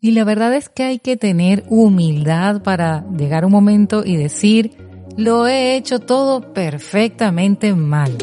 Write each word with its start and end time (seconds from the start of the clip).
Y 0.00 0.10
la 0.10 0.24
verdad 0.24 0.54
es 0.54 0.68
que 0.68 0.82
hay 0.82 0.98
que 0.98 1.16
tener 1.16 1.64
humildad 1.70 2.62
para 2.62 3.06
llegar 3.16 3.46
un 3.46 3.52
momento 3.52 4.04
y 4.04 4.16
decir, 4.16 4.76
lo 5.16 5.46
he 5.46 5.74
hecho 5.74 6.00
todo 6.00 6.52
perfectamente 6.52 7.74
mal. 7.74 8.14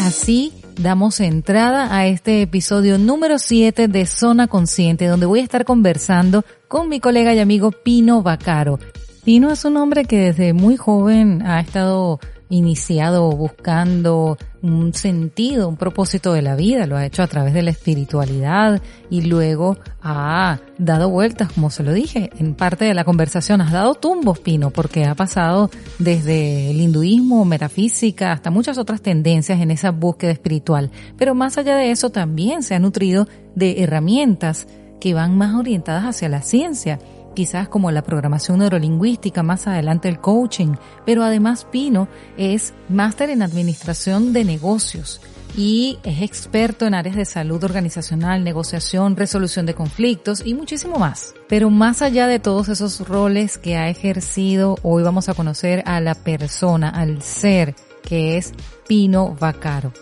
Así 0.00 0.52
damos 0.80 1.20
entrada 1.20 1.96
a 1.96 2.08
este 2.08 2.42
episodio 2.42 2.98
número 2.98 3.38
7 3.38 3.86
de 3.86 4.06
Zona 4.06 4.48
Consciente, 4.48 5.06
donde 5.06 5.26
voy 5.26 5.38
a 5.38 5.44
estar 5.44 5.64
conversando 5.64 6.44
con 6.66 6.88
mi 6.88 6.98
colega 6.98 7.32
y 7.32 7.38
amigo 7.38 7.70
Pino 7.70 8.20
Bacaro. 8.20 8.80
Pino 9.24 9.52
es 9.52 9.64
un 9.64 9.76
hombre 9.76 10.06
que 10.06 10.18
desde 10.18 10.54
muy 10.54 10.76
joven 10.76 11.42
ha 11.46 11.60
estado 11.60 12.18
iniciado 12.50 13.30
buscando 13.32 14.36
un 14.62 14.94
sentido, 14.94 15.68
un 15.68 15.76
propósito 15.76 16.32
de 16.32 16.42
la 16.42 16.56
vida, 16.56 16.86
lo 16.86 16.96
ha 16.96 17.04
hecho 17.04 17.22
a 17.22 17.26
través 17.26 17.52
de 17.52 17.62
la 17.62 17.70
espiritualidad 17.70 18.80
y 19.10 19.22
luego 19.22 19.76
ha 20.02 20.58
dado 20.78 21.10
vueltas, 21.10 21.52
como 21.52 21.70
se 21.70 21.82
lo 21.82 21.92
dije, 21.92 22.30
en 22.38 22.54
parte 22.54 22.84
de 22.84 22.94
la 22.94 23.04
conversación, 23.04 23.60
has 23.60 23.72
dado 23.72 23.94
tumbos, 23.94 24.38
Pino, 24.38 24.70
porque 24.70 25.04
ha 25.04 25.14
pasado 25.14 25.70
desde 25.98 26.70
el 26.70 26.80
hinduismo, 26.80 27.44
metafísica, 27.44 28.32
hasta 28.32 28.50
muchas 28.50 28.78
otras 28.78 29.02
tendencias 29.02 29.60
en 29.60 29.70
esa 29.70 29.90
búsqueda 29.90 30.32
espiritual. 30.32 30.90
Pero 31.18 31.34
más 31.34 31.58
allá 31.58 31.76
de 31.76 31.90
eso 31.90 32.10
también 32.10 32.62
se 32.62 32.74
ha 32.74 32.78
nutrido 32.78 33.28
de 33.54 33.82
herramientas 33.82 34.66
que 35.00 35.12
van 35.12 35.36
más 35.36 35.54
orientadas 35.54 36.04
hacia 36.04 36.30
la 36.30 36.40
ciencia 36.40 36.98
quizás 37.34 37.68
como 37.68 37.90
la 37.90 38.02
programación 38.02 38.60
neurolingüística, 38.60 39.42
más 39.42 39.66
adelante 39.66 40.08
el 40.08 40.20
coaching, 40.20 40.76
pero 41.04 41.22
además 41.22 41.66
Pino 41.70 42.08
es 42.36 42.74
máster 42.88 43.30
en 43.30 43.42
administración 43.42 44.32
de 44.32 44.44
negocios 44.44 45.20
y 45.56 45.98
es 46.02 46.22
experto 46.22 46.86
en 46.86 46.94
áreas 46.94 47.16
de 47.16 47.24
salud 47.24 47.62
organizacional, 47.62 48.42
negociación, 48.42 49.16
resolución 49.16 49.66
de 49.66 49.74
conflictos 49.74 50.42
y 50.44 50.54
muchísimo 50.54 50.98
más. 50.98 51.34
Pero 51.48 51.70
más 51.70 52.02
allá 52.02 52.26
de 52.26 52.40
todos 52.40 52.68
esos 52.68 53.06
roles 53.06 53.58
que 53.58 53.76
ha 53.76 53.88
ejercido, 53.88 54.76
hoy 54.82 55.02
vamos 55.02 55.28
a 55.28 55.34
conocer 55.34 55.82
a 55.86 56.00
la 56.00 56.14
persona, 56.14 56.88
al 56.88 57.22
ser 57.22 57.74
que 58.02 58.36
es 58.36 58.52
Pino 58.88 59.36
Vacaro. 59.38 59.92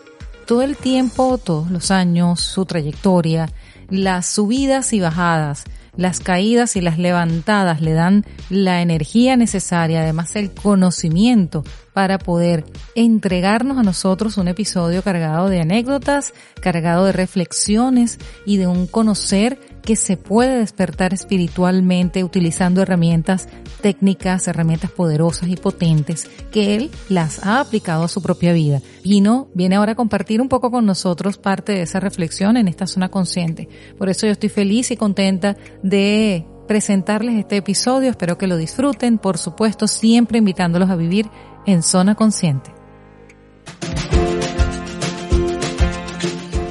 Todo 0.47 0.62
el 0.62 0.77
tiempo, 0.77 1.38
todos 1.38 1.70
los 1.70 1.91
años, 1.91 2.41
su 2.41 2.64
trayectoria, 2.64 3.50
las 3.91 4.27
subidas 4.27 4.92
y 4.92 5.00
bajadas, 5.00 5.64
las 5.96 6.20
caídas 6.20 6.76
y 6.76 6.80
las 6.80 6.98
levantadas 6.98 7.80
le 7.80 7.92
dan 7.92 8.24
la 8.48 8.80
energía 8.82 9.36
necesaria, 9.36 10.02
además 10.02 10.36
el 10.36 10.50
conocimiento 10.52 11.64
para 11.92 12.18
poder 12.18 12.64
entregarnos 12.94 13.78
a 13.78 13.82
nosotros 13.82 14.38
un 14.38 14.48
episodio 14.48 15.02
cargado 15.02 15.48
de 15.48 15.60
anécdotas, 15.60 16.32
cargado 16.60 17.04
de 17.04 17.12
reflexiones 17.12 18.18
y 18.46 18.56
de 18.56 18.66
un 18.66 18.86
conocer 18.86 19.58
que 19.83 19.97
se 19.97 20.16
puede 20.16 20.58
despertar 20.58 21.12
espiritualmente 21.12 22.25
utilizando 22.25 22.83
herramientas 22.83 23.48
técnicas, 23.80 24.47
herramientas 24.47 24.91
poderosas 24.91 25.48
y 25.48 25.56
potentes 25.56 26.28
que 26.50 26.77
él 26.77 26.91
las 27.08 27.44
ha 27.44 27.61
aplicado 27.61 28.04
a 28.04 28.09
su 28.09 28.22
propia 28.22 28.53
vida. 28.53 28.81
Pino 29.03 29.48
viene 29.54 29.76
ahora 29.76 29.93
a 29.93 29.97
compartir 29.97 30.41
un 30.41 30.48
poco 30.48 30.70
con 30.70 30.87
nosotros 30.87 31.37
parte 31.37 31.72
de 31.72 31.82
esa 31.82 32.00
reflexión 32.00 32.56
en 32.56 32.69
esta 32.69 32.87
zona 32.87 33.09
consciente. 33.09 33.69
Por 33.98 34.09
eso 34.09 34.26
yo 34.26 34.32
estoy 34.32 34.48
feliz 34.48 34.91
y 34.91 34.97
contenta 34.97 35.56
de 35.82 36.47
presentarles 36.69 37.34
este 37.34 37.56
episodio. 37.56 38.10
Espero 38.10 38.38
que 38.38 38.47
lo 38.47 38.56
disfruten. 38.56 39.19
Por 39.19 39.38
supuesto, 39.38 39.88
siempre 39.88 40.38
invitándolos 40.38 40.91
a 40.91 40.97
vivir 40.97 41.28
en 41.66 41.82
zona 41.82 42.14
consciente. 42.14 42.70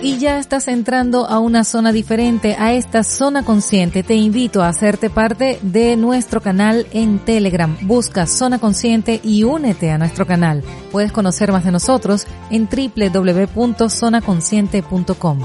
Y 0.03 0.17
ya 0.17 0.39
estás 0.39 0.67
entrando 0.67 1.27
a 1.27 1.37
una 1.37 1.63
zona 1.63 1.91
diferente, 1.91 2.55
a 2.57 2.73
esta 2.73 3.03
zona 3.03 3.45
consciente. 3.45 4.01
Te 4.01 4.15
invito 4.15 4.63
a 4.63 4.69
hacerte 4.69 5.11
parte 5.11 5.59
de 5.61 5.95
nuestro 5.95 6.41
canal 6.41 6.87
en 6.91 7.19
Telegram. 7.19 7.77
Busca 7.81 8.25
Zona 8.25 8.57
Consciente 8.57 9.21
y 9.23 9.43
únete 9.43 9.91
a 9.91 9.99
nuestro 9.99 10.25
canal. 10.25 10.63
Puedes 10.91 11.11
conocer 11.11 11.51
más 11.51 11.65
de 11.65 11.71
nosotros 11.71 12.25
en 12.49 12.67
www.zonaconsciente.com. 12.67 15.39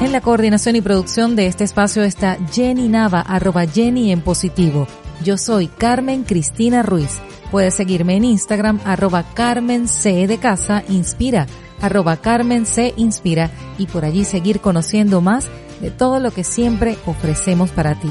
En 0.00 0.12
la 0.12 0.20
coordinación 0.20 0.76
y 0.76 0.80
producción 0.80 1.34
de 1.34 1.48
este 1.48 1.64
espacio 1.64 2.04
está 2.04 2.38
Jenny 2.52 2.86
Nava, 2.86 3.22
arroba 3.22 3.66
Jenny 3.66 4.12
en 4.12 4.20
positivo. 4.20 4.86
Yo 5.24 5.38
soy 5.38 5.66
Carmen 5.66 6.22
Cristina 6.22 6.84
Ruiz. 6.84 7.18
Puedes 7.50 7.74
seguirme 7.74 8.14
en 8.14 8.24
Instagram, 8.24 8.78
arroba 8.84 9.24
Carmen 9.34 9.88
C 9.88 10.28
de 10.28 10.38
Casa 10.38 10.84
Inspira 10.88 11.48
arroba 11.80 12.16
Carmen 12.18 12.66
se 12.66 12.94
inspira 12.96 13.50
y 13.78 13.86
por 13.86 14.04
allí 14.04 14.24
seguir 14.24 14.60
conociendo 14.60 15.20
más 15.20 15.48
de 15.80 15.90
todo 15.90 16.20
lo 16.20 16.30
que 16.30 16.44
siempre 16.44 16.96
ofrecemos 17.06 17.70
para 17.70 17.98
ti. 17.98 18.10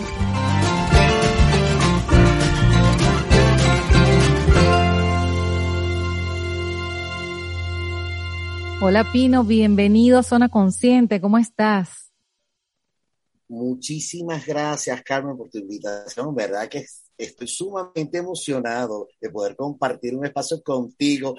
Hola 8.80 9.12
Pino, 9.12 9.44
bienvenido 9.44 10.20
a 10.20 10.24
Zona 10.24 10.50
Consciente, 10.50 11.20
¿cómo 11.20 11.40
estás? 11.40 12.12
Muchísimas 13.50 14.46
gracias 14.46 15.02
Carmen 15.02 15.36
por 15.36 15.50
tu 15.50 15.58
invitación, 15.58 16.36
verdad 16.36 16.70
que 16.70 16.86
estoy 17.18 17.48
sumamente 17.48 18.20
emocionado 18.20 19.08
de 19.20 19.30
poder 19.32 19.56
compartir 19.56 20.16
un 20.16 20.26
espacio 20.26 20.62
contigo 20.62 21.36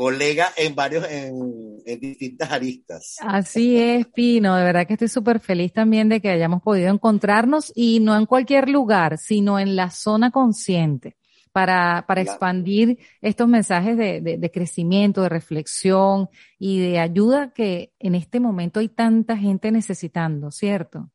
colega 0.00 0.50
en 0.56 0.74
varios, 0.74 1.06
en, 1.10 2.00
distintas 2.00 2.50
aristas. 2.50 3.16
Así 3.20 3.76
es, 3.76 4.06
Pino, 4.06 4.56
de 4.56 4.64
verdad 4.64 4.86
que 4.86 4.94
estoy 4.94 5.08
súper 5.08 5.40
feliz 5.40 5.74
también 5.74 6.08
de 6.08 6.22
que 6.22 6.30
hayamos 6.30 6.62
podido 6.62 6.88
encontrarnos 6.88 7.70
y 7.74 8.00
no 8.00 8.16
en 8.16 8.24
cualquier 8.24 8.70
lugar, 8.70 9.18
sino 9.18 9.58
en 9.58 9.76
la 9.76 9.90
zona 9.90 10.30
consciente. 10.30 11.16
Para, 11.52 12.04
para 12.06 12.22
expandir 12.22 12.98
estos 13.20 13.48
mensajes 13.48 13.96
de, 13.98 14.20
de, 14.20 14.50
crecimiento, 14.52 15.22
de 15.22 15.28
reflexión 15.28 16.30
y 16.60 16.78
de 16.78 17.00
ayuda 17.00 17.52
que 17.52 17.92
en 17.98 18.14
este 18.14 18.38
momento 18.38 18.78
hay 18.78 18.88
tanta 18.88 19.36
gente 19.36 19.72
necesitando, 19.72 20.52
¿cierto? 20.52 21.10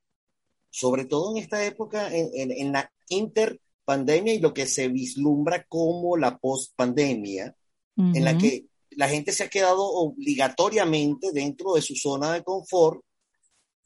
Sobre 0.70 1.06
todo 1.06 1.32
en 1.32 1.42
esta 1.42 1.66
época, 1.66 2.14
en, 2.14 2.30
en, 2.34 2.52
en 2.52 2.72
la 2.74 2.92
interpandemia 3.08 4.34
y 4.34 4.40
lo 4.40 4.54
que 4.54 4.66
se 4.68 4.90
vislumbra 4.90 5.64
como 5.70 6.18
la 6.18 6.38
postpandemia, 6.38 7.56
en 7.98 8.24
la 8.26 8.38
que 8.38 8.66
la 8.96 9.08
gente 9.10 9.32
se 9.32 9.44
ha 9.44 9.50
quedado 9.50 9.84
obligatoriamente 9.84 11.32
dentro 11.32 11.74
de 11.74 11.82
su 11.82 11.96
zona 11.96 12.34
de 12.34 12.44
confort, 12.44 13.02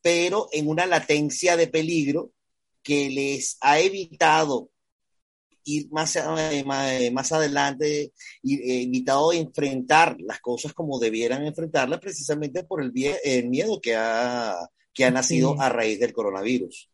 pero 0.01 0.47
en 0.51 0.67
una 0.67 0.85
latencia 0.85 1.57
de 1.57 1.67
peligro 1.67 2.31
que 2.83 3.09
les 3.09 3.57
ha 3.61 3.79
evitado 3.79 4.69
ir 5.65 5.89
más, 5.91 6.15
eh, 6.15 6.21
eh, 6.65 7.11
más, 7.11 7.31
adelante, 7.31 8.13
y, 8.41 8.55
eh, 8.55 8.83
evitado 8.83 9.33
enfrentar 9.33 10.17
las 10.19 10.39
cosas 10.39 10.73
como 10.73 10.99
debieran 10.99 11.45
enfrentarlas 11.45 11.99
precisamente 11.99 12.63
por 12.63 12.81
el, 12.81 12.91
el 13.23 13.49
miedo 13.49 13.79
que 13.79 13.95
ha, 13.95 14.55
que 14.93 15.05
ha 15.05 15.11
nacido 15.11 15.59
a 15.59 15.69
raíz 15.69 15.99
del 15.99 16.13
coronavirus. 16.13 16.88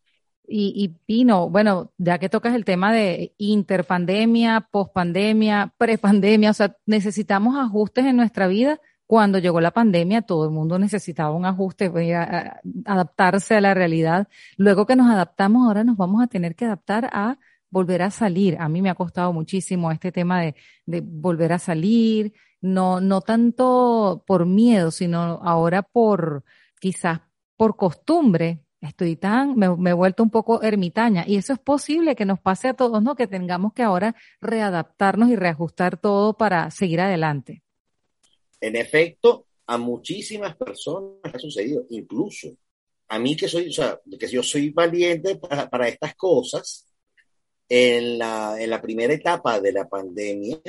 Y, 0.48 0.74
y 0.76 0.90
Pino, 1.06 1.50
bueno, 1.50 1.92
ya 1.98 2.18
que 2.20 2.30
tocas 2.30 2.56
el 2.56 2.66
tema 2.66 2.94
de 2.94 3.34
interpandemia, 3.38 4.68
pospandemia, 4.72 5.74
prepandemia, 5.78 6.52
o 6.52 6.54
sea, 6.54 6.76
necesitamos 6.86 7.58
ajustes 7.58 8.06
en 8.06 8.18
nuestra 8.18 8.48
vida. 8.48 8.80
Cuando 9.08 9.38
llegó 9.38 9.62
la 9.62 9.72
pandemia, 9.72 10.24
todo 10.24 10.46
el 10.46 10.52
mundo 10.52 10.80
necesitaba 10.80 11.32
un 11.36 11.46
ajuste, 11.46 11.92
pues, 11.92 12.12
adaptarse 12.86 13.56
a 13.56 13.62
la 13.62 13.74
realidad. 13.76 14.28
Luego 14.58 14.88
que 14.88 14.96
nos 14.96 15.12
adaptamos, 15.12 15.68
ahora 15.68 15.84
nos 15.84 15.98
vamos 15.98 16.24
a 16.24 16.28
tener 16.28 16.56
que 16.56 16.66
adaptar 16.66 17.10
a 17.14 17.38
volver 17.70 18.02
a 18.02 18.10
salir. 18.10 18.58
A 18.60 18.68
mí 18.68 18.82
me 18.82 18.90
ha 18.90 18.96
costado 18.96 19.32
muchísimo 19.34 19.92
este 19.92 20.12
tema 20.12 20.42
de, 20.42 20.56
de 20.86 21.02
volver 21.02 21.54
a 21.54 21.60
salir, 21.60 22.34
no, 22.62 23.00
no 23.00 23.22
tanto 23.22 24.24
por 24.26 24.46
miedo, 24.46 24.90
sino 24.92 25.20
ahora 25.44 25.84
por 25.84 26.44
quizás 26.80 27.20
por 27.58 27.78
costumbre, 27.78 28.65
estoy 28.82 29.16
tan, 29.16 29.56
me, 29.56 29.68
he 29.90 29.94
vuelto 29.94 30.24
un 30.24 30.30
poco 30.30 30.62
ermitaña 30.62 31.26
y 31.28 31.38
eso 31.38 31.54
es 31.54 31.60
posible 31.60 32.16
que 32.16 32.26
nos 32.26 32.40
pase 32.40 32.68
a 32.68 32.74
todos, 32.74 33.02
¿no? 33.02 33.16
Que 33.16 33.28
tengamos 33.28 33.74
que 33.74 33.84
ahora 33.84 34.16
readaptarnos 34.42 35.30
y 35.30 35.36
reajustar 35.36 35.98
todo 35.98 36.34
para 36.38 36.70
seguir 36.72 37.02
adelante. 37.02 37.64
En 38.62 38.76
efecto, 38.76 39.48
a 39.68 39.78
muchísimas 39.78 40.56
personas 40.56 41.34
ha 41.34 41.40
sucedido, 41.40 41.86
incluso 41.90 42.50
a 43.08 43.20
mí 43.20 43.36
que 43.36 43.48
soy, 43.48 43.70
o 43.70 43.72
sea, 43.72 44.00
que 44.20 44.28
yo 44.28 44.42
soy 44.42 44.70
valiente 44.70 45.36
para, 45.36 45.70
para 45.70 45.88
estas 45.88 46.16
cosas, 46.16 46.86
en 47.68 48.20
la, 48.20 48.62
en 48.62 48.70
la 48.70 48.82
primera 48.82 49.14
etapa 49.14 49.60
de 49.60 49.72
la 49.72 49.88
pandemia, 49.88 50.60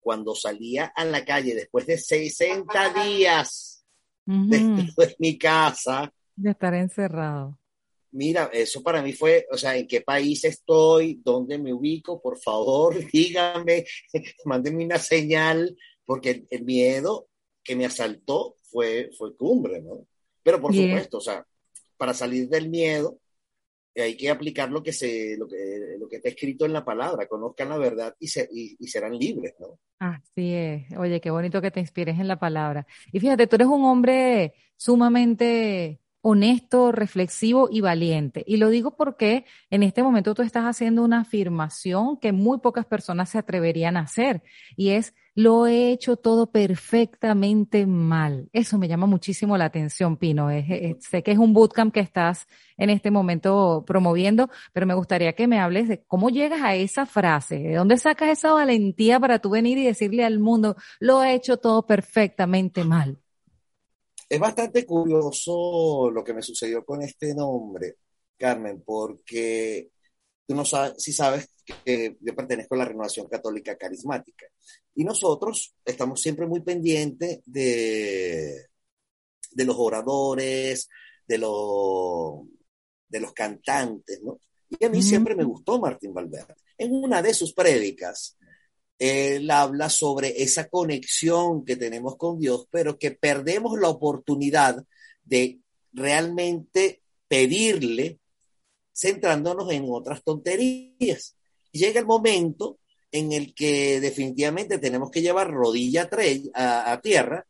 cuando 0.00 0.34
salía 0.34 0.92
a 0.94 1.04
la 1.04 1.24
calle 1.24 1.54
después 1.54 1.86
de 1.86 1.98
60 1.98 3.04
días 3.04 3.84
de 4.24 5.16
mi 5.18 5.36
casa. 5.38 6.12
De 6.36 6.50
estar 6.50 6.74
encerrado. 6.74 7.58
Mira, 8.12 8.50
eso 8.52 8.82
para 8.82 9.02
mí 9.02 9.12
fue, 9.12 9.46
o 9.50 9.58
sea, 9.58 9.76
¿en 9.76 9.86
qué 9.86 10.00
país 10.00 10.44
estoy? 10.44 11.20
¿Dónde 11.22 11.58
me 11.58 11.72
ubico? 11.72 12.20
Por 12.20 12.38
favor, 12.38 12.94
díganme, 13.12 13.84
mándenme 14.44 14.84
una 14.84 14.98
señal, 14.98 15.76
porque 16.04 16.46
el, 16.50 16.64
miedo 16.64 17.28
que 17.62 17.76
me 17.76 17.84
asaltó 17.84 18.56
fue, 18.70 19.10
fue 19.18 19.36
cumbre, 19.36 19.82
¿no? 19.82 20.06
Pero 20.42 20.60
por 20.60 20.74
supuesto, 20.74 21.18
o 21.18 21.20
sea, 21.20 21.44
para 21.96 22.14
salir 22.14 22.48
del 22.48 22.70
miedo, 22.70 23.18
hay 23.94 24.16
que 24.16 24.30
aplicar 24.30 24.70
lo 24.70 24.82
que, 24.82 24.92
se, 24.92 25.36
lo 25.36 25.48
que, 25.48 25.96
lo 25.98 26.08
que 26.08 26.16
está 26.16 26.28
escrito 26.28 26.64
en 26.64 26.72
la 26.72 26.84
palabra, 26.84 27.26
conozcan 27.26 27.70
la 27.70 27.78
verdad 27.78 28.14
y, 28.18 28.28
se, 28.28 28.48
y, 28.52 28.76
y, 28.78 28.88
serán 28.88 29.18
libres, 29.18 29.54
¿no? 29.58 29.78
Así 29.98 30.54
es. 30.54 30.84
Oye, 30.96 31.20
qué 31.20 31.30
bonito 31.30 31.60
que 31.60 31.70
te 31.70 31.80
inspires 31.80 32.18
en 32.18 32.28
la 32.28 32.38
palabra. 32.38 32.86
Y 33.12 33.18
fíjate, 33.18 33.46
tú 33.46 33.56
eres 33.56 33.68
un 33.68 33.84
hombre 33.84 34.54
sumamente 34.76 36.00
honesto, 36.28 36.90
reflexivo 36.90 37.68
y 37.70 37.80
valiente. 37.80 38.42
Y 38.48 38.56
lo 38.56 38.68
digo 38.68 38.96
porque 38.96 39.44
en 39.70 39.84
este 39.84 40.02
momento 40.02 40.34
tú 40.34 40.42
estás 40.42 40.64
haciendo 40.64 41.04
una 41.04 41.20
afirmación 41.20 42.16
que 42.16 42.32
muy 42.32 42.58
pocas 42.58 42.84
personas 42.84 43.28
se 43.28 43.38
atreverían 43.38 43.96
a 43.96 44.00
hacer 44.00 44.42
y 44.76 44.90
es 44.90 45.14
lo 45.36 45.68
he 45.68 45.92
hecho 45.92 46.16
todo 46.16 46.50
perfectamente 46.50 47.86
mal. 47.86 48.48
Eso 48.52 48.76
me 48.76 48.88
llama 48.88 49.06
muchísimo 49.06 49.56
la 49.56 49.66
atención, 49.66 50.16
Pino. 50.16 50.48
sé 50.98 51.22
que 51.22 51.30
es 51.30 51.38
un 51.38 51.52
bootcamp 51.52 51.94
que 51.94 52.00
estás 52.00 52.48
en 52.76 52.90
este 52.90 53.12
momento 53.12 53.84
promoviendo, 53.86 54.50
pero 54.72 54.84
me 54.84 54.94
gustaría 54.94 55.34
que 55.34 55.46
me 55.46 55.60
hables 55.60 55.86
de 55.86 56.02
cómo 56.08 56.28
llegas 56.28 56.60
a 56.62 56.74
esa 56.74 57.06
frase, 57.06 57.60
de 57.60 57.74
dónde 57.76 57.98
sacas 57.98 58.30
esa 58.30 58.52
valentía 58.52 59.20
para 59.20 59.38
tú 59.38 59.50
venir 59.50 59.78
y 59.78 59.84
decirle 59.84 60.24
al 60.24 60.40
mundo, 60.40 60.74
lo 60.98 61.22
he 61.22 61.34
hecho 61.34 61.58
todo 61.58 61.86
perfectamente 61.86 62.82
mal 62.82 63.20
es 64.28 64.40
bastante 64.40 64.84
curioso 64.84 66.10
lo 66.10 66.24
que 66.24 66.34
me 66.34 66.42
sucedió 66.42 66.84
con 66.84 67.02
este 67.02 67.34
nombre, 67.34 67.96
Carmen, 68.36 68.82
porque 68.84 69.90
tú 70.46 70.54
no 70.54 70.64
sabes, 70.64 70.94
si 71.02 71.12
sabes 71.12 71.48
que 71.84 72.16
yo 72.20 72.34
pertenezco 72.34 72.74
a 72.74 72.78
la 72.78 72.84
Renovación 72.84 73.28
Católica 73.28 73.76
Carismática 73.76 74.46
y 74.94 75.04
nosotros 75.04 75.74
estamos 75.84 76.20
siempre 76.20 76.46
muy 76.46 76.60
pendientes 76.60 77.40
de, 77.44 78.66
de 79.52 79.64
los 79.64 79.76
oradores, 79.78 80.88
de, 81.26 81.38
los 81.38 82.46
de 83.08 83.20
los 83.20 83.32
cantantes, 83.32 84.20
¿no? 84.22 84.40
Y 84.68 84.84
a 84.84 84.88
mí 84.88 85.00
siempre 85.02 85.36
me 85.36 85.44
gustó 85.44 85.80
Martín 85.80 86.12
Valverde. 86.12 86.54
En 86.76 86.92
una 86.92 87.22
de 87.22 87.32
sus 87.32 87.54
prédicas, 87.54 88.36
él 88.98 89.50
habla 89.50 89.90
sobre 89.90 90.42
esa 90.42 90.68
conexión 90.68 91.64
que 91.64 91.76
tenemos 91.76 92.16
con 92.16 92.38
Dios, 92.38 92.66
pero 92.70 92.98
que 92.98 93.10
perdemos 93.10 93.78
la 93.78 93.88
oportunidad 93.88 94.84
de 95.24 95.60
realmente 95.92 97.02
pedirle 97.28 98.18
centrándonos 98.94 99.70
en 99.72 99.84
otras 99.88 100.22
tonterías. 100.22 101.36
Llega 101.72 102.00
el 102.00 102.06
momento 102.06 102.78
en 103.12 103.32
el 103.32 103.54
que 103.54 104.00
definitivamente 104.00 104.78
tenemos 104.78 105.10
que 105.10 105.22
llevar 105.22 105.50
rodilla 105.50 106.08
a, 106.54 106.92
a 106.92 107.00
tierra, 107.00 107.46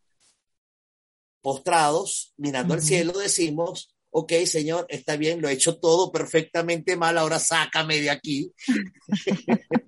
postrados, 1.41 2.35
mirando 2.37 2.75
al 2.75 2.83
cielo, 2.83 3.13
decimos, 3.13 3.95
ok, 4.11 4.33
Señor, 4.47 4.87
está 4.89 5.17
bien, 5.17 5.41
lo 5.41 5.49
he 5.49 5.53
hecho 5.53 5.79
todo 5.79 6.11
perfectamente 6.11 6.97
mal, 6.97 7.19
ahora 7.19 7.39
sácame 7.39 8.01
de 8.01 8.11
aquí. 8.11 8.53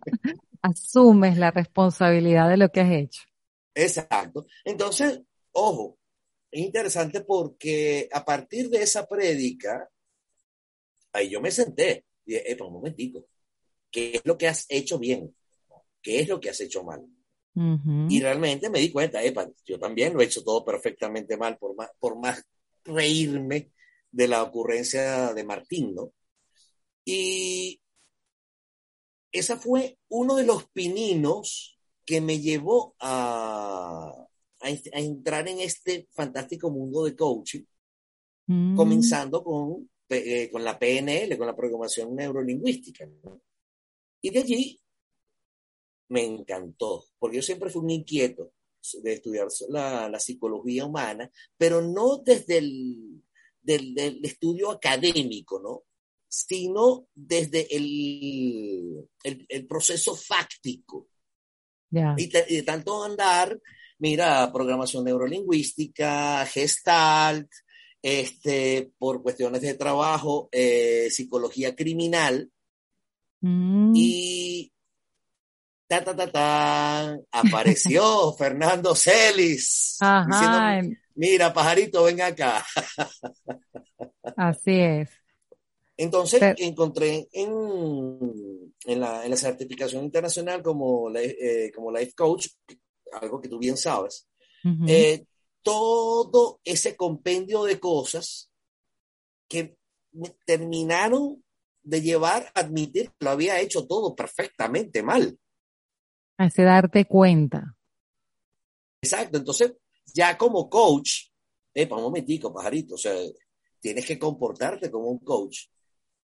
asumes 0.79 1.37
la 1.37 1.51
responsabilidad 1.51 2.49
de 2.49 2.57
lo 2.57 2.71
que 2.71 2.81
has 2.81 2.93
hecho. 2.93 3.23
Exacto. 3.75 4.47
Entonces, 4.65 5.21
ojo, 5.53 5.99
es 6.51 6.63
interesante 6.63 7.21
porque 7.21 8.09
a 8.13 8.25
partir 8.25 8.71
de 8.71 8.83
esa 8.83 9.07
prédica, 9.07 9.89
ahí 11.13 11.31
yo 11.31 11.41
me 11.41 11.51
senté 11.51 12.05
y 12.25 12.35
dije, 12.35 12.57
un 12.63 12.73
momentico, 12.73 13.27
¿qué 13.91 14.17
es 14.17 14.23
lo 14.25 14.37
que 14.37 14.49
has 14.49 14.67
hecho 14.69 14.99
bien? 14.99 15.35
¿Qué 16.03 16.21
es 16.21 16.29
lo 16.29 16.41
que 16.41 16.51
has 16.51 16.61
hecho 16.61 16.83
mal? 16.85 17.05
Y 18.09 18.21
realmente 18.21 18.71
me 18.71 18.79
di 18.79 18.93
cuenta, 18.93 19.21
epa, 19.21 19.49
yo 19.67 19.81
también 19.81 20.15
lo 20.15 20.21
he 20.21 20.27
hecho 20.27 20.45
todo 20.45 20.65
perfectamente 20.65 21.37
mal, 21.37 21.59
por 21.59 21.75
más, 21.75 21.91
por 21.99 22.17
más 22.17 22.45
reírme 22.85 23.73
de 24.13 24.29
la 24.29 24.45
ocurrencia 24.45 25.35
de 25.35 25.43
Martín, 25.43 25.93
¿no? 25.93 26.13
Y 27.05 27.81
esa 29.33 29.59
fue 29.59 29.99
uno 30.09 30.37
de 30.37 30.45
los 30.45 30.69
pininos 30.71 31.79
que 32.05 32.21
me 32.21 32.41
llevó 32.41 32.95
a, 33.01 34.27
a, 34.61 34.71
entrar 34.71 35.49
en 35.49 35.61
este 35.61 36.09
fantástico 36.13 36.71
mundo 36.71 37.05
de 37.05 37.15
coaching, 37.15 37.65
mm. 38.47 38.77
comenzando 38.77 39.45
con, 39.45 39.91
eh, 40.09 40.49
con 40.51 40.65
la 40.65 40.79
PNL, 40.79 41.37
con 41.37 41.47
la 41.47 41.57
programación 41.57 42.15
neurolingüística. 42.15 43.09
Y 44.23 44.31
de 44.31 44.39
allí 44.39 44.81
me 46.09 46.25
encantó, 46.25 47.05
porque 47.19 47.37
yo 47.37 47.43
siempre 47.43 47.71
fui 47.71 47.83
un 47.83 47.91
inquieto 47.91 48.53
de 49.03 49.13
estudiar 49.13 49.49
la, 49.69 50.09
la 50.09 50.19
psicología 50.19 50.87
humana, 50.87 51.31
pero 51.59 51.83
no 51.83 52.19
desde 52.19 52.59
el 52.59 53.23
del, 53.61 53.95
del, 53.95 54.25
estudio 54.25 54.71
académico, 54.71 55.61
¿no? 55.61 55.85
Sino 56.29 57.07
desde 57.15 57.75
el, 57.75 59.09
el, 59.23 59.67
proceso 59.67 60.15
fáctico. 60.15 61.09
Y, 61.91 62.27
de 62.27 62.63
tanto 62.65 63.03
andar, 63.03 63.59
mira, 63.99 64.53
programación 64.53 65.05
neurolingüística, 65.05 66.45
gestalt, 66.47 67.51
este, 68.03 68.93
por 68.99 69.23
cuestiones 69.23 69.63
de 69.63 69.75
trabajo, 69.75 70.49
eh, 70.53 71.09
psicología 71.11 71.75
criminal, 71.75 72.51
mm. 73.41 73.93
y 73.97 74.73
ta, 75.89 76.05
ta, 76.05 76.15
ta, 76.15 76.31
ta, 76.31 77.19
apareció 77.33 78.33
Fernando 78.39 78.95
Celis. 78.95 79.97
Ajá. 80.01 80.83
mira, 81.15 81.53
pajarito, 81.53 82.05
ven 82.05 82.21
acá. 82.21 82.65
Así 84.37 84.79
es. 84.79 85.18
Entonces 86.01 86.41
encontré 86.59 87.29
en, 87.33 87.51
en, 88.87 89.01
la, 89.01 89.25
en, 89.25 89.31
la, 89.31 89.37
certificación 89.37 90.05
internacional 90.05 90.63
como, 90.63 91.11
eh, 91.17 91.73
como 91.75 91.91
Life 91.91 92.13
Coach, 92.17 92.47
algo 93.21 93.41
que 93.41 93.49
tú 93.49 93.59
bien 93.59 93.77
sabes, 93.77 94.29
eh, 94.87 95.27
todo 95.61 96.61
ese 96.63 96.95
compendio 96.95 97.65
de 97.65 97.81
cosas 97.81 98.49
que 99.49 99.77
me 100.13 100.31
terminaron 100.47 101.43
de 101.83 102.01
llevar 102.01 102.53
a 102.55 102.61
admitir 102.61 103.11
que 103.11 103.25
lo 103.25 103.31
había 103.31 103.61
hecho 103.61 103.89
todo 103.89 104.15
perfectamente 104.15 105.03
mal. 105.03 105.37
Hace 106.37 106.63
darte 106.63 107.07
cuenta. 107.07 107.77
Exacto, 109.03 109.39
entonces 109.39 109.75
ya 110.15 110.39
como 110.39 110.71
coach, 110.71 111.27
eh, 111.75 111.89
un 111.91 112.03
momentico, 112.03 112.55
pajarito, 112.55 112.95
o 112.95 112.99
sea, 112.99 113.17
tienes 113.81 114.07
que 114.07 114.17
comportarte 114.17 114.93
como 114.93 115.09
un 115.09 115.19
coach 115.19 115.67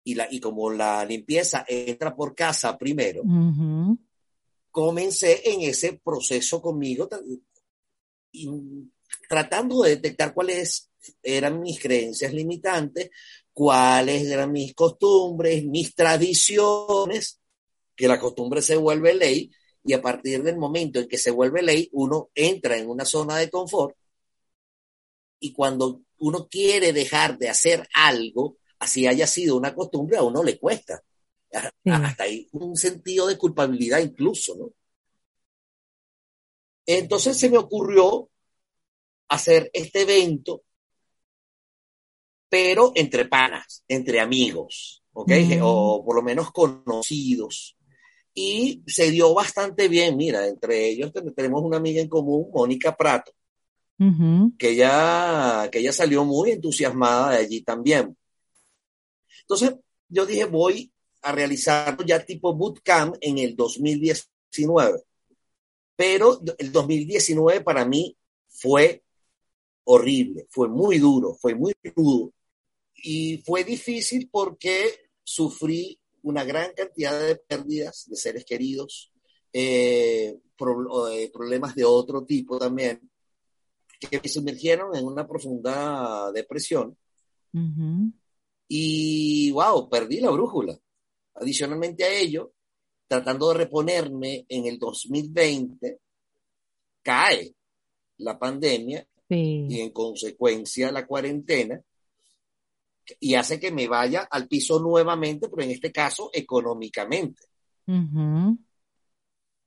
y, 0.04 0.14
la, 0.14 0.28
y 0.30 0.38
como 0.38 0.70
la 0.70 1.04
limpieza 1.04 1.64
entra 1.66 2.14
por 2.14 2.34
casa 2.34 2.76
primero, 2.76 3.22
comencé 4.70 5.50
en 5.50 5.62
ese 5.62 6.00
proceso 6.04 6.60
conmigo 6.60 7.08
y, 8.32 8.50
tratando 9.28 9.82
de 9.82 9.90
detectar 9.90 10.34
cuáles 10.34 10.90
eran 11.22 11.60
mis 11.60 11.80
creencias 11.80 12.32
limitantes, 12.32 13.10
cuáles 13.52 14.24
eran 14.26 14.52
mis 14.52 14.74
costumbres, 14.74 15.64
mis 15.64 15.94
tradiciones, 15.94 17.40
que 17.96 18.08
la 18.08 18.18
costumbre 18.18 18.60
se 18.60 18.76
vuelve 18.76 19.14
ley 19.14 19.50
y 19.84 19.92
a 19.92 20.02
partir 20.02 20.42
del 20.42 20.56
momento 20.56 20.98
en 20.98 21.08
que 21.08 21.18
se 21.18 21.30
vuelve 21.30 21.62
ley, 21.62 21.88
uno 21.92 22.30
entra 22.34 22.76
en 22.76 22.88
una 22.88 23.04
zona 23.04 23.36
de 23.36 23.50
confort 23.50 23.96
y 25.38 25.52
cuando 25.52 26.02
uno 26.18 26.48
quiere 26.48 26.92
dejar 26.92 27.38
de 27.38 27.50
hacer 27.50 27.86
algo, 27.92 28.56
así 28.78 29.06
haya 29.06 29.26
sido 29.26 29.56
una 29.56 29.74
costumbre, 29.74 30.16
a 30.16 30.22
uno 30.22 30.42
le 30.42 30.58
cuesta. 30.58 31.02
Hasta 31.84 32.24
hay 32.24 32.48
un 32.52 32.76
sentido 32.76 33.26
de 33.26 33.38
culpabilidad 33.38 34.00
incluso, 34.00 34.56
¿no? 34.56 34.72
Entonces 36.86 37.38
se 37.38 37.48
me 37.48 37.58
ocurrió 37.58 38.28
hacer 39.28 39.70
este 39.72 40.02
evento, 40.02 40.62
pero 42.48 42.92
entre 42.94 43.24
panas, 43.24 43.82
entre 43.88 44.20
amigos, 44.20 45.02
¿ok? 45.12 45.30
O 45.62 46.04
por 46.04 46.16
lo 46.16 46.22
menos 46.22 46.50
conocidos. 46.52 47.76
Y 48.34 48.82
se 48.86 49.10
dio 49.10 49.32
bastante 49.32 49.88
bien, 49.88 50.16
mira, 50.16 50.46
entre 50.46 50.88
ellos 50.88 51.12
tenemos 51.36 51.62
una 51.62 51.76
amiga 51.76 52.02
en 52.02 52.08
común, 52.08 52.50
Mónica 52.52 52.96
Prato, 52.96 53.32
que, 54.58 54.70
ella, 54.70 55.68
que 55.70 55.78
ella 55.78 55.92
salió 55.92 56.24
muy 56.24 56.50
entusiasmada 56.50 57.30
de 57.30 57.38
allí 57.38 57.62
también. 57.62 58.16
Entonces, 59.44 59.74
yo 60.08 60.26
dije, 60.26 60.44
voy 60.44 60.92
a 61.22 61.32
realizar 61.32 61.96
ya 62.04 62.24
tipo 62.24 62.54
bootcamp 62.54 63.16
en 63.20 63.38
el 63.38 63.56
2019. 63.56 65.02
Pero 65.96 66.40
el 66.58 66.72
2019 66.72 67.60
para 67.62 67.84
mí 67.84 68.16
fue 68.48 69.02
horrible, 69.84 70.46
fue 70.50 70.68
muy 70.68 70.98
duro, 70.98 71.34
fue 71.34 71.54
muy 71.54 71.74
duro. 71.94 72.32
Y 72.94 73.38
fue 73.38 73.64
difícil 73.64 74.28
porque 74.30 75.08
sufrí 75.22 75.98
una 76.22 76.44
gran 76.44 76.72
cantidad 76.74 77.18
de 77.20 77.36
pérdidas 77.36 78.04
de 78.08 78.16
seres 78.16 78.44
queridos, 78.44 79.12
eh, 79.52 80.36
eh, 80.36 81.30
problemas 81.32 81.74
de 81.74 81.84
otro 81.84 82.24
tipo 82.24 82.58
también, 82.58 83.10
que 83.98 84.20
me 84.20 84.28
sumergieron 84.28 84.96
en 84.96 85.04
una 85.04 85.26
profunda 85.26 86.32
depresión. 86.32 86.96
Y, 88.68 89.50
wow, 89.52 89.88
perdí 89.88 90.20
la 90.20 90.30
brújula. 90.30 90.78
Adicionalmente 91.34 92.04
a 92.04 92.12
ello, 92.12 92.52
tratando 93.06 93.48
de 93.48 93.58
reponerme 93.58 94.46
en 94.48 94.66
el 94.66 94.78
2020, 94.78 96.00
cae 97.02 97.54
la 98.18 98.38
pandemia 98.38 99.06
y 99.28 99.80
en 99.80 99.90
consecuencia 99.90 100.92
la 100.92 101.06
cuarentena 101.06 101.82
y 103.20 103.34
hace 103.34 103.60
que 103.60 103.70
me 103.70 103.86
vaya 103.86 104.22
al 104.30 104.48
piso 104.48 104.80
nuevamente, 104.80 105.48
pero 105.48 105.62
en 105.62 105.72
este 105.72 105.92
caso 105.92 106.30
económicamente. 106.32 107.42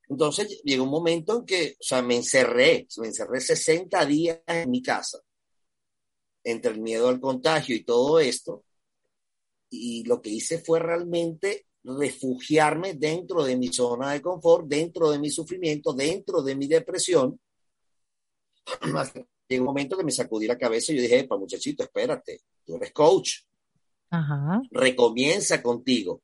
Entonces 0.09 0.61
llegó 0.63 0.85
un 0.85 0.89
momento 0.89 1.37
en 1.37 1.45
que, 1.45 1.75
o 1.79 1.83
sea, 1.83 2.01
me 2.01 2.15
encerré, 2.15 2.87
me 2.97 3.07
encerré 3.07 3.41
60 3.41 4.05
días 4.05 4.39
en 4.47 4.71
mi 4.71 4.81
casa, 4.81 5.19
entre 6.43 6.71
el 6.71 6.81
miedo 6.81 7.09
al 7.09 7.19
contagio 7.19 7.75
y 7.75 7.83
todo 7.83 8.19
esto, 8.19 8.63
y 9.69 10.03
lo 10.05 10.21
que 10.21 10.29
hice 10.29 10.59
fue 10.59 10.79
realmente 10.79 11.67
refugiarme 11.83 12.95
dentro 12.95 13.43
de 13.43 13.55
mi 13.55 13.69
zona 13.69 14.11
de 14.11 14.21
confort, 14.21 14.67
dentro 14.67 15.09
de 15.11 15.19
mi 15.19 15.29
sufrimiento, 15.29 15.93
dentro 15.93 16.41
de 16.41 16.55
mi 16.55 16.67
depresión. 16.67 17.39
Llegó 19.49 19.61
un 19.61 19.67
momento 19.67 19.97
que 19.97 20.03
me 20.03 20.11
sacudí 20.11 20.45
la 20.45 20.57
cabeza 20.57 20.91
y 20.91 20.97
yo 20.97 21.01
dije, 21.01 21.23
pa 21.23 21.37
muchachito, 21.37 21.83
espérate, 21.83 22.41
tú 22.65 22.75
eres 22.75 22.91
coach. 22.91 23.43
Recomienza 24.71 25.61
contigo. 25.63 26.21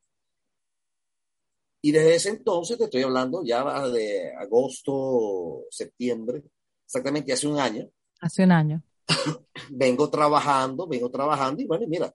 Y 1.81 1.91
desde 1.91 2.15
ese 2.15 2.29
entonces, 2.29 2.77
te 2.77 2.85
estoy 2.85 3.03
hablando 3.03 3.43
ya 3.45 3.88
de 3.89 4.33
agosto, 4.35 5.65
septiembre, 5.69 6.43
exactamente 6.85 7.31
hace 7.31 7.47
un 7.47 7.59
año. 7.59 7.89
Hace 8.19 8.43
un 8.43 8.51
año. 8.51 8.83
vengo 9.69 10.09
trabajando, 10.09 10.88
vengo 10.88 11.09
trabajando 11.09 11.62
y 11.62 11.65
bueno, 11.65 11.85
mira, 11.88 12.13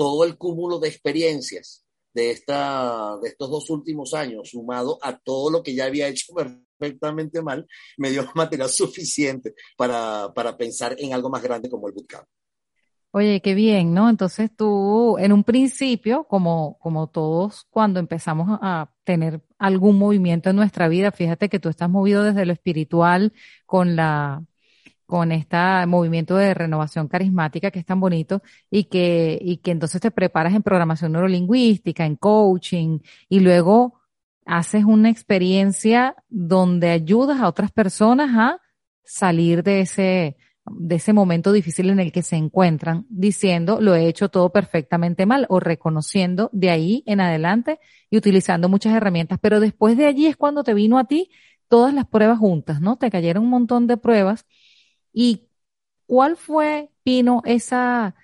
todo 0.00 0.24
el 0.24 0.38
cúmulo 0.38 0.78
de 0.78 0.88
experiencias 0.88 1.84
de, 2.14 2.30
esta, 2.30 3.18
de 3.20 3.28
estos 3.28 3.50
dos 3.50 3.68
últimos 3.68 4.14
años, 4.14 4.48
sumado 4.48 4.98
a 5.02 5.18
todo 5.18 5.50
lo 5.50 5.62
que 5.62 5.74
ya 5.74 5.84
había 5.84 6.08
hecho 6.08 6.32
perfectamente 6.78 7.42
mal, 7.42 7.66
me 7.98 8.08
dio 8.08 8.24
material 8.34 8.70
suficiente 8.70 9.54
para, 9.76 10.32
para 10.34 10.56
pensar 10.56 10.96
en 10.98 11.12
algo 11.12 11.28
más 11.28 11.42
grande 11.42 11.68
como 11.68 11.86
el 11.86 11.92
bootcamp. 11.92 12.24
Oye, 13.10 13.42
qué 13.42 13.54
bien, 13.54 13.92
¿no? 13.92 14.08
Entonces 14.08 14.50
tú, 14.56 15.18
en 15.18 15.34
un 15.34 15.44
principio, 15.44 16.24
como, 16.24 16.78
como 16.78 17.08
todos, 17.08 17.66
cuando 17.68 18.00
empezamos 18.00 18.58
a 18.62 18.90
tener 19.04 19.42
algún 19.58 19.98
movimiento 19.98 20.48
en 20.48 20.56
nuestra 20.56 20.88
vida, 20.88 21.12
fíjate 21.12 21.50
que 21.50 21.60
tú 21.60 21.68
estás 21.68 21.90
movido 21.90 22.22
desde 22.22 22.46
lo 22.46 22.54
espiritual 22.54 23.34
con 23.66 23.96
la, 23.96 24.46
con 25.10 25.32
este 25.32 25.58
movimiento 25.86 26.36
de 26.36 26.54
renovación 26.54 27.08
carismática 27.08 27.72
que 27.72 27.80
es 27.80 27.84
tan 27.84 27.98
bonito 27.98 28.42
y 28.70 28.84
que, 28.84 29.38
y 29.42 29.56
que 29.58 29.72
entonces 29.72 30.00
te 30.00 30.12
preparas 30.12 30.54
en 30.54 30.62
programación 30.62 31.12
neurolingüística, 31.12 32.06
en 32.06 32.14
coaching 32.14 33.00
y 33.28 33.40
luego 33.40 34.00
haces 34.46 34.84
una 34.84 35.10
experiencia 35.10 36.14
donde 36.28 36.90
ayudas 36.90 37.40
a 37.40 37.48
otras 37.48 37.72
personas 37.72 38.30
a 38.36 38.60
salir 39.04 39.64
de 39.64 39.80
ese, 39.80 40.36
de 40.64 40.94
ese 40.94 41.12
momento 41.12 41.50
difícil 41.50 41.90
en 41.90 41.98
el 41.98 42.12
que 42.12 42.22
se 42.22 42.36
encuentran, 42.36 43.04
diciendo 43.08 43.80
lo 43.80 43.96
he 43.96 44.06
hecho 44.06 44.28
todo 44.28 44.52
perfectamente 44.52 45.26
mal 45.26 45.46
o 45.48 45.58
reconociendo 45.58 46.50
de 46.52 46.70
ahí 46.70 47.02
en 47.06 47.20
adelante 47.20 47.80
y 48.10 48.16
utilizando 48.16 48.68
muchas 48.68 48.94
herramientas. 48.94 49.40
Pero 49.42 49.58
después 49.58 49.96
de 49.96 50.06
allí 50.06 50.26
es 50.26 50.36
cuando 50.36 50.62
te 50.62 50.72
vino 50.72 50.98
a 50.98 51.04
ti 51.04 51.30
todas 51.68 51.94
las 51.94 52.06
pruebas 52.06 52.38
juntas, 52.38 52.80
¿no? 52.80 52.96
Te 52.96 53.10
cayeron 53.10 53.44
un 53.44 53.50
montón 53.50 53.86
de 53.86 53.96
pruebas 53.96 54.44
¿Y 55.12 55.48
cuál 56.06 56.36
fue, 56.36 56.90
Pino, 57.02 57.42
esa, 57.44 58.14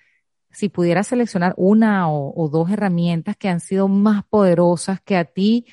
si 0.51 0.69
pudieras 0.69 1.09
seleccionar 1.09 1.55
una 1.57 2.11
o, 2.11 2.49
dos 2.51 2.71
herramientas 2.71 3.37
que 3.37 3.49
han 3.49 3.61
sido 3.61 3.89
más 3.89 4.25
poderosas 4.25 5.01
que 5.01 5.17
a 5.17 5.25
ti 5.25 5.67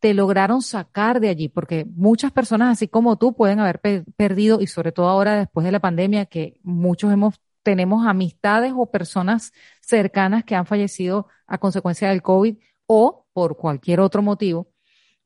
te 0.00 0.14
lograron 0.14 0.62
sacar 0.62 1.20
de 1.20 1.28
allí? 1.28 1.48
Porque 1.48 1.86
muchas 1.94 2.32
personas, 2.32 2.72
así 2.72 2.88
como 2.88 3.16
tú, 3.18 3.34
pueden 3.34 3.60
haber 3.60 3.80
perdido, 4.16 4.60
y 4.60 4.66
sobre 4.66 4.92
todo 4.92 5.08
ahora 5.08 5.36
después 5.36 5.64
de 5.64 5.72
la 5.72 5.80
pandemia, 5.80 6.26
que 6.26 6.60
muchos 6.62 7.12
hemos 7.12 7.40
tenemos 7.62 8.06
amistades 8.06 8.72
o 8.74 8.90
personas 8.90 9.52
cercanas 9.82 10.44
que 10.44 10.54
han 10.54 10.64
fallecido 10.64 11.26
a 11.46 11.58
consecuencia 11.58 12.08
del 12.08 12.22
COVID 12.22 12.56
o 12.86 13.26
por 13.34 13.58
cualquier 13.58 14.00
otro 14.00 14.22
motivo 14.22 14.68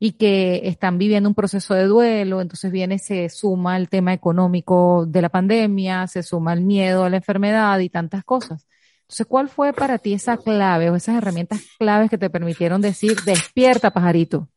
y 0.04 0.14
que 0.14 0.62
están 0.64 0.98
viviendo 0.98 1.28
un 1.28 1.34
proceso 1.36 1.74
de 1.74 1.84
duelo, 1.84 2.40
entonces 2.40 2.72
viene, 2.72 2.98
se 2.98 3.28
suma 3.28 3.76
el 3.76 3.88
tema 3.88 4.12
económico 4.12 5.06
de 5.06 5.22
la 5.22 5.28
pandemia, 5.28 6.08
se 6.08 6.24
suma 6.24 6.54
el 6.54 6.60
miedo 6.62 7.04
a 7.04 7.08
la 7.08 7.18
enfermedad 7.18 7.78
y 7.78 7.88
tantas 7.88 8.24
cosas. 8.24 8.66
Entonces, 9.02 9.28
¿cuál 9.28 9.48
fue 9.48 9.72
para 9.72 9.98
ti 9.98 10.14
esa 10.14 10.38
clave 10.38 10.90
o 10.90 10.96
esas 10.96 11.18
herramientas 11.18 11.60
claves 11.78 12.10
que 12.10 12.18
te 12.18 12.30
permitieron 12.30 12.80
decir, 12.80 13.16
despierta, 13.24 13.92
pajarito? 13.92 14.48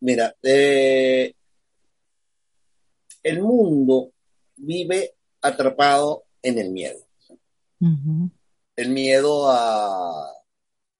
Mira, 0.00 0.34
eh, 0.42 1.32
el 3.22 3.40
mundo 3.40 4.10
vive 4.56 5.14
atrapado 5.40 6.24
en 6.42 6.58
el 6.58 6.70
miedo. 6.70 6.98
El 8.74 8.90
miedo 8.90 9.48
a, 9.48 10.28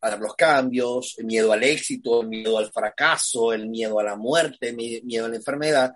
a 0.01 0.17
los 0.17 0.35
cambios, 0.35 1.15
el 1.19 1.27
miedo 1.27 1.53
al 1.53 1.63
éxito, 1.63 2.23
el 2.23 2.29
miedo 2.29 2.59
al 2.59 2.71
fracaso, 2.73 3.53
el 3.53 3.69
miedo 3.69 3.99
a 3.99 4.05
la 4.05 4.17
muerte, 4.17 4.69
el 4.69 4.77
miedo 5.05 5.27
a 5.27 5.29
la 5.29 5.37
enfermedad. 5.37 5.93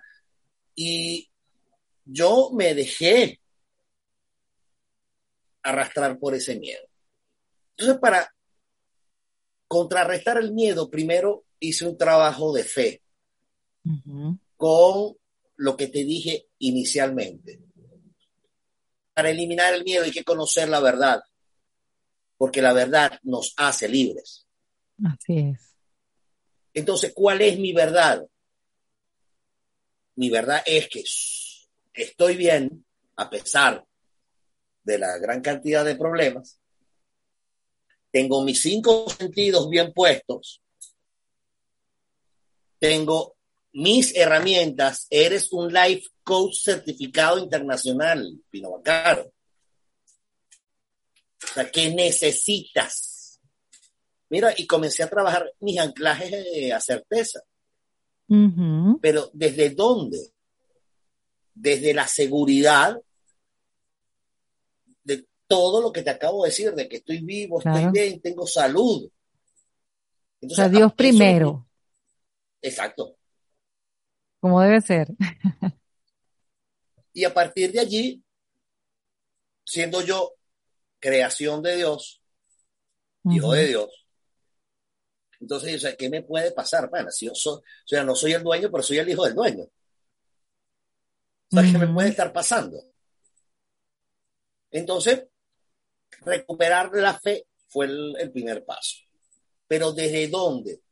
Y 0.75 1.31
yo 2.05 2.51
me 2.53 2.75
dejé 2.75 3.41
arrastrar 5.63 6.19
por 6.19 6.35
ese 6.35 6.59
miedo. 6.59 6.83
Entonces, 7.77 7.99
para 8.01 8.35
contrarrestar 9.69 10.39
el 10.39 10.53
miedo, 10.53 10.91
primero 10.91 11.45
hice 11.61 11.87
un 11.87 11.97
trabajo 11.97 12.53
de 12.53 12.65
fe 12.65 13.03
con 14.57 15.17
lo 15.57 15.77
que 15.77 15.89
te 15.89 16.05
dije 16.05 16.49
inicialmente. 16.59 17.61
Para 19.15 19.31
eliminar 19.31 19.75
el 19.75 19.85
miedo 19.85 20.05
hay 20.05 20.11
que 20.11 20.25
conocer 20.25 20.69
la 20.69 20.81
verdad 20.81 21.23
porque 22.43 22.61
la 22.61 22.73
verdad 22.73 23.21
nos 23.23 23.55
hace 23.57 23.87
libres. 23.87 24.49
Así 25.05 25.39
es. 25.39 25.77
Entonces, 26.75 27.13
¿cuál 27.15 27.41
es 27.41 27.57
mi 27.57 27.73
verdad? 27.73 28.27
Mi 30.17 30.29
verdad 30.29 30.61
es 30.67 30.89
que 30.89 31.05
estoy 31.95 32.37
bien 32.37 32.85
a 33.15 33.31
pesar 33.31 33.87
de 34.83 34.99
la 34.99 35.19
gran 35.19 35.41
cantidad 35.41 35.85
de 35.85 35.95
problemas. 35.95 36.59
Tengo 38.11 38.43
mis 38.43 38.61
cinco 38.61 39.09
sentidos 39.09 39.71
bien 39.71 39.93
puestos. 39.93 40.61
Tengo 42.81 43.37
mis 43.73 44.17
herramientas. 44.17 45.07
Eres 45.11 45.53
un 45.53 45.73
life 45.73 46.09
coach 46.25 46.57
certificado 46.57 47.39
internacional, 47.39 48.37
Pino 48.51 48.73
Bacaro. 48.73 49.33
O 51.45 51.55
sea, 51.55 51.71
¿qué 51.71 51.95
necesitas? 51.95 53.41
Mira, 54.31 54.55
y 54.57 54.67
comencé 54.67 55.03
a 55.03 55.11
trabajar 55.11 55.53
mis 55.61 55.79
anclajes 55.79 56.73
a 56.73 56.81
certeza. 56.81 57.41
Pero 59.03 59.31
¿desde 59.35 59.71
dónde? 59.71 60.33
Desde 61.55 61.93
la 61.93 62.09
seguridad 62.09 62.99
de 65.05 65.27
todo 65.47 65.83
lo 65.83 65.93
que 65.93 66.03
te 66.03 66.09
acabo 66.09 66.43
de 66.43 66.49
decir, 66.49 66.73
de 66.73 66.89
que 66.89 66.97
estoy 66.97 67.21
vivo, 67.21 67.59
estoy 67.59 67.91
bien, 67.93 68.23
tengo 68.23 68.47
salud. 68.47 69.07
Entonces, 70.41 70.71
Dios 70.71 70.95
primero. 70.95 71.69
Exacto. 72.63 73.17
Como 74.41 74.63
debe 74.63 74.81
ser. 74.81 75.09
y 77.13 77.25
a 77.25 77.35
partir 77.35 77.71
de 77.71 77.81
allí, 77.81 78.25
siendo 79.65 80.01
yo 80.01 80.33
creación 81.03 81.61
de 81.63 81.77
Dios, 81.77 82.23
hijo 83.25 83.53
de 83.53 83.67
Dios. 83.67 84.07
Entonces, 85.41 85.97
¿qué 85.99 86.09
me 86.09 86.23
puede 86.23 86.53
pasar? 86.53 86.89
Bueno, 86.89 87.11
si 87.11 87.27
yo 87.27 87.35
soy, 87.35 87.57
o 87.57 87.63
sea, 87.85 88.05
no 88.05 88.15
soy 88.15 88.33
el 88.33 88.45
dueño, 88.45 88.71
pero 88.71 88.85
soy 88.85 88.99
el 88.99 89.09
hijo 89.09 89.25
del 89.25 89.35
dueño. 89.35 89.65
O 89.65 89.71
sea, 91.51 91.63
¿qué 91.65 91.77
me 91.77 91.93
puede 91.93 92.11
estar 92.11 92.33
pasando? 92.33 92.81
Entonces, 94.71 95.27
recuperar 96.21 96.91
la 96.95 97.19
fe 97.19 97.49
fue 97.69 97.87
el, 97.87 98.31
primer 98.33 98.65
paso. 98.65 98.99
Pero 99.67 99.93
¿desde 99.93 100.29
dónde? 100.29 100.83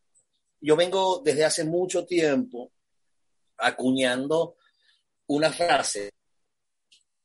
Yo 0.60 0.74
vengo 0.74 1.22
desde 1.24 1.44
hace 1.44 1.64
mucho 1.64 2.04
tiempo 2.04 2.72
acuñando 3.58 4.56
una 5.28 5.52
frase 5.52 6.10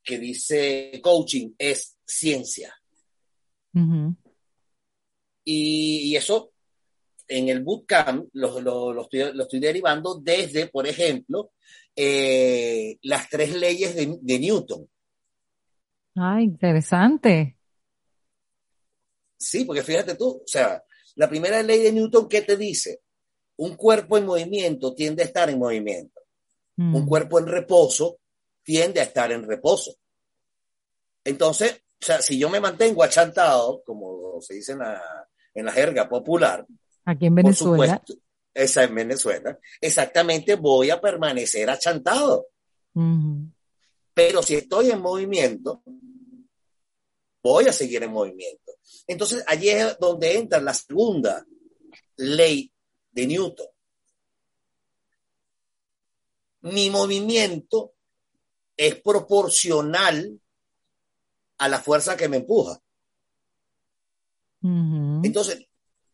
que 0.05 0.19
dice 0.19 1.01
coaching 1.01 1.53
es 1.57 1.97
ciencia. 2.05 2.73
y, 5.43 6.15
eso 6.15 6.53
en 7.27 7.49
el 7.49 7.63
bootcamp 7.63 8.29
lo, 8.33 8.61
lo, 8.61 9.01
estoy, 9.01 9.59
derivando 9.59 10.19
desde, 10.19 10.67
por 10.67 10.87
ejemplo, 10.87 11.51
eh, 11.95 12.97
las 13.01 13.27
tres 13.29 13.53
leyes 13.55 13.95
de, 13.95 14.17
de 14.21 14.39
Newton. 14.39 14.87
Ah, 16.15 16.41
interesante. 16.41 17.57
Sí, 19.37 19.65
porque 19.65 19.83
fíjate 19.83 20.15
tú, 20.15 20.41
o 20.43 20.47
sea, 20.47 20.81
la 21.15 21.29
primera 21.29 21.61
ley 21.63 21.81
de 21.81 21.91
Newton, 21.91 22.29
¿qué 22.29 22.41
te 22.41 22.55
dice? 22.55 23.01
Un 23.57 23.75
cuerpo 23.75 24.17
en 24.17 24.25
movimiento 24.25 24.93
tiende 24.93 25.23
a 25.23 25.25
estar 25.25 25.49
en 25.49 25.59
movimiento. 25.59 26.21
Un 26.77 27.03
mm. 27.03 27.07
cuerpo 27.07 27.39
en 27.39 27.47
reposo 27.47 28.19
tiende 28.65 28.99
a 28.99 29.03
estar 29.03 29.31
en 29.31 29.47
reposo. 29.47 29.93
Entonces, 31.23 31.83
o 32.01 32.05
sea, 32.05 32.21
si 32.21 32.37
yo 32.37 32.49
me 32.49 32.59
mantengo 32.59 33.03
achantado, 33.03 33.81
como 33.85 34.41
se 34.41 34.55
dice 34.55 34.73
en 34.73 34.79
la, 34.79 35.01
en 35.53 35.65
la 35.65 35.71
jerga 35.71 36.09
popular, 36.09 36.65
aquí 37.05 37.27
en 37.27 37.35
Venezuela, 37.35 38.03
esa 38.53 38.83
en 38.83 38.95
Venezuela, 38.95 39.57
exactamente 39.79 40.55
voy 40.55 40.89
a 40.89 40.99
permanecer 40.99 41.69
achantado. 41.69 42.47
Pero 44.13 44.41
si 44.41 44.55
estoy 44.55 44.91
en 44.91 45.01
movimiento, 45.01 45.83
voy 47.43 47.67
a 47.67 47.73
seguir 47.73 48.03
en 48.03 48.11
movimiento. 48.11 48.73
Entonces, 49.07 49.43
allí 49.47 49.69
es 49.69 49.97
donde 49.99 50.37
entra 50.37 50.61
la 50.61 50.73
segunda 50.73 51.45
ley 52.17 52.71
de 53.11 53.27
Newton. 53.27 53.67
Mi 56.61 56.89
movimiento 56.89 57.94
es 58.77 58.95
proporcional 59.01 60.39
a 61.57 61.69
la 61.69 61.79
fuerza 61.79 62.17
que 62.17 62.27
me 62.27 62.37
empuja. 62.37 62.79
Entonces, 64.61 65.67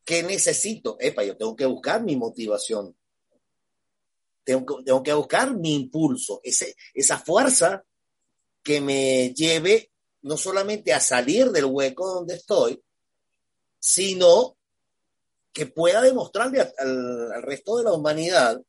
¿qué 0.03 0.24
necesito? 0.24 0.98
Epa, 1.00 1.24
yo 1.24 1.38
tengo 1.38 1.56
que 1.56 1.65
buscar 1.65 2.03
mi 2.03 2.18
motivación. 2.18 2.96
Tengo, 4.44 4.84
tengo 4.84 5.01
que 5.01 5.13
buscar 5.13 5.56
mi 5.56 5.75
impulso, 5.75 6.41
ese, 6.44 6.75
esa 6.94 7.18
fuerza 7.18 7.86
que 8.62 8.82
me 8.82 9.34
lleve 9.34 9.91
no 10.24 10.38
solamente 10.38 10.94
a 10.94 11.00
salir 11.00 11.51
del 11.51 11.65
hueco 11.65 12.08
donde 12.13 12.36
estoy, 12.36 12.84
sino 13.80 14.58
que 15.51 15.65
pueda 15.65 16.01
demostrarle 16.01 16.62
al, 16.77 17.41
resto 17.44 17.77
de 17.77 17.84
la 17.84 17.94
humanidad 17.94 18.62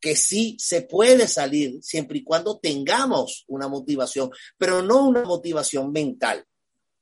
que 0.00 0.16
sí 0.16 0.56
se 0.58 0.82
puede 0.82 1.26
salir 1.28 1.82
siempre 1.82 2.18
y 2.18 2.24
cuando 2.24 2.58
tengamos 2.58 3.44
una 3.48 3.68
motivación, 3.68 4.30
pero 4.56 4.82
no 4.82 5.06
una 5.06 5.24
motivación 5.24 5.90
mental, 5.92 6.44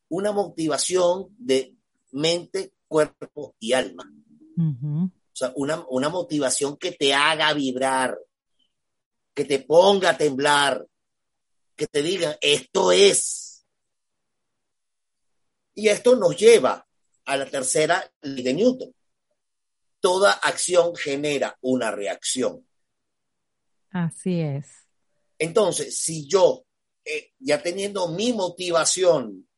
una 0.09 0.33
motivación 0.33 1.27
de 1.39 1.75
mente, 2.13 2.73
cuerpo 2.89 3.55
y 3.59 3.73
alma. 3.73 4.11
O 4.59 5.11
sea, 5.33 5.53
una, 5.57 5.85
una 5.91 6.09
motivación 6.09 6.77
que 6.79 6.93
te 6.93 7.13
haga 7.13 7.53
vibrar, 7.53 8.19
que 9.35 9.45
te 9.45 9.59
ponga 9.59 10.11
a 10.11 10.17
temblar, 10.17 10.87
que 11.75 11.87
te 11.87 12.03
diga, 12.03 12.39
esto 12.41 12.91
es, 12.91 13.67
y 15.75 15.89
esto 15.89 16.17
nos 16.17 16.37
lleva 16.37 16.87
a 17.27 17.37
la 17.37 17.45
tercera 17.47 18.11
ley 18.23 18.43
de 18.43 18.55
Newton. 18.55 18.95
Toda 20.01 20.33
acción 20.33 20.97
genera 20.97 21.57
una 21.61 21.91
reacción. 21.91 22.66
Así 23.97 24.43
es. 24.43 24.67
Entonces, 25.39 25.99
si 25.99 26.29
yo, 26.29 26.67
eh, 27.03 27.33
ya 27.39 27.63
teniendo 27.63 28.09
mi 28.09 28.35
motivación 28.35 29.49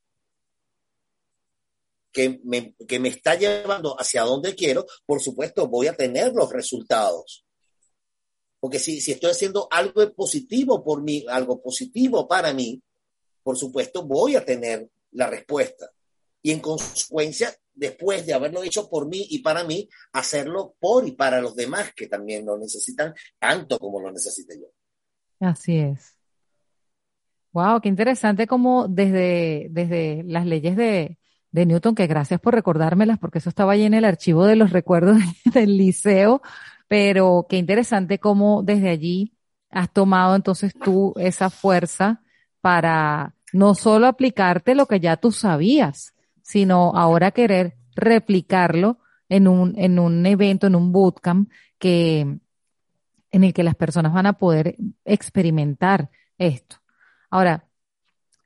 que 2.13 2.41
me, 2.45 2.77
que 2.87 3.01
me 3.01 3.09
está 3.09 3.35
llevando 3.35 4.01
hacia 4.01 4.23
donde 4.23 4.55
quiero, 4.55 4.87
por 5.05 5.21
supuesto 5.21 5.67
voy 5.67 5.89
a 5.89 5.97
tener 5.97 6.33
los 6.35 6.53
resultados. 6.53 7.45
Porque 8.61 8.79
si, 8.79 9.01
si 9.01 9.11
estoy 9.11 9.33
haciendo 9.33 9.67
algo 9.73 10.09
positivo 10.15 10.85
por 10.85 11.03
mí, 11.03 11.25
algo 11.29 11.61
positivo 11.61 12.29
para 12.29 12.53
mí, 12.53 12.81
por 13.43 13.59
supuesto 13.59 14.05
voy 14.05 14.37
a 14.37 14.45
tener 14.45 14.89
la 15.11 15.27
respuesta 15.27 15.91
y 16.43 16.53
en 16.53 16.61
consecuencia, 16.61 17.53
después 17.79 18.27
de 18.27 18.35
haberlo 18.35 18.63
hecho 18.63 18.89
por 18.89 19.09
mí 19.09 19.27
y 19.31 19.39
para 19.39 19.65
mí, 19.65 19.89
hacerlo 20.13 20.75
por 20.79 21.07
y 21.07 21.13
para 21.13 21.41
los 21.41 21.55
demás 21.55 21.93
que 21.95 22.07
también 22.07 22.45
lo 22.45 22.59
necesitan 22.59 23.15
tanto 23.39 23.79
como 23.79 24.01
lo 24.01 24.11
necesite 24.11 24.59
yo. 24.59 24.67
Así 25.41 25.79
es. 25.79 26.17
Wow, 27.53 27.81
qué 27.81 27.89
interesante 27.89 28.47
como 28.47 28.89
desde, 28.89 29.69
desde 29.71 30.23
las 30.25 30.45
leyes 30.45 30.77
de, 30.77 31.19
de 31.51 31.67
Newton, 31.67 31.95
que 31.95 32.07
gracias 32.07 32.41
por 32.41 32.55
recordármelas, 32.55 33.19
porque 33.19 33.39
eso 33.39 33.49
estaba 33.49 33.73
ahí 33.73 33.85
en 33.85 33.95
el 33.95 34.05
archivo 34.05 34.45
de 34.45 34.57
los 34.57 34.71
recuerdos 34.71 35.19
del 35.55 35.77
liceo, 35.77 36.43
pero 36.89 37.47
qué 37.49 37.57
interesante 37.57 38.19
cómo 38.19 38.63
desde 38.63 38.91
allí 38.91 39.35
has 39.71 39.93
tomado 39.93 40.35
entonces 40.35 40.73
tú 40.73 41.15
esa 41.17 41.51
fuerza 41.51 42.23
para 42.61 43.35
no 43.53 43.75
solo 43.75 44.07
aplicarte 44.07 44.75
lo 44.75 44.87
que 44.87 45.01
ya 45.01 45.17
tú 45.17 45.33
sabías, 45.33 46.15
sino 46.49 46.93
ahora 46.97 47.31
querer 47.33 47.77
replicarlo 47.95 49.01
en 49.29 49.49
un, 49.49 49.75
en 49.77 49.99
un 49.99 50.25
evento, 50.25 50.67
en 50.67 50.77
un 50.77 50.93
bootcamp 50.93 51.51
que, 51.79 52.21
en 52.21 53.45
el 53.45 53.53
que 53.53 53.63
las 53.63 53.75
personas 53.75 54.15
van 54.15 54.25
a 54.25 54.39
poder 54.39 54.77
experimentar 55.05 56.09
esto. 56.39 56.77
Ahora, 57.29 57.67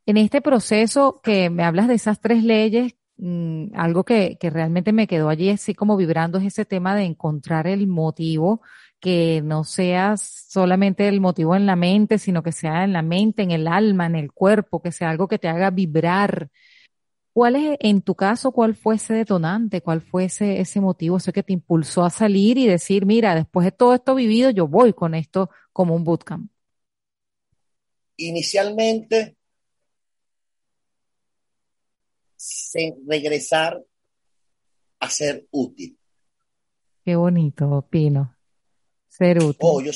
en 0.04 0.16
este 0.16 0.40
proceso 0.40 1.20
que 1.22 1.48
me 1.48 1.62
hablas 1.62 1.86
de 1.86 1.94
esas 1.94 2.20
tres 2.20 2.42
leyes, 2.42 2.96
mm, 3.18 3.66
algo 3.76 4.02
que, 4.02 4.36
que 4.40 4.50
realmente 4.50 4.92
me 4.92 5.06
quedó 5.06 5.28
allí 5.28 5.50
así 5.50 5.72
como 5.72 5.96
vibrando 5.96 6.38
es 6.38 6.46
ese 6.46 6.64
tema 6.64 6.96
de 6.96 7.04
encontrar 7.04 7.68
el 7.68 7.86
motivo 7.86 8.62
que 8.98 9.42
no 9.44 9.62
sea 9.62 10.16
solamente 10.16 11.06
el 11.06 11.20
motivo 11.20 11.54
en 11.54 11.66
la 11.66 11.76
mente, 11.76 12.18
sino 12.18 12.42
que 12.42 12.50
sea 12.50 12.82
en 12.82 12.92
la 12.92 13.02
mente, 13.02 13.44
en 13.44 13.52
el 13.52 13.68
alma, 13.68 14.06
en 14.06 14.16
el 14.16 14.32
cuerpo, 14.32 14.82
que 14.82 14.90
sea 14.90 15.10
algo 15.10 15.28
que 15.28 15.38
te 15.38 15.48
haga 15.48 15.70
vibrar, 15.70 16.50
¿Cuál 17.32 17.56
es, 17.56 17.78
en 17.80 18.02
tu 18.02 18.14
caso, 18.14 18.52
cuál 18.52 18.74
fue 18.74 18.96
ese 18.96 19.14
detonante? 19.14 19.80
¿Cuál 19.80 20.02
fue 20.02 20.26
ese, 20.26 20.60
ese 20.60 20.80
motivo, 20.80 21.16
ese 21.16 21.32
que 21.32 21.42
te 21.42 21.54
impulsó 21.54 22.04
a 22.04 22.10
salir 22.10 22.58
y 22.58 22.66
decir, 22.66 23.06
mira, 23.06 23.34
después 23.34 23.64
de 23.64 23.72
todo 23.72 23.94
esto 23.94 24.14
vivido, 24.14 24.50
yo 24.50 24.68
voy 24.68 24.92
con 24.92 25.14
esto 25.14 25.48
como 25.72 25.94
un 25.94 26.04
bootcamp? 26.04 26.50
Inicialmente, 28.16 29.36
regresar 33.06 33.82
a 35.00 35.08
ser 35.08 35.46
útil. 35.50 35.98
Qué 37.04 37.16
bonito, 37.16 37.86
Pino. 37.90 38.36
Ser 39.08 39.38
útil. 39.38 39.56
Oh, 39.60 39.80
yo, 39.80 39.90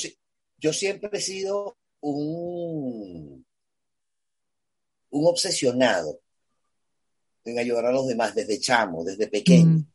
yo 0.58 0.72
siempre 0.72 1.10
he 1.12 1.20
sido 1.20 1.76
un, 2.00 3.44
un 5.10 5.26
obsesionado 5.26 6.20
en 7.46 7.58
ayudar 7.58 7.86
a 7.86 7.92
los 7.92 8.06
demás 8.06 8.34
desde 8.34 8.60
chamo, 8.60 9.04
desde 9.04 9.28
pequeño. 9.28 9.78
Mm. 9.78 9.86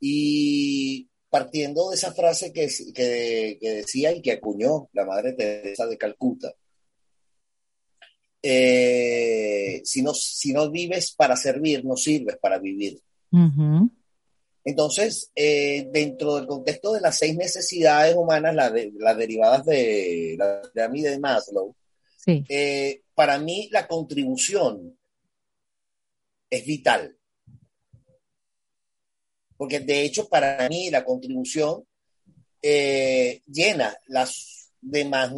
Y 0.00 1.08
partiendo 1.28 1.90
de 1.90 1.96
esa 1.96 2.12
frase 2.12 2.52
que, 2.52 2.68
que, 2.94 3.58
decía 3.60 4.12
y 4.12 4.22
que 4.22 4.32
acuñó 4.32 4.88
la 4.92 5.04
Madre 5.04 5.32
Teresa 5.32 5.86
de 5.86 5.98
Calcuta, 5.98 6.54
eh, 8.42 9.82
si, 9.84 10.02
no, 10.02 10.14
si 10.14 10.52
no 10.52 10.70
vives 10.70 11.12
para 11.12 11.36
servir, 11.36 11.84
no 11.84 11.96
sirves 11.96 12.36
para 12.38 12.58
vivir. 12.58 13.00
Entonces, 14.64 15.30
eh, 15.34 15.88
dentro 15.92 16.36
del 16.36 16.46
contexto 16.46 16.92
de 16.92 17.00
las 17.00 17.18
seis 17.18 17.36
necesidades 17.36 18.14
humanas, 18.16 18.54
las 18.54 19.16
derivadas 19.16 19.64
de 19.64 20.36
la 20.38 20.62
pirámide 20.72 21.10
de 21.10 21.18
Maslow, 21.18 21.74
eh, 22.26 23.02
para 23.14 23.38
mí 23.38 23.68
la 23.72 23.86
contribución 23.86 24.97
es 26.50 26.64
vital. 26.64 27.16
Porque 29.56 29.80
de 29.80 30.02
hecho 30.02 30.28
para 30.28 30.68
mí 30.68 30.90
la 30.90 31.04
contribución 31.04 31.84
eh, 32.62 33.42
llena 33.46 33.96
las 34.06 34.70
demás, 34.80 35.32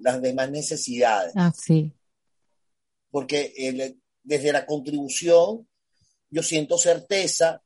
las 0.00 0.22
demás 0.22 0.50
necesidades. 0.50 1.32
Ah, 1.36 1.52
sí. 1.54 1.92
Porque 3.10 3.96
desde 4.22 4.52
la 4.52 4.66
contribución 4.66 5.68
yo 6.30 6.42
siento 6.42 6.78
certeza, 6.78 7.62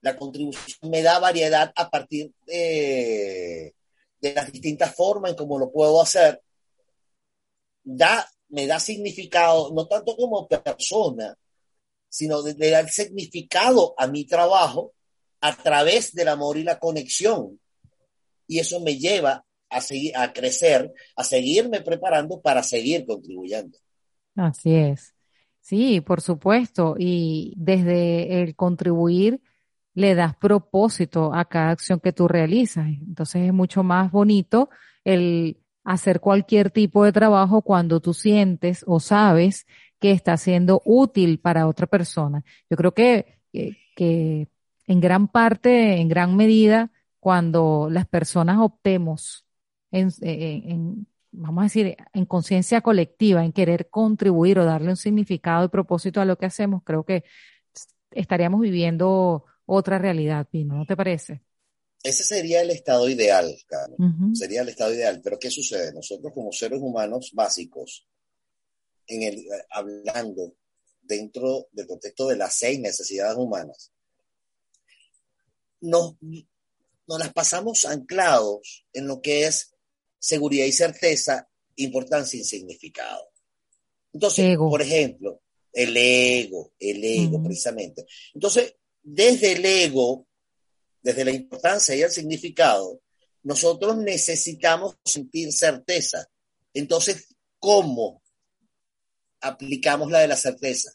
la 0.00 0.16
contribución 0.16 0.90
me 0.90 1.02
da 1.02 1.18
variedad 1.18 1.72
a 1.74 1.90
partir 1.90 2.32
de, 2.46 3.74
de 4.20 4.34
las 4.34 4.52
distintas 4.52 4.94
formas 4.94 5.32
en 5.32 5.36
cómo 5.36 5.58
lo 5.58 5.72
puedo 5.72 6.00
hacer 6.00 6.42
da, 7.88 8.28
me 8.48 8.66
da 8.66 8.78
significado, 8.78 9.72
no 9.72 9.86
tanto 9.86 10.16
como 10.16 10.46
persona, 10.46 11.36
sino 12.08 12.42
de, 12.42 12.54
de 12.54 12.70
dar 12.70 12.88
significado 12.88 13.94
a 13.98 14.06
mi 14.06 14.24
trabajo 14.24 14.92
a 15.40 15.56
través 15.56 16.14
del 16.14 16.28
amor 16.28 16.56
y 16.56 16.64
la 16.64 16.78
conexión. 16.78 17.60
Y 18.46 18.58
eso 18.58 18.80
me 18.80 18.96
lleva 18.96 19.44
a 19.70 19.80
seguir, 19.80 20.16
a 20.16 20.32
crecer, 20.32 20.92
a 21.16 21.24
seguirme 21.24 21.80
preparando 21.82 22.40
para 22.40 22.62
seguir 22.62 23.06
contribuyendo. 23.06 23.78
Así 24.34 24.74
es. 24.74 25.14
Sí, 25.60 26.00
por 26.00 26.20
supuesto. 26.20 26.94
Y 26.98 27.52
desde 27.56 28.42
el 28.42 28.56
contribuir 28.56 29.40
le 29.94 30.14
das 30.14 30.36
propósito 30.36 31.34
a 31.34 31.44
cada 31.44 31.70
acción 31.70 32.00
que 32.00 32.12
tú 32.12 32.28
realizas. 32.28 32.86
Entonces 32.86 33.42
es 33.42 33.52
mucho 33.52 33.82
más 33.82 34.10
bonito 34.10 34.70
el 35.04 35.58
hacer 35.84 36.20
cualquier 36.20 36.70
tipo 36.70 37.04
de 37.04 37.12
trabajo 37.12 37.62
cuando 37.62 38.00
tú 38.00 38.14
sientes 38.14 38.84
o 38.86 39.00
sabes 39.00 39.66
que 40.00 40.12
está 40.12 40.36
siendo 40.36 40.82
útil 40.84 41.40
para 41.40 41.66
otra 41.66 41.86
persona. 41.86 42.44
Yo 42.70 42.76
creo 42.76 42.92
que, 42.92 43.40
que, 43.52 44.48
en 44.86 45.00
gran 45.00 45.28
parte, 45.28 45.96
en 46.00 46.08
gran 46.08 46.36
medida, 46.36 46.90
cuando 47.20 47.88
las 47.90 48.06
personas 48.06 48.58
optemos 48.60 49.44
en, 49.90 50.10
en, 50.20 51.06
vamos 51.32 51.62
a 51.62 51.64
decir, 51.64 51.96
en 52.12 52.24
conciencia 52.26 52.80
colectiva, 52.80 53.44
en 53.44 53.52
querer 53.52 53.88
contribuir 53.90 54.58
o 54.58 54.64
darle 54.64 54.90
un 54.90 54.96
significado 54.96 55.64
y 55.64 55.68
propósito 55.68 56.20
a 56.20 56.24
lo 56.24 56.36
que 56.36 56.46
hacemos, 56.46 56.82
creo 56.84 57.04
que 57.04 57.24
estaríamos 58.10 58.60
viviendo 58.60 59.44
otra 59.66 59.98
realidad, 59.98 60.46
Pino, 60.50 60.74
¿no 60.74 60.86
te 60.86 60.96
parece? 60.96 61.42
Ese 62.02 62.22
sería 62.22 62.62
el 62.62 62.70
estado 62.70 63.08
ideal, 63.08 63.54
Carmen. 63.66 64.34
Sería 64.34 64.62
el 64.62 64.68
estado 64.68 64.94
ideal. 64.94 65.20
Pero 65.22 65.38
¿qué 65.38 65.50
sucede? 65.50 65.92
Nosotros 65.92 66.32
como 66.32 66.52
seres 66.52 66.80
humanos 66.80 67.32
básicos, 67.34 68.06
en 69.08 69.22
el, 69.22 69.46
hablando 69.70 70.54
dentro 71.02 71.68
del 71.72 71.86
contexto 71.86 72.28
de 72.28 72.36
las 72.36 72.54
seis 72.54 72.78
necesidades 72.78 73.36
humanas, 73.36 73.92
nos, 75.80 76.16
nos 76.20 77.18
las 77.18 77.32
pasamos 77.32 77.84
anclados 77.84 78.86
en 78.92 79.08
lo 79.08 79.20
que 79.20 79.46
es 79.46 79.72
seguridad 80.18 80.66
y 80.66 80.72
certeza, 80.72 81.48
importancia 81.76 82.38
y 82.38 82.44
significado. 82.44 83.30
Entonces, 84.12 84.56
por 84.56 84.82
ejemplo, 84.82 85.40
el 85.72 85.96
ego, 85.96 86.72
el 86.78 87.04
ego 87.04 87.42
precisamente. 87.42 88.06
Entonces, 88.34 88.74
desde 89.02 89.52
el 89.52 89.64
ego, 89.64 90.26
desde 91.00 91.24
la 91.24 91.30
importancia 91.30 91.94
y 91.94 92.02
el 92.02 92.10
significado, 92.10 93.00
nosotros 93.42 93.96
necesitamos 93.98 94.96
sentir 95.04 95.52
certeza. 95.52 96.28
Entonces, 96.74 97.28
¿cómo 97.58 98.22
aplicamos 99.40 100.10
la 100.10 100.20
de 100.20 100.28
la 100.28 100.36
certeza? 100.36 100.92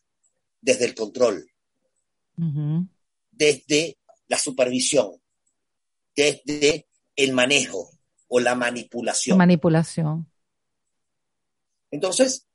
Desde 0.62 0.86
el 0.86 0.96
control, 0.96 1.46
desde 3.32 3.98
la 4.28 4.38
supervisión, 4.38 5.12
desde 6.16 6.88
el 7.16 7.34
manejo 7.34 7.92
o 8.28 8.40
la 8.40 8.56
manipulación. 8.56 9.38
Manipulación. 9.38 10.32
Entonces, 11.92 12.48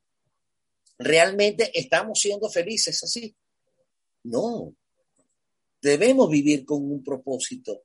¿realmente 0.97 1.71
estamos 1.79 2.19
siendo 2.19 2.49
felices 2.49 3.03
así? 3.03 3.35
No, 4.23 4.75
debemos 5.81 6.29
vivir 6.29 6.65
con 6.65 6.83
un 6.91 7.03
propósito. 7.03 7.83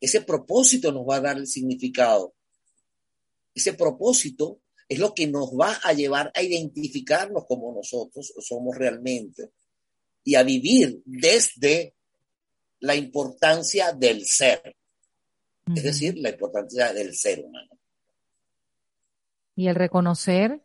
Ese 0.00 0.22
propósito 0.22 0.92
nos 0.92 1.06
va 1.06 1.16
a 1.16 1.20
dar 1.20 1.36
el 1.36 1.46
significado. 1.46 2.34
Ese 3.54 3.74
propósito 3.74 4.60
es 4.90 4.98
lo 4.98 5.14
que 5.14 5.28
nos 5.28 5.50
va 5.52 5.78
a 5.84 5.92
llevar 5.92 6.32
a 6.34 6.42
identificarnos 6.42 7.46
como 7.46 7.72
nosotros 7.72 8.34
somos 8.40 8.76
realmente 8.76 9.52
y 10.24 10.34
a 10.34 10.42
vivir 10.42 11.00
desde 11.04 11.94
la 12.80 12.96
importancia 12.96 13.92
del 13.92 14.26
ser, 14.26 14.76
es 15.74 15.82
decir, 15.82 16.18
la 16.18 16.30
importancia 16.30 16.92
del 16.92 17.14
ser 17.14 17.44
humano. 17.44 17.70
Y 19.54 19.68
el 19.68 19.76
reconocer 19.76 20.60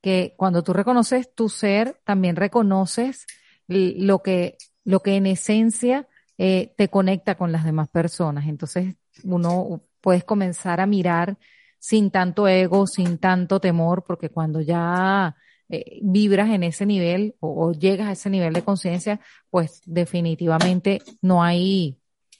que 0.00 0.34
cuando 0.36 0.62
tú 0.62 0.72
reconoces 0.72 1.34
tu 1.34 1.48
ser, 1.48 2.00
también 2.04 2.36
reconoces 2.36 3.26
lo 3.66 4.22
que 4.22 4.56
lo 4.84 5.00
que 5.00 5.16
en 5.16 5.26
esencia 5.26 6.06
eh, 6.38 6.72
te 6.76 6.88
conecta 6.88 7.36
con 7.36 7.50
las 7.50 7.64
demás 7.64 7.88
personas. 7.88 8.46
Entonces 8.46 8.94
uno 9.24 9.82
puedes 10.00 10.22
comenzar 10.22 10.80
a 10.80 10.86
mirar 10.86 11.36
sin 11.78 12.10
tanto 12.10 12.48
ego, 12.48 12.86
sin 12.86 13.18
tanto 13.18 13.60
temor, 13.60 14.04
porque 14.04 14.30
cuando 14.30 14.60
ya 14.60 15.36
eh, 15.68 15.98
vibras 16.02 16.50
en 16.50 16.62
ese 16.62 16.86
nivel 16.86 17.34
o, 17.40 17.72
llegas 17.72 18.08
a 18.08 18.12
ese 18.12 18.30
nivel 18.30 18.52
de 18.52 18.62
conciencia, 18.62 19.20
pues 19.50 19.82
definitivamente 19.84 21.02
no 21.22 21.42
hay, 21.42 21.98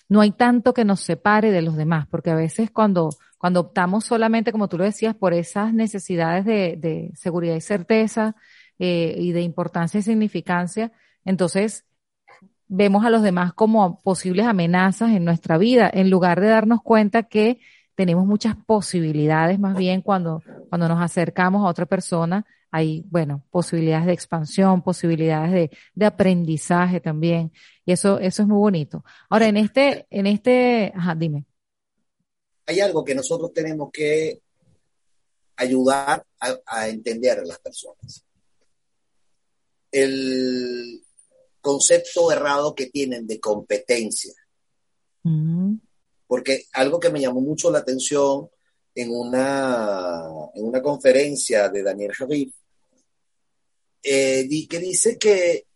no 0.08 0.20
hay 0.20 0.30
tanto 0.30 0.72
que 0.74 0.84
nos 0.84 1.00
separe 1.00 1.50
de 1.50 1.62
los 1.62 1.76
demás, 1.76 2.06
porque 2.08 2.30
a 2.30 2.36
veces 2.36 2.70
cuando, 2.70 3.10
cuando 3.38 3.60
optamos 3.60 4.04
solamente, 4.04 4.52
como 4.52 4.68
tú 4.68 4.78
lo 4.78 4.84
decías, 4.84 5.14
por 5.16 5.34
esas 5.34 5.74
necesidades 5.74 6.44
de, 6.44 6.76
de 6.76 7.10
seguridad 7.14 7.56
y 7.56 7.60
certeza 7.60 8.36
eh, 8.78 9.16
y 9.18 9.32
de 9.32 9.42
importancia 9.42 9.98
y 9.98 10.02
significancia, 10.02 10.92
entonces 11.24 11.84
vemos 12.68 13.04
a 13.04 13.10
los 13.10 13.22
demás 13.22 13.52
como 13.54 14.00
posibles 14.02 14.46
amenazas 14.46 15.10
en 15.10 15.24
nuestra 15.24 15.58
vida, 15.58 15.90
en 15.92 16.10
lugar 16.10 16.40
de 16.40 16.48
darnos 16.48 16.82
cuenta 16.82 17.24
que 17.24 17.60
tenemos 17.96 18.24
muchas 18.26 18.54
posibilidades, 18.64 19.58
más 19.58 19.76
bien 19.76 20.02
cuando, 20.02 20.42
cuando 20.68 20.86
nos 20.88 21.02
acercamos 21.02 21.64
a 21.64 21.68
otra 21.68 21.86
persona, 21.86 22.46
hay, 22.70 23.04
bueno, 23.08 23.44
posibilidades 23.50 24.06
de 24.06 24.12
expansión, 24.12 24.82
posibilidades 24.82 25.50
de, 25.50 25.70
de 25.94 26.06
aprendizaje 26.06 27.00
también. 27.00 27.52
Y 27.84 27.92
eso, 27.92 28.20
eso 28.20 28.42
es 28.42 28.48
muy 28.48 28.58
bonito. 28.58 29.04
Ahora, 29.28 29.48
en 29.48 29.56
este, 29.56 30.06
en 30.10 30.26
este, 30.26 30.92
ajá, 30.94 31.14
dime. 31.14 31.44
Hay 32.66 32.78
algo 32.80 33.04
que 33.04 33.14
nosotros 33.14 33.52
tenemos 33.52 33.90
que 33.92 34.40
ayudar 35.56 36.24
a, 36.38 36.56
a 36.66 36.88
entender 36.88 37.40
a 37.40 37.44
las 37.44 37.58
personas. 37.58 38.24
El, 39.90 41.02
concepto 41.66 42.30
errado 42.30 42.76
que 42.76 42.86
tienen 42.86 43.26
de 43.26 43.40
competencia. 43.40 44.32
Mm. 45.24 45.74
Porque 46.26 46.64
algo 46.72 46.98
que 46.98 47.10
me 47.10 47.20
llamó 47.20 47.40
mucho 47.40 47.70
la 47.70 47.78
atención 47.78 48.48
en 48.94 49.10
una, 49.10 50.24
en 50.54 50.64
una 50.64 50.82
conferencia 50.82 51.68
de 51.68 51.82
Daniel 51.82 52.12
Javid, 52.12 52.50
eh, 54.02 54.48
que 54.68 54.78
dice 54.78 55.18
que 55.18 55.66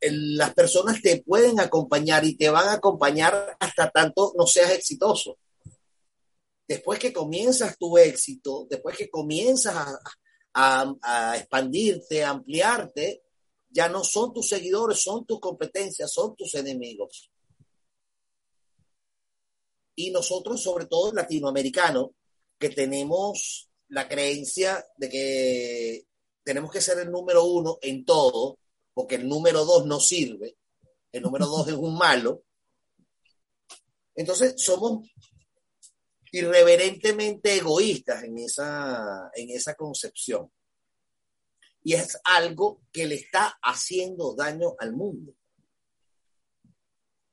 las 0.00 0.54
personas 0.54 1.00
te 1.02 1.22
pueden 1.22 1.58
acompañar 1.60 2.24
y 2.24 2.36
te 2.36 2.48
van 2.48 2.68
a 2.68 2.74
acompañar 2.74 3.56
hasta 3.58 3.90
tanto 3.90 4.32
no 4.36 4.46
seas 4.46 4.72
exitoso. 4.72 5.38
Después 6.68 6.98
que 6.98 7.12
comienzas 7.12 7.76
tu 7.78 7.96
éxito, 7.98 8.66
después 8.68 8.96
que 8.96 9.08
comienzas 9.08 9.74
a, 9.74 9.98
a, 10.54 10.94
a 11.02 11.36
expandirte, 11.36 12.24
a 12.24 12.30
ampliarte, 12.30 13.22
ya 13.68 13.88
no 13.88 14.02
son 14.02 14.32
tus 14.32 14.48
seguidores, 14.48 15.02
son 15.02 15.26
tus 15.26 15.38
competencias, 15.38 16.12
son 16.12 16.34
tus 16.34 16.54
enemigos. 16.54 17.30
Y 19.96 20.10
nosotros, 20.10 20.62
sobre 20.62 20.86
todo 20.86 21.12
latinoamericanos, 21.12 22.10
que 22.58 22.70
tenemos 22.70 23.68
la 23.88 24.08
creencia 24.08 24.86
de 24.96 25.08
que 25.08 26.06
tenemos 26.44 26.70
que 26.70 26.80
ser 26.80 26.98
el 26.98 27.10
número 27.10 27.44
uno 27.44 27.78
en 27.82 28.04
todo, 28.04 28.58
porque 28.94 29.16
el 29.16 29.28
número 29.28 29.64
dos 29.64 29.84
no 29.86 29.98
sirve, 29.98 30.56
el 31.10 31.22
número 31.22 31.46
dos 31.46 31.66
es 31.66 31.74
un 31.74 31.96
malo. 31.96 32.44
Entonces 34.14 34.54
somos 34.56 35.08
irreverentemente 36.30 37.56
egoístas 37.56 38.22
en 38.24 38.38
esa, 38.38 39.30
en 39.34 39.50
esa 39.50 39.74
concepción 39.74 40.50
y 41.86 41.94
es 41.94 42.18
algo 42.24 42.82
que 42.90 43.06
le 43.06 43.14
está 43.14 43.60
haciendo 43.62 44.34
daño 44.34 44.74
al 44.80 44.92
mundo. 44.92 45.36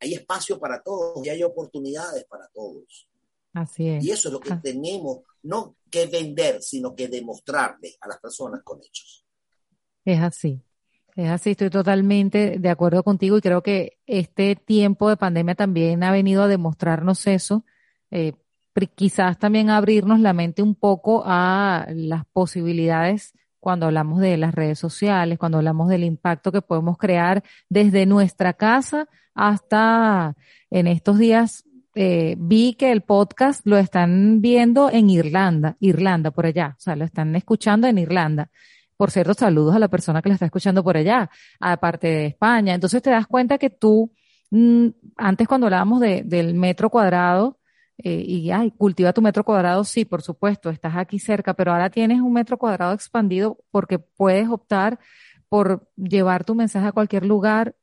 Hay 0.03 0.13
espacio 0.13 0.59
para 0.59 0.81
todos 0.81 1.25
y 1.25 1.29
hay 1.29 1.43
oportunidades 1.43 2.25
para 2.25 2.47
todos. 2.49 3.07
Así 3.53 3.87
es. 3.87 4.03
Y 4.03 4.11
eso 4.11 4.29
es 4.29 4.33
lo 4.33 4.39
que 4.39 4.51
ah. 4.51 4.59
tenemos, 4.61 5.19
no 5.43 5.77
que 5.89 6.07
vender, 6.07 6.61
sino 6.61 6.93
que 6.93 7.07
demostrarle 7.07 7.95
a 8.01 8.07
las 8.07 8.19
personas 8.19 8.61
con 8.63 8.79
hechos. 8.81 9.25
Es 10.03 10.19
así. 10.19 10.61
Es 11.15 11.29
así, 11.29 11.51
estoy 11.51 11.69
totalmente 11.69 12.57
de 12.59 12.69
acuerdo 12.69 13.03
contigo 13.03 13.37
y 13.37 13.41
creo 13.41 13.61
que 13.61 13.99
este 14.07 14.55
tiempo 14.55 15.09
de 15.09 15.17
pandemia 15.17 15.53
también 15.53 16.03
ha 16.03 16.11
venido 16.11 16.41
a 16.41 16.47
demostrarnos 16.47 17.27
eso, 17.27 17.63
eh, 18.09 18.33
quizás 18.95 19.37
también 19.37 19.69
abrirnos 19.69 20.19
la 20.19 20.33
mente 20.33 20.63
un 20.63 20.73
poco 20.73 21.21
a 21.23 21.85
las 21.89 22.25
posibilidades 22.25 23.33
cuando 23.63 23.86
hablamos 23.86 24.19
de 24.19 24.36
las 24.36 24.54
redes 24.54 24.78
sociales, 24.78 25.39
cuando 25.39 25.58
hablamos 25.58 25.88
del 25.88 26.04
impacto 26.04 26.52
que 26.52 26.62
podemos 26.62 26.97
crear 26.97 27.43
desde 27.69 28.06
nuestra 28.06 28.52
casa 28.54 29.08
hasta 29.34 30.36
en 30.69 30.88
estos 30.88 31.17
días 31.17 31.63
eh, 31.95 32.36
vi 32.38 32.73
que 32.73 32.91
el 32.91 33.02
podcast 33.02 33.65
lo 33.65 33.78
están 33.78 34.41
viendo 34.41 34.89
en 34.91 35.10
Irlanda, 35.10 35.78
Irlanda 35.80 36.32
por 36.32 36.45
allá, 36.45 36.76
o 36.78 36.82
sea, 36.82 36.97
lo 36.97 37.06
están 37.06 37.36
escuchando 37.38 37.88
en 37.88 37.99
Irlanda. 37.99 38.49
Por 38.97 39.12
cierto, 39.12 39.34
saludos 39.34 39.76
a 39.76 39.80
la 39.80 39.88
persona 39.88 40.21
que 40.21 40.30
lo 40.30 40.34
está 40.34 40.45
escuchando 40.45 40.84
por 40.84 40.97
allá, 40.97 41.30
aparte 41.60 42.08
de 42.08 42.26
España. 42.28 42.73
Entonces 42.73 43.02
te 43.02 43.12
das 43.12 43.28
cuenta 43.28 43.58
que 43.58 43.69
tú, 43.69 44.12
mm, 44.52 44.88
antes 45.15 45.47
cuando 45.47 45.67
hablábamos 45.67 46.02
de, 46.02 46.23
del 46.26 46.54
metro 46.54 46.89
cuadrado, 46.89 47.60
eh, 48.03 48.23
y 48.27 48.51
ay, 48.51 48.71
cultiva 48.71 49.13
tu 49.13 49.21
metro 49.21 49.45
cuadrado, 49.45 49.83
sí, 49.85 50.03
por 50.03 50.21
supuesto, 50.21 50.69
estás 50.69 50.95
aquí 50.97 51.19
cerca, 51.19 51.53
pero 51.53 51.71
ahora 51.71 51.89
tienes 51.89 52.19
un 52.19 52.33
metro 52.33 52.57
cuadrado 52.57 52.93
expandido 52.93 53.57
porque 53.71 53.97
puedes 53.97 54.49
optar 54.49 54.99
por 55.47 55.89
llevar 55.95 56.43
tu 56.43 56.53
mensaje 56.53 56.87
a 56.87 56.91
cualquier 56.91 57.25
lugar 57.25 57.75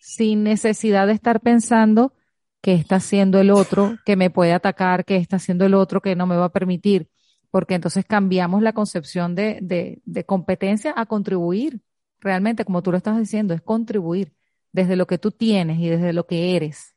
sin 0.00 0.42
necesidad 0.42 1.06
de 1.06 1.12
estar 1.12 1.40
pensando 1.40 2.12
qué 2.60 2.74
está 2.74 2.96
haciendo 2.96 3.38
el 3.38 3.50
otro, 3.50 3.98
que 4.04 4.16
me 4.16 4.30
puede 4.30 4.52
atacar, 4.52 5.04
qué 5.04 5.16
está 5.16 5.36
haciendo 5.36 5.64
el 5.64 5.74
otro, 5.74 6.00
que 6.00 6.16
no 6.16 6.26
me 6.26 6.36
va 6.36 6.46
a 6.46 6.52
permitir, 6.52 7.08
porque 7.50 7.74
entonces 7.74 8.04
cambiamos 8.04 8.62
la 8.62 8.72
concepción 8.72 9.34
de, 9.36 9.58
de, 9.62 10.02
de 10.04 10.24
competencia 10.24 10.92
a 10.96 11.06
contribuir. 11.06 11.80
Realmente, 12.20 12.64
como 12.64 12.82
tú 12.82 12.90
lo 12.90 12.96
estás 12.96 13.18
diciendo, 13.18 13.54
es 13.54 13.62
contribuir 13.62 14.32
desde 14.72 14.96
lo 14.96 15.06
que 15.06 15.18
tú 15.18 15.30
tienes 15.30 15.78
y 15.78 15.88
desde 15.88 16.12
lo 16.12 16.26
que 16.26 16.56
eres. 16.56 16.91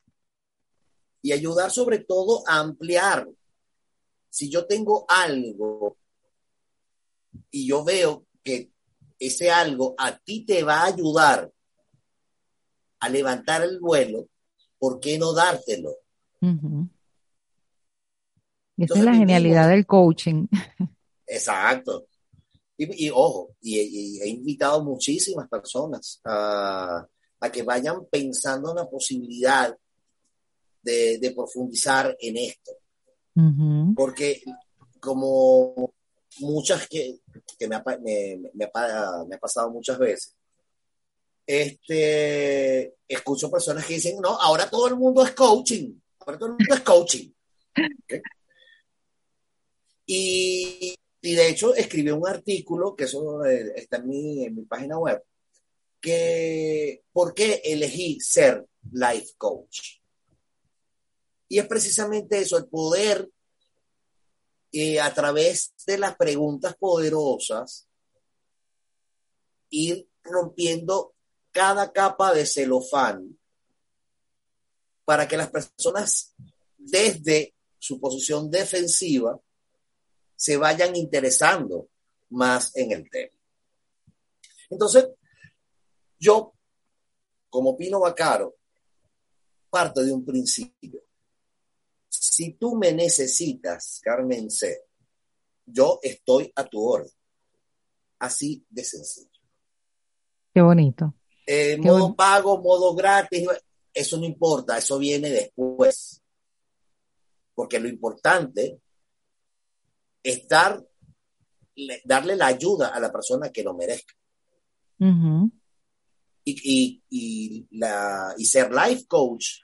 Y 1.25 1.31
ayudar 1.31 1.71
sobre 1.71 1.97
todo 1.97 2.43
a 2.47 2.59
ampliar. 2.59 3.27
Si 4.29 4.47
yo 4.47 4.67
tengo 4.67 5.07
algo 5.09 5.97
y 7.49 7.65
yo 7.65 7.83
veo 7.83 8.27
que 8.43 8.69
ese 9.17 9.49
algo 9.49 9.95
a 9.97 10.15
ti 10.19 10.45
te 10.45 10.61
va 10.61 10.81
a 10.81 10.85
ayudar 10.85 11.51
a 12.99 13.09
levantar 13.09 13.63
el 13.63 13.79
vuelo, 13.79 14.27
¿por 14.77 14.99
qué 14.99 15.17
no 15.17 15.33
dártelo? 15.33 15.95
Esa 18.77 18.93
es 18.93 19.03
la 19.03 19.15
genialidad 19.15 19.67
del 19.67 19.87
coaching. 19.87 20.45
Exacto. 21.25 22.05
Y, 22.77 23.09
ojo, 23.09 23.55
y, 23.61 24.19
he 24.21 24.29
invitado 24.29 24.83
muchísimas 24.83 25.49
personas 25.49 26.21
a, 26.23 27.07
que 27.51 27.63
vayan 27.63 28.05
pensando 28.11 28.69
en 28.69 28.75
la 28.75 28.87
posibilidad 28.87 29.75
de, 30.85 31.33
profundizar 31.35 32.15
en 32.19 32.37
esto. 32.37 32.71
Porque 33.95 34.41
como 34.99 35.93
muchas 36.39 36.87
que, 36.87 37.19
me, 37.59 38.39
me, 38.53 38.65
ha, 38.65 39.39
pasado 39.39 39.71
muchas 39.71 39.97
veces, 39.97 40.35
este, 41.45 42.95
escucho 43.07 43.51
personas 43.51 43.85
que 43.85 43.95
dicen, 43.95 44.17
no, 44.21 44.39
ahora 44.39 44.69
todo 44.69 44.87
el 44.87 44.95
mundo 44.95 45.23
es 45.23 45.31
coaching, 45.31 45.93
ahora 46.19 46.37
todo 46.37 46.49
el 46.49 46.55
mundo 46.55 46.73
es 46.73 46.81
coaching. 46.81 47.31
Y, 50.07 50.95
de 51.21 51.49
hecho 51.49 51.73
escribí 51.73 52.11
un 52.11 52.27
artículo, 52.27 52.95
que 52.95 53.05
eso 53.05 53.43
eh, 53.45 53.73
está 53.75 53.97
en 53.97 54.07
mi, 54.07 54.45
en 54.45 54.55
mi 54.55 54.61
página 54.63 54.99
web, 54.99 55.23
que 55.99 57.03
¿por 57.11 57.33
qué 57.33 57.61
elegí 57.63 58.19
ser 58.19 58.63
life 58.91 59.33
coach? 59.37 59.99
Y 61.55 61.59
es 61.59 61.67
precisamente 61.67 62.39
eso, 62.39 62.57
el 62.57 62.67
poder 62.67 63.31
eh, 64.73 64.99
a 64.99 65.13
través 65.13 65.73
de 65.87 65.97
las 65.97 66.17
preguntas 66.17 66.75
poderosas 66.75 67.87
ir 69.69 70.05
rompiendo 70.21 71.15
cada 71.51 71.93
capa 71.93 72.33
de 72.33 72.45
celofán 72.45 73.39
para 75.05 75.29
que 75.29 75.37
las 75.37 75.49
personas 75.49 76.35
desde 76.77 77.55
su 77.79 78.01
posición 78.01 78.51
defensiva 78.51 79.39
se 80.35 80.57
vayan 80.57 80.93
interesando 80.97 81.87
más 82.31 82.75
en 82.75 82.91
el 82.91 83.09
tema. 83.09 83.33
Entonces, 84.69 85.07
yo, 86.19 86.53
como 87.49 87.77
Pino 87.77 88.01
Bacaro, 88.01 88.57
parto 89.69 90.03
de 90.03 90.11
un 90.11 90.25
principio. 90.25 91.04
Si 92.31 92.53
tú 92.53 92.75
me 92.75 92.91
necesitas, 92.91 93.99
Carmen 94.03 94.49
C., 94.49 94.81
yo 95.65 95.99
estoy 96.01 96.51
a 96.55 96.65
tu 96.65 96.83
orden. 96.83 97.11
Así 98.19 98.65
de 98.69 98.83
sencillo. 98.83 99.29
Qué 100.53 100.61
bonito. 100.61 101.13
Eh, 101.45 101.77
modo 101.77 102.15
pago, 102.15 102.61
modo 102.61 102.95
gratis, 102.95 103.47
eso 103.93 104.17
no 104.17 104.25
importa, 104.25 104.77
eso 104.77 104.97
viene 104.97 105.29
después. 105.29 106.21
Porque 107.53 107.79
lo 107.79 107.87
importante 107.87 108.79
es 110.23 110.47
dar, 110.47 110.83
darle 112.03 112.35
la 112.35 112.47
ayuda 112.47 112.89
a 112.89 112.99
la 112.99 113.11
persona 113.11 113.49
que 113.49 113.63
lo 113.63 113.73
merezca. 113.75 114.13
y, 116.43 117.03
y, 117.09 117.67
la, 117.71 118.33
y 118.37 118.45
ser 118.45 118.71
life 118.71 119.05
coach 119.07 119.61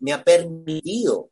me 0.00 0.12
ha 0.12 0.22
permitido 0.22 1.31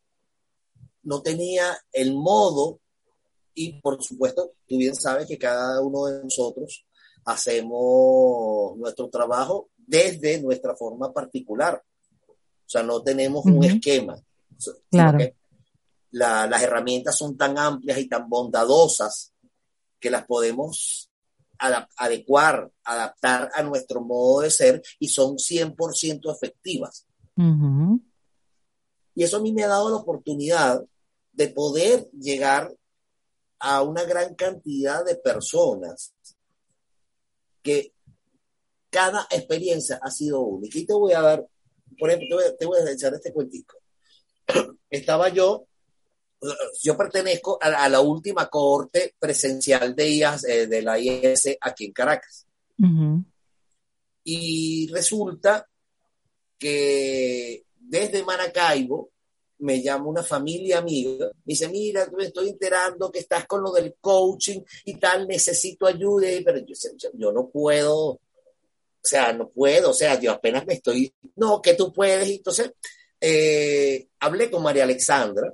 no 1.03 1.21
tenía 1.21 1.77
el 1.91 2.13
modo 2.13 2.79
y 3.53 3.81
por 3.81 4.01
supuesto, 4.03 4.53
tú 4.67 4.77
bien 4.77 4.95
sabes 4.95 5.27
que 5.27 5.37
cada 5.37 5.81
uno 5.81 6.05
de 6.05 6.23
nosotros 6.23 6.85
hacemos 7.25 8.77
nuestro 8.77 9.09
trabajo 9.09 9.69
desde 9.77 10.41
nuestra 10.41 10.75
forma 10.75 11.13
particular. 11.13 11.81
O 12.29 12.69
sea, 12.71 12.83
no 12.83 13.01
tenemos 13.03 13.45
un 13.45 13.63
esquema. 13.63 14.15
Claro. 14.89 15.17
las 16.11 16.61
herramientas 16.61 17.17
son 17.17 17.35
tan 17.35 17.57
amplias 17.57 17.97
y 17.97 18.07
tan 18.07 18.29
bondadosas 18.29 19.33
que 19.99 20.11
las 20.11 20.25
podemos 20.25 21.09
adecuar, 21.97 22.71
adaptar 22.83 23.51
a 23.53 23.61
nuestro 23.63 24.01
modo 24.01 24.41
de 24.41 24.51
ser 24.51 24.81
y 24.99 25.09
son 25.09 25.35
100% 25.35 26.33
efectivas. 26.33 27.05
Y 29.13 29.23
eso 29.23 29.37
a 29.37 29.41
mí 29.41 29.51
me 29.51 29.63
ha 29.63 29.67
dado 29.67 29.89
la 29.89 29.97
oportunidad 29.97 30.83
de 31.33 31.47
poder 31.49 32.09
llegar 32.11 32.73
a 33.59 33.83
una 33.83 34.03
gran 34.03 34.35
cantidad 34.35 35.05
de 35.05 35.15
personas 35.15 36.13
que 37.61 37.93
cada 38.89 39.27
experiencia 39.29 39.99
ha 40.01 40.11
sido 40.11 40.41
única. 40.41 40.77
Y 40.77 40.85
te 40.85 40.93
voy 40.93 41.13
a 41.13 41.21
dar, 41.21 41.45
por 41.97 42.09
ejemplo, 42.09 42.37
te 42.57 42.65
voy, 42.65 42.79
a 42.79 42.91
echar 42.91 43.13
este 43.13 43.31
cuentico. 43.31 43.77
Estaba 44.89 45.29
yo, 45.29 45.67
yo 46.81 46.97
pertenezco 46.97 47.57
a, 47.61 47.87
la 47.87 48.01
última 48.01 48.47
cohorte 48.47 49.15
presencial 49.17 49.95
de 49.95 50.09
IAS, 50.09 50.43
eh, 50.45 50.67
de 50.67 50.81
la 50.81 50.99
IS 50.99 51.57
aquí 51.61 51.85
en 51.85 51.93
Caracas. 51.93 52.47
Y 54.23 54.87
resulta 54.91 55.67
que 56.57 57.63
desde 57.77 58.23
Maracaibo 58.23 59.11
me 59.61 59.81
llama 59.81 60.07
una 60.07 60.23
familia 60.23 60.79
amiga, 60.79 61.27
me 61.27 61.53
dice, 61.53 61.69
mira, 61.69 62.09
me 62.15 62.25
estoy 62.25 62.49
enterando 62.49 63.11
que 63.11 63.19
estás 63.19 63.45
con 63.47 63.63
lo 63.63 63.71
del 63.71 63.95
coaching 63.99 64.61
y 64.85 64.95
tal, 64.97 65.27
necesito 65.27 65.85
ayuda, 65.87 66.27
pero 66.43 66.59
yo, 66.59 66.75
yo 67.13 67.31
no 67.31 67.49
puedo, 67.49 67.97
o 68.05 68.19
sea, 69.01 69.33
no 69.33 69.49
puedo, 69.49 69.91
o 69.91 69.93
sea, 69.93 70.19
yo 70.19 70.31
apenas 70.31 70.65
me 70.65 70.75
estoy, 70.75 71.13
no, 71.35 71.61
que 71.61 71.75
tú 71.75 71.93
puedes, 71.93 72.29
entonces 72.29 72.73
eh, 73.19 74.07
hablé 74.19 74.49
con 74.49 74.63
María 74.63 74.83
Alexandra 74.83 75.53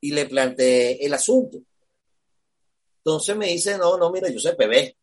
y 0.00 0.12
le 0.12 0.26
planteé 0.26 1.04
el 1.04 1.14
asunto. 1.14 1.58
Entonces 2.98 3.36
me 3.36 3.48
dice, 3.48 3.76
no, 3.78 3.98
no, 3.98 4.10
mira, 4.10 4.28
yo 4.30 4.38
sé, 4.38 4.54
bebé, 4.58 4.96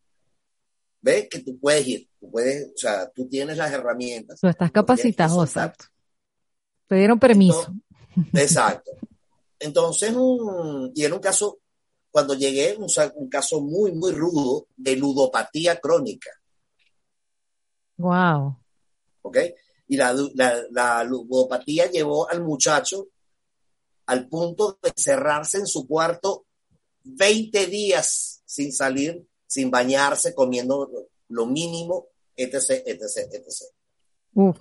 ve 1.00 1.28
que 1.28 1.40
tú 1.40 1.58
puedes 1.58 1.86
ir, 1.86 2.08
tú 2.18 2.30
puedes, 2.30 2.68
o 2.74 2.76
sea, 2.76 3.10
tú 3.10 3.28
tienes 3.28 3.56
las 3.56 3.72
herramientas. 3.72 4.40
Tú 4.40 4.48
estás 4.48 4.70
capacitado, 4.70 5.42
exacto. 5.44 5.86
Te 6.88 6.96
dieron 6.96 7.18
permiso. 7.18 7.72
Exacto. 8.32 8.92
Entonces, 9.58 10.12
y 10.94 11.04
era 11.04 11.14
un 11.14 11.20
caso, 11.20 11.60
cuando 12.10 12.34
llegué, 12.34 12.76
un, 12.76 12.88
un 13.14 13.28
caso 13.28 13.60
muy, 13.60 13.92
muy 13.92 14.12
rudo 14.12 14.66
de 14.76 14.96
ludopatía 14.96 15.78
crónica. 15.80 16.30
Wow. 17.96 18.58
¿Ok? 19.22 19.38
Y 19.88 19.96
la, 19.96 20.14
la, 20.70 21.04
ludopatía 21.04 21.90
llevó 21.90 22.28
al 22.28 22.42
muchacho 22.42 23.08
al 24.06 24.28
punto 24.28 24.78
de 24.82 24.92
cerrarse 24.96 25.58
en 25.58 25.66
su 25.66 25.86
cuarto 25.86 26.46
20 27.04 27.66
días 27.66 28.42
sin 28.44 28.72
salir, 28.72 29.24
sin 29.46 29.70
bañarse, 29.70 30.34
comiendo 30.34 30.90
lo 31.28 31.46
mínimo, 31.46 32.08
etc., 32.34 32.82
etc., 32.84 33.28
etc. 33.32 34.54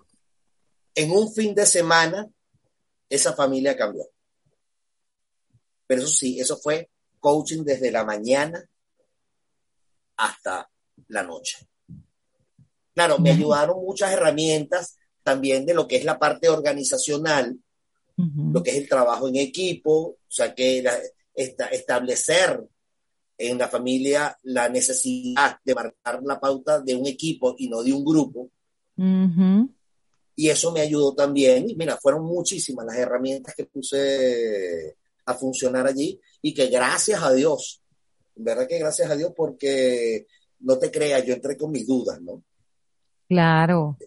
En 0.93 1.11
un 1.11 1.33
fin 1.33 1.55
de 1.55 1.65
semana, 1.65 2.29
esa 3.11 3.33
familia 3.33 3.75
cambió. 3.75 4.05
Pero 5.85 6.01
eso 6.01 6.09
sí, 6.09 6.39
eso 6.39 6.57
fue 6.57 6.89
coaching 7.19 7.63
desde 7.63 7.91
la 7.91 8.05
mañana 8.05 8.65
hasta 10.15 10.69
la 11.09 11.23
noche. 11.23 11.67
Claro, 12.95 13.19
me 13.19 13.31
ayudaron 13.31 13.83
muchas 13.83 14.11
herramientas 14.11 14.97
también 15.23 15.65
de 15.65 15.73
lo 15.73 15.87
que 15.87 15.97
es 15.97 16.05
la 16.05 16.17
parte 16.17 16.47
organizacional, 16.47 17.59
lo 18.15 18.61
que 18.61 18.71
es 18.71 18.77
el 18.77 18.87
trabajo 18.87 19.27
en 19.27 19.35
equipo, 19.37 19.91
o 19.91 20.17
sea, 20.27 20.53
que 20.53 20.83
establecer 21.35 22.63
en 23.37 23.57
la 23.57 23.67
familia 23.67 24.37
la 24.43 24.69
necesidad 24.69 25.57
de 25.65 25.75
marcar 25.75 26.21
la 26.23 26.39
pauta 26.39 26.79
de 26.79 26.95
un 26.95 27.07
equipo 27.07 27.55
y 27.57 27.67
no 27.67 27.81
de 27.81 27.91
un 27.91 28.05
grupo. 28.05 28.49
Y 30.35 30.49
eso 30.49 30.71
me 30.71 30.81
ayudó 30.81 31.13
también. 31.13 31.69
Y 31.69 31.75
mira, 31.75 31.97
fueron 31.97 32.23
muchísimas 32.25 32.85
las 32.85 32.97
herramientas 32.97 33.53
que 33.55 33.65
puse 33.65 34.95
a 35.25 35.33
funcionar 35.33 35.87
allí 35.87 36.19
y 36.41 36.53
que 36.53 36.67
gracias 36.67 37.21
a 37.21 37.31
Dios, 37.31 37.81
verdad 38.35 38.67
que 38.67 38.79
gracias 38.79 39.09
a 39.09 39.15
Dios 39.15 39.33
porque 39.35 40.25
no 40.59 40.77
te 40.77 40.91
creas, 40.91 41.25
yo 41.25 41.33
entré 41.33 41.57
con 41.57 41.71
mis 41.71 41.87
dudas, 41.87 42.21
¿no? 42.21 42.43
Claro. 43.27 43.97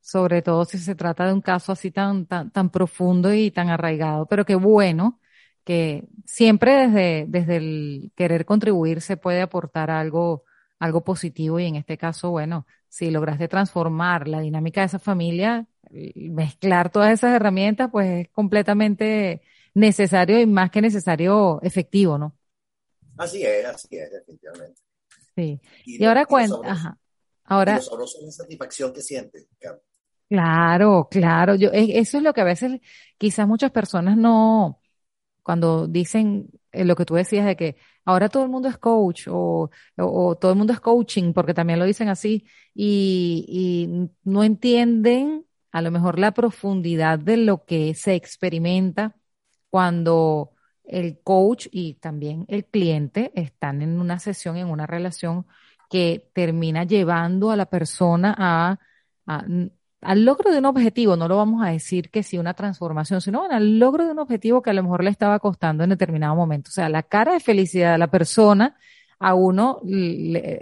Sobre 0.00 0.42
todo 0.42 0.64
si 0.64 0.78
se 0.78 0.94
trata 0.94 1.26
de 1.26 1.32
un 1.32 1.40
caso 1.40 1.72
así 1.72 1.90
tan, 1.90 2.26
tan, 2.26 2.50
tan 2.50 2.70
profundo 2.70 3.32
y 3.32 3.50
tan 3.50 3.68
arraigado. 3.68 4.26
Pero 4.26 4.44
qué 4.44 4.54
bueno 4.54 5.20
que 5.64 6.08
siempre 6.24 6.86
desde, 6.86 7.24
desde 7.28 7.56
el 7.56 8.12
querer 8.16 8.44
contribuir 8.44 9.00
se 9.00 9.16
puede 9.16 9.42
aportar 9.42 9.90
algo, 9.90 10.44
algo 10.78 11.04
positivo 11.04 11.60
y 11.60 11.66
en 11.66 11.76
este 11.76 11.96
caso, 11.96 12.30
bueno, 12.30 12.66
si 12.92 13.10
lograste 13.10 13.48
transformar 13.48 14.28
la 14.28 14.40
dinámica 14.40 14.82
de 14.82 14.88
esa 14.88 14.98
familia, 14.98 15.66
mezclar 16.14 16.90
todas 16.90 17.10
esas 17.10 17.34
herramientas, 17.34 17.88
pues 17.90 18.26
es 18.26 18.28
completamente 18.28 19.40
necesario 19.72 20.38
y 20.38 20.44
más 20.44 20.70
que 20.70 20.82
necesario 20.82 21.58
efectivo, 21.62 22.18
¿no? 22.18 22.36
Así 23.16 23.42
es, 23.42 23.64
así 23.64 23.88
es, 23.96 24.12
definitivamente. 24.12 24.78
Sí. 25.34 25.58
Y, 25.86 26.04
ahora 26.04 26.26
cuenta, 26.26 26.58
ajá. 26.64 26.98
Ahora. 27.44 27.80
la 27.80 28.30
satisfacción 28.30 28.92
que 28.92 29.00
siente, 29.00 29.46
Claro, 30.28 31.08
claro. 31.10 31.54
Yo, 31.54 31.70
e, 31.72 31.98
eso 31.98 32.18
es 32.18 32.22
lo 32.22 32.34
que 32.34 32.42
a 32.42 32.44
veces 32.44 32.78
quizás 33.16 33.48
muchas 33.48 33.70
personas 33.70 34.18
no, 34.18 34.81
cuando 35.42 35.86
dicen 35.88 36.50
eh, 36.72 36.84
lo 36.84 36.96
que 36.96 37.04
tú 37.04 37.14
decías 37.14 37.46
de 37.46 37.56
que 37.56 37.76
ahora 38.04 38.28
todo 38.28 38.44
el 38.44 38.50
mundo 38.50 38.68
es 38.68 38.78
coach 38.78 39.28
o, 39.28 39.70
todo 39.96 40.52
el 40.52 40.58
mundo 40.58 40.72
es 40.72 40.80
coaching, 40.80 41.32
porque 41.32 41.54
también 41.54 41.78
lo 41.78 41.84
dicen 41.84 42.08
así, 42.08 42.46
y, 42.74 43.44
y 43.48 44.10
no 44.24 44.44
entienden 44.44 45.46
a 45.72 45.82
lo 45.82 45.90
mejor 45.90 46.18
la 46.18 46.32
profundidad 46.32 47.18
de 47.18 47.36
lo 47.38 47.64
que 47.64 47.94
se 47.94 48.14
experimenta 48.14 49.16
cuando 49.70 50.52
el 50.84 51.20
coach 51.22 51.68
y 51.70 51.94
también 51.94 52.44
el 52.48 52.66
cliente 52.66 53.32
están 53.34 53.82
en 53.82 54.00
una 54.00 54.18
sesión, 54.18 54.56
en 54.56 54.68
una 54.68 54.86
relación 54.86 55.46
que 55.90 56.30
termina 56.34 56.84
llevando 56.84 57.50
a 57.50 57.56
la 57.56 57.66
persona 57.66 58.34
a, 58.38 58.78
a 59.26 59.44
al 60.02 60.24
logro 60.24 60.50
de 60.50 60.58
un 60.58 60.66
objetivo, 60.66 61.16
no 61.16 61.28
lo 61.28 61.36
vamos 61.36 61.64
a 61.64 61.70
decir 61.70 62.10
que 62.10 62.22
sí 62.22 62.36
una 62.36 62.54
transformación, 62.54 63.20
sino 63.20 63.44
al 63.48 63.78
logro 63.78 64.04
de 64.04 64.12
un 64.12 64.18
objetivo 64.18 64.60
que 64.60 64.70
a 64.70 64.72
lo 64.72 64.82
mejor 64.82 65.04
le 65.04 65.10
estaba 65.10 65.38
costando 65.38 65.84
en 65.84 65.90
determinado 65.90 66.34
momento. 66.34 66.70
O 66.70 66.72
sea, 66.72 66.88
la 66.88 67.04
cara 67.04 67.32
de 67.32 67.40
felicidad 67.40 67.92
de 67.92 67.98
la 67.98 68.10
persona 68.10 68.76
a 69.20 69.34
uno, 69.34 69.80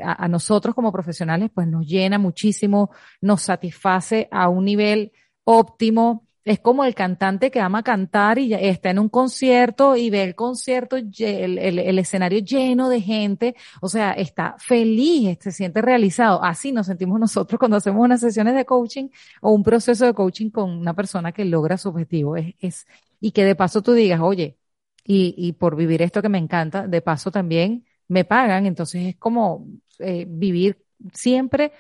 a, 0.05 0.29
nosotros 0.29 0.75
como 0.75 0.93
profesionales, 0.93 1.51
pues 1.55 1.67
nos 1.67 1.87
llena 1.87 2.19
muchísimo, 2.19 2.91
nos 3.23 3.41
satisface 3.43 4.29
a 4.31 4.51
un 4.51 4.67
nivel 4.67 5.13
óptimo, 5.45 6.29
es 6.45 6.61
como 6.61 6.85
el 6.85 6.95
cantante 6.95 7.51
que 7.51 7.61
ama 7.61 7.83
cantar 7.83 8.39
y 8.39 8.55
está 8.55 8.91
en 8.91 8.99
un 8.99 9.09
concierto 9.09 9.97
y 9.97 10.11
ve 10.11 10.23
el 10.23 10.35
concierto, 10.35 10.97
el, 10.97 11.99
escenario 11.99 12.41
lleno 12.41 12.89
de 12.89 13.01
gente, 13.01 13.57
o 13.81 13.89
sea, 13.89 14.13
está 14.13 14.57
feliz, 14.59 15.39
se 15.41 15.53
siente 15.53 15.83
realizado. 15.83 16.43
Así 16.43 16.73
nos 16.73 16.87
sentimos 16.87 17.21
nosotros 17.21 17.59
cuando 17.59 17.77
hacemos 17.77 18.05
unas 18.05 18.21
sesiones 18.21 18.55
de 18.55 18.65
coaching 18.65 19.09
o 19.41 19.53
un 19.53 19.63
proceso 19.63 20.07
de 20.07 20.15
coaching 20.15 20.51
con 20.51 20.71
una 20.71 20.95
persona 20.95 21.33
que 21.33 21.45
logra 21.45 21.77
su 21.77 21.89
objetivo. 21.91 22.37
Es, 22.37 22.87
y 23.21 23.33
que 23.33 23.45
de 23.45 23.55
paso 23.55 23.83
tú 23.83 23.93
digas, 23.93 24.21
oye, 24.21 24.59
y, 25.05 25.35
y 25.37 25.53
por 25.53 25.77
vivir 25.77 26.03
esto 26.03 26.23
que 26.23 26.29
me 26.29 26.39
encanta, 26.39 26.87
de 26.87 27.03
paso 27.03 27.31
también 27.31 27.85
me 28.09 28.25
pagan, 28.25 28.67
entonces 28.67 29.07
es 29.09 29.17
como 29.17 29.67
eh, 29.99 30.27
vivir 30.29 30.85
siempre 31.13 31.73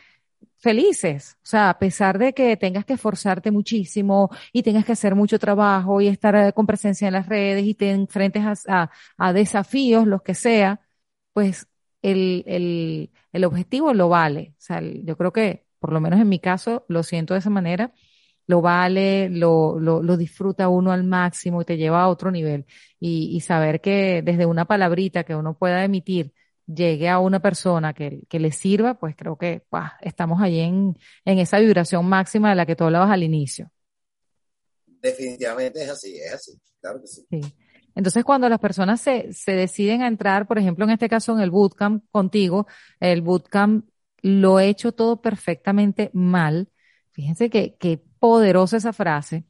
felices. 0.60 1.36
O 1.42 1.46
sea, 1.46 1.70
a 1.70 1.78
pesar 1.78 2.18
de 2.18 2.32
que 2.34 2.56
tengas 2.56 2.84
que 2.84 2.94
esforzarte 2.94 3.50
muchísimo 3.50 4.30
y 4.52 4.62
tengas 4.62 4.84
que 4.84 4.92
hacer 4.92 5.14
mucho 5.14 5.38
trabajo 5.38 6.00
y 6.00 6.08
estar 6.08 6.34
eh, 6.36 6.52
con 6.52 6.66
presencia 6.66 7.08
en 7.08 7.14
las 7.14 7.26
redes 7.28 7.64
y 7.64 7.74
te 7.74 7.90
enfrentes 7.90 8.44
a, 8.68 8.90
a, 9.18 9.32
desafíos, 9.32 10.06
los 10.06 10.22
que 10.22 10.34
sea, 10.34 10.80
pues 11.32 11.66
el, 12.02 12.44
el, 12.46 13.10
el, 13.32 13.44
objetivo 13.44 13.94
lo 13.94 14.08
vale. 14.08 14.54
O 14.58 14.60
sea, 14.60 14.80
yo 14.82 15.16
creo 15.16 15.32
que, 15.32 15.66
por 15.78 15.92
lo 15.92 16.00
menos 16.00 16.20
en 16.20 16.28
mi 16.28 16.40
caso, 16.40 16.84
lo 16.88 17.02
siento 17.02 17.34
de 17.34 17.40
esa 17.40 17.50
manera, 17.50 17.92
lo 18.46 18.60
vale, 18.62 19.28
lo, 19.30 19.78
lo, 19.80 20.02
lo 20.02 20.16
disfruta 20.16 20.68
uno 20.68 20.92
al 20.92 21.04
máximo 21.04 21.62
y 21.62 21.64
te 21.64 21.76
lleva 21.76 22.02
a 22.02 22.08
otro 22.08 22.30
nivel. 22.30 22.66
Y, 22.98 23.30
y 23.36 23.40
saber 23.40 23.80
que 23.80 24.22
desde 24.22 24.46
una 24.46 24.66
palabrita 24.66 25.24
que 25.24 25.34
uno 25.36 25.56
pueda 25.56 25.84
emitir, 25.84 26.32
llegue 26.74 27.08
a 27.08 27.18
una 27.18 27.40
persona 27.40 27.92
que, 27.92 28.22
que 28.28 28.38
le 28.38 28.52
sirva, 28.52 28.98
pues 28.98 29.14
creo 29.16 29.36
que 29.36 29.62
estamos 30.00 30.40
allí 30.42 30.60
en, 30.60 30.96
en 31.24 31.38
esa 31.38 31.58
vibración 31.58 32.06
máxima 32.06 32.50
de 32.50 32.56
la 32.56 32.66
que 32.66 32.76
tú 32.76 32.84
hablabas 32.84 33.10
al 33.10 33.22
inicio. 33.22 33.70
Definitivamente 34.86 35.82
es 35.82 35.88
así, 35.88 36.16
es 36.16 36.32
así, 36.32 36.52
claro 36.80 37.00
que 37.00 37.06
sí. 37.06 37.26
Entonces, 37.94 38.24
cuando 38.24 38.48
las 38.48 38.60
personas 38.60 39.00
se, 39.00 39.32
se 39.32 39.52
deciden 39.52 40.02
a 40.02 40.06
entrar, 40.06 40.46
por 40.46 40.58
ejemplo, 40.58 40.84
en 40.84 40.92
este 40.92 41.08
caso 41.08 41.32
en 41.32 41.40
el 41.40 41.50
bootcamp 41.50 42.04
contigo, 42.10 42.66
el 43.00 43.22
bootcamp 43.22 43.88
lo 44.22 44.60
he 44.60 44.68
hecho 44.68 44.92
todo 44.92 45.20
perfectamente 45.20 46.10
mal. 46.12 46.68
Fíjense 47.12 47.50
que, 47.50 47.76
que 47.76 48.00
poderosa 48.18 48.76
esa 48.76 48.92
frase. 48.92 49.44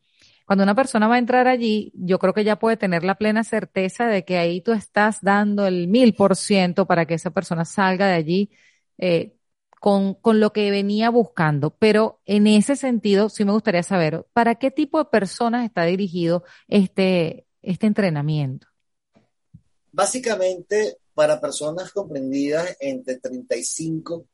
Cuando 0.51 0.65
una 0.65 0.75
persona 0.75 1.07
va 1.07 1.15
a 1.15 1.19
entrar 1.21 1.47
allí, 1.47 1.93
yo 1.95 2.19
creo 2.19 2.35
que 2.35 2.43
ya 2.43 2.59
puede 2.59 2.77
tener 2.77 3.05
la 3.05 3.15
plena 3.15 3.45
certeza 3.45 4.09
de 4.09 4.25
que 4.25 4.37
ahí 4.37 4.61
tú 4.61 4.73
estás 4.73 5.21
dando 5.23 5.65
el 5.65 5.87
mil 5.87 6.13
por 6.13 6.35
ciento 6.35 6.89
para 6.89 7.07
que 7.07 7.15
esa 7.15 7.31
persona 7.31 7.65
salga 7.65 8.09
de 8.09 8.15
allí 8.15 8.51
eh, 8.99 9.37
con, 9.81 10.15
con 10.15 10.41
lo 10.41 10.53
que 10.53 10.73
venía 10.73 11.09
buscando. 11.09 11.71
Pero 11.79 12.21
en 12.25 12.49
ese 12.49 12.75
sentido, 12.75 13.29
sí 13.29 13.45
me 13.45 13.53
gustaría 13.53 13.85
saber, 13.85 14.27
¿para 14.33 14.57
qué 14.57 14.73
tipo 14.73 14.99
de 14.99 15.05
personas 15.05 15.65
está 15.65 15.85
dirigido 15.85 16.43
este, 16.67 17.47
este 17.63 17.87
entrenamiento? 17.87 18.67
Básicamente 19.93 20.97
para 21.15 21.41
personas 21.41 21.93
comprendidas 21.93 22.77
entre 22.81 23.19
35 23.21 24.27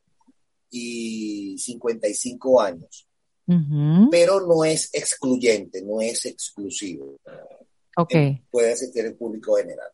y 0.71 1.59
55 1.59 2.59
años 2.59 3.06
pero 4.11 4.45
no 4.45 4.65
es 4.65 4.89
excluyente, 4.93 5.81
no 5.81 6.01
es 6.01 6.25
exclusivo. 6.25 7.17
Ok. 7.95 8.13
Puede 8.51 8.73
asistir 8.73 9.05
el 9.05 9.15
público 9.15 9.55
general. 9.55 9.89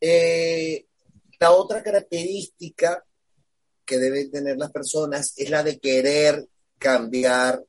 Eh, 0.00 0.86
la 1.38 1.52
otra 1.52 1.82
característica 1.82 3.04
que 3.84 3.98
deben 3.98 4.30
tener 4.30 4.56
las 4.56 4.70
personas 4.70 5.34
es 5.36 5.50
la 5.50 5.62
de 5.62 5.78
querer 5.78 6.46
cambiar 6.78 7.62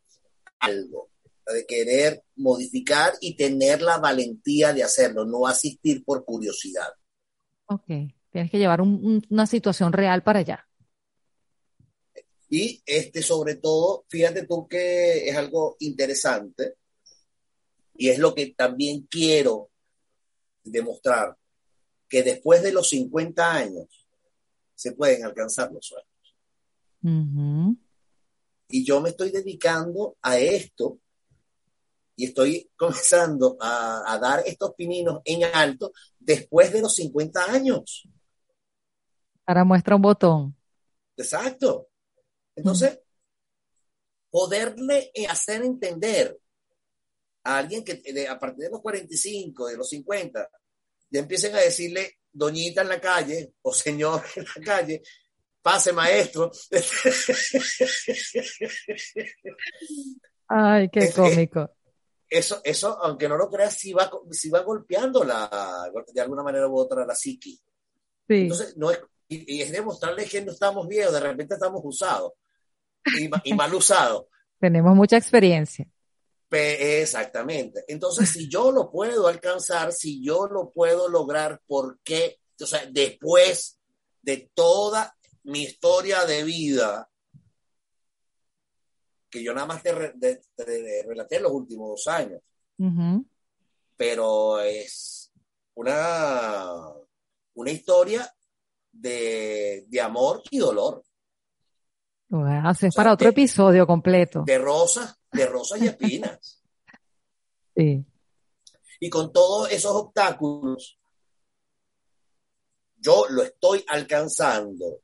algo, 0.60 1.10
la 1.46 1.54
de 1.54 1.66
querer 1.66 2.24
modificar 2.36 3.14
y 3.22 3.36
tener 3.36 3.82
la 3.82 3.98
valentía 3.98 4.74
de 4.74 4.84
hacerlo, 4.84 5.26
no 5.26 5.48
asistir 5.48 6.04
por 6.04 6.26
curiosidad. 6.26 6.90
Ok, 7.66 7.86
tienes 8.32 8.52
que 8.52 8.58
llevar 8.58 8.82
una 8.82 9.46
situación 9.46 9.94
real 9.94 10.24
para 10.24 10.40
allá. 10.40 10.69
Y 12.50 12.82
este, 12.86 13.22
sobre 13.22 13.56
todo, 13.56 14.06
fíjate 14.10 14.46
tú 14.48 14.68
que 14.68 15.30
es 15.30 15.38
algo 15.38 15.78
interesante 15.80 16.76
y 17.96 18.10
es 18.10 18.18
lo 18.18 18.34
que 18.34 18.54
también 18.56 19.08
quiero 19.10 19.70
demostrar, 20.64 21.38
que 22.08 22.24
después 22.24 22.64
de 22.64 22.72
los 22.72 22.90
50 22.90 23.54
años 23.54 24.08
se 24.74 24.94
pueden 24.94 25.26
alcanzar 25.26 25.72
los 25.72 25.86
sueños. 25.86 26.08
Y 28.70 28.86
yo 28.86 29.02
me 29.02 29.10
estoy 29.10 29.32
dedicando 29.32 30.18
a 30.22 30.40
esto 30.40 31.00
y 32.16 32.26
estoy 32.26 32.70
comenzando 32.76 33.58
a, 33.60 34.12
a, 34.12 34.18
dar 34.18 34.44
estos 34.46 34.74
pininos 34.74 35.22
en 35.24 35.44
alto 35.44 35.92
después 36.18 36.74
de 36.74 36.82
los 36.82 36.96
50 36.96 37.52
años. 37.52 38.08
Para 39.46 39.64
muestra 39.64 39.96
un 39.96 40.02
botón. 40.02 40.56
Exacto. 41.16 41.89
Entonces, 42.60 43.00
poderle 44.30 45.12
hacer 45.30 45.64
entender 45.64 46.38
a 47.44 47.58
alguien 47.58 47.86
que 47.86 48.28
a 48.28 48.38
partir 48.38 48.66
de 48.66 48.72
los 48.72 48.82
45, 48.82 49.68
de 49.68 49.78
los 49.78 49.88
50, 49.90 50.50
ya 51.10 51.20
empiecen 51.20 51.56
a 51.56 51.60
decirle 51.60 52.20
doñita 52.32 52.82
en 52.82 52.90
la 52.90 53.00
calle 53.00 53.54
o 53.62 53.74
señor 53.74 54.22
en 54.36 54.44
la 54.44 54.62
calle, 54.64 55.02
pase 55.62 55.94
maestro. 55.94 56.52
Ay, 60.48 60.90
qué 60.90 61.12
cómico. 61.14 61.72
Eso, 62.30 62.60
eso, 62.64 63.00
aunque 63.02 63.30
no 63.30 63.38
lo 63.38 63.50
creas, 63.50 63.74
sí 63.74 63.94
va, 63.94 64.12
sí 64.32 64.50
va 64.50 64.60
golpeando 64.64 65.24
la, 65.24 65.90
de 66.14 66.22
alguna 66.22 66.44
manera 66.44 66.68
u 66.68 66.78
otra 66.78 67.06
la 67.06 67.16
psiqui. 67.16 67.58
Sí. 68.28 68.42
Entonces, 68.42 68.76
no 68.76 68.92
es, 68.92 69.00
y, 69.30 69.56
y 69.56 69.62
es 69.62 69.72
demostrarles 69.72 70.30
que 70.30 70.42
no 70.42 70.52
estamos 70.52 70.88
viejos, 70.88 71.14
de 71.14 71.22
repente 71.22 71.56
estamos 71.56 71.82
usados 71.84 72.34
y, 73.44 73.54
mal 73.54 73.74
usado. 73.74 74.30
Tenemos 74.60 74.96
mucha 74.96 75.18
experiencia. 75.18 75.88
Exactamente. 76.52 77.86
Entonces, 77.88 78.30
si 78.30 78.50
yo 78.50 78.72
lo 78.72 78.92
puedo 78.92 79.28
alcanzar, 79.28 79.92
si 79.92 80.24
yo 80.24 80.48
lo 80.48 80.72
puedo 80.72 81.08
lograr, 81.08 81.62
¿por 81.68 82.00
qué? 82.04 82.40
O 82.60 82.66
sea, 82.66 82.86
después 82.90 83.80
de 84.22 84.50
toda 84.54 85.16
mi 85.44 85.64
historia 85.64 86.26
de 86.26 86.44
vida, 86.44 87.10
que 89.30 89.44
yo 89.44 89.54
nada 89.54 89.68
más 89.68 89.84
te, 89.84 89.94
relaté 89.94 91.40
los 91.40 91.52
últimos 91.52 91.90
dos 91.90 92.08
años, 92.08 92.42
pero 93.96 94.60
es 94.60 95.32
una, 95.76 96.70
una 97.54 97.72
historia 97.72 98.34
de, 98.92 99.86
de 99.88 100.02
amor 100.02 100.42
y 100.50 100.58
dolor. 100.58 101.04
Bueno, 102.30 102.70
es 102.70 102.94
para 102.94 103.14
otro 103.14 103.30
episodio 103.30 103.88
completo. 103.88 104.44
De 104.46 104.60
rosas, 104.60 105.18
de 105.32 105.48
rosas 105.48 105.82
y 105.82 105.88
espinas. 105.88 106.62
sí. 107.76 108.06
Y 109.00 109.10
con 109.10 109.34
todos 109.34 109.72
esos 109.72 109.96
obstáculos, 109.96 111.00
yo 112.98 113.26
lo 113.30 113.42
estoy 113.42 113.84
alcanzando 113.88 115.02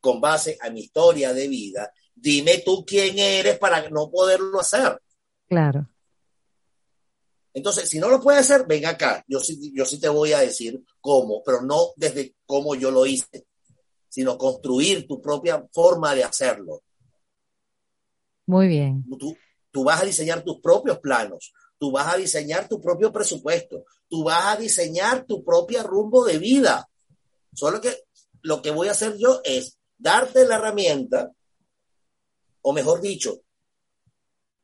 con 0.00 0.20
base 0.20 0.58
a 0.60 0.70
mi 0.70 0.80
historia 0.80 1.32
de 1.32 1.46
vida. 1.46 1.92
Dime 2.14 2.62
tú 2.64 2.84
quién 2.84 3.18
eres 3.18 3.58
para 3.58 3.88
no 3.90 4.10
poderlo 4.10 4.58
hacer. 4.58 5.00
Claro. 5.46 5.88
Entonces, 7.52 7.88
si 7.88 7.98
no 7.98 8.08
lo 8.08 8.20
puedes 8.20 8.40
hacer, 8.40 8.66
ven 8.66 8.86
acá. 8.86 9.24
Yo 9.28 9.38
sí, 9.38 9.72
yo 9.74 9.84
sí 9.84 10.00
te 10.00 10.08
voy 10.08 10.32
a 10.32 10.40
decir 10.40 10.82
cómo, 11.00 11.42
pero 11.44 11.62
no 11.62 11.92
desde 11.96 12.34
cómo 12.46 12.74
yo 12.74 12.90
lo 12.90 13.06
hice 13.06 13.45
sino 14.16 14.38
construir 14.38 15.06
tu 15.06 15.20
propia 15.20 15.62
forma 15.70 16.14
de 16.14 16.24
hacerlo. 16.24 16.82
Muy 18.46 18.66
bien. 18.66 19.04
Tú, 19.18 19.36
tú 19.70 19.84
vas 19.84 20.00
a 20.00 20.06
diseñar 20.06 20.42
tus 20.42 20.58
propios 20.62 21.00
planos, 21.00 21.52
tú 21.76 21.92
vas 21.92 22.14
a 22.14 22.16
diseñar 22.16 22.66
tu 22.66 22.80
propio 22.80 23.12
presupuesto, 23.12 23.84
tú 24.08 24.24
vas 24.24 24.56
a 24.56 24.56
diseñar 24.56 25.26
tu 25.26 25.44
propia 25.44 25.82
rumbo 25.82 26.24
de 26.24 26.38
vida. 26.38 26.88
Solo 27.52 27.78
que 27.78 27.94
lo 28.40 28.62
que 28.62 28.70
voy 28.70 28.88
a 28.88 28.92
hacer 28.92 29.18
yo 29.18 29.42
es 29.44 29.78
darte 29.98 30.46
la 30.46 30.54
herramienta, 30.54 31.30
o 32.62 32.72
mejor 32.72 33.02
dicho, 33.02 33.42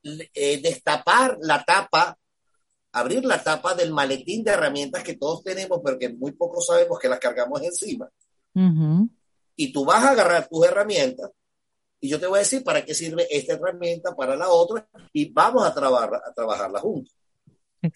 eh, 0.02 0.62
destapar 0.62 1.36
la 1.42 1.62
tapa, 1.62 2.18
abrir 2.92 3.22
la 3.26 3.44
tapa 3.44 3.74
del 3.74 3.92
maletín 3.92 4.44
de 4.44 4.52
herramientas 4.52 5.02
que 5.02 5.16
todos 5.16 5.44
tenemos, 5.44 5.78
pero 5.84 5.98
que 5.98 6.08
muy 6.08 6.32
pocos 6.32 6.64
sabemos 6.64 6.98
que 6.98 7.10
las 7.10 7.20
cargamos 7.20 7.60
encima 7.60 8.08
y 9.56 9.72
tú 9.72 9.84
vas 9.84 10.04
a 10.04 10.10
agarrar 10.10 10.48
tus 10.48 10.66
herramientas 10.66 11.30
y 12.04 12.08
yo 12.08 12.18
te 12.18 12.26
voy 12.26 12.38
a 12.38 12.40
decir 12.40 12.64
para 12.64 12.84
qué 12.84 12.94
sirve 12.94 13.28
esta 13.30 13.52
herramienta 13.52 14.14
para 14.16 14.34
la 14.34 14.50
otra 14.50 14.88
y 15.12 15.30
vamos 15.32 15.64
a, 15.64 15.72
trabajar 15.72 16.16
a 16.16 16.32
trabajarla 16.34 16.80
juntos. 16.80 17.14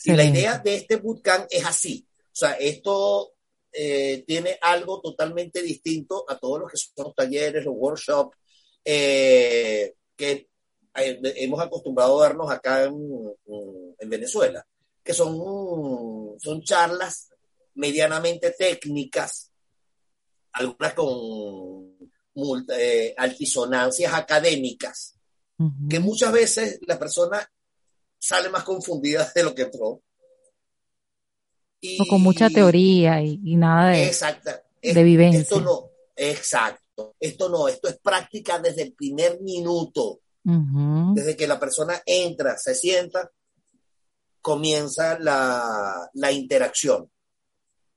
Y 0.05 0.13
la 0.13 0.23
idea 0.23 0.59
de 0.59 0.77
este 0.77 0.97
bootcamp 0.97 1.47
es 1.51 1.65
así. 1.67 2.07
O 2.09 2.31
sea, 2.33 2.53
esto 2.53 3.33
eh, 3.73 4.23
tiene 4.25 4.59
algo 4.63 5.01
totalmente 5.01 5.61
distinto 5.61 6.25
a 6.29 6.39
todos 6.39 6.61
los 6.61 6.71
que 6.71 6.77
son 6.77 7.07
los 7.07 7.15
talleres, 7.17 7.65
los 7.65 7.75
workshops, 7.77 8.37
eh, 8.85 9.95
que 10.15 10.51
hemos 10.95 11.61
acostumbrado 11.61 12.23
a 12.23 12.29
vernos 12.29 12.49
acá 12.49 12.85
en, 12.85 12.95
en 13.99 14.09
Venezuela, 14.09 14.65
que 15.03 15.15
son, 15.15 16.39
son 16.39 16.63
charlas 16.63 17.29
medianamente 17.75 18.53
técnicas 18.53 19.51
algunas 20.57 20.95
con 20.95 22.67
eh, 22.79 23.15
altisonancias 23.17 24.13
académicas, 24.13 25.19
que 25.89 26.01
muchas 26.01 26.33
veces 26.33 26.79
la 26.87 26.99
persona 26.99 27.51
sale 28.19 28.51
más 28.51 28.65
confundida 28.65 29.31
de 29.35 29.43
lo 29.43 29.55
que 29.55 29.63
entró. 29.63 30.03
Y, 31.81 32.01
o 32.01 32.07
con 32.09 32.23
mucha 32.23 32.49
teoría 32.51 33.23
y, 33.23 33.57
nada 33.57 33.91
de, 33.91 34.07
exacta, 34.07 34.63
de 34.83 35.03
vivencia. 35.03 35.43
Esto 35.43 35.61
no, 35.61 35.91
exacto. 36.15 37.15
Esto 37.21 37.49
no, 37.49 37.69
esto 37.69 37.89
es 37.89 37.99
práctica 37.99 38.59
desde 38.59 38.83
el 38.83 38.93
primer 38.93 39.41
minuto. 39.41 40.21
Desde 40.43 41.37
que 41.37 41.49
la 41.49 41.59
persona 41.59 42.01
entra, 42.07 42.57
se 42.57 42.73
sienta, 42.77 43.33
comienza 44.41 45.19
la, 45.19 46.09
la 46.15 46.31
interacción. 46.31 47.11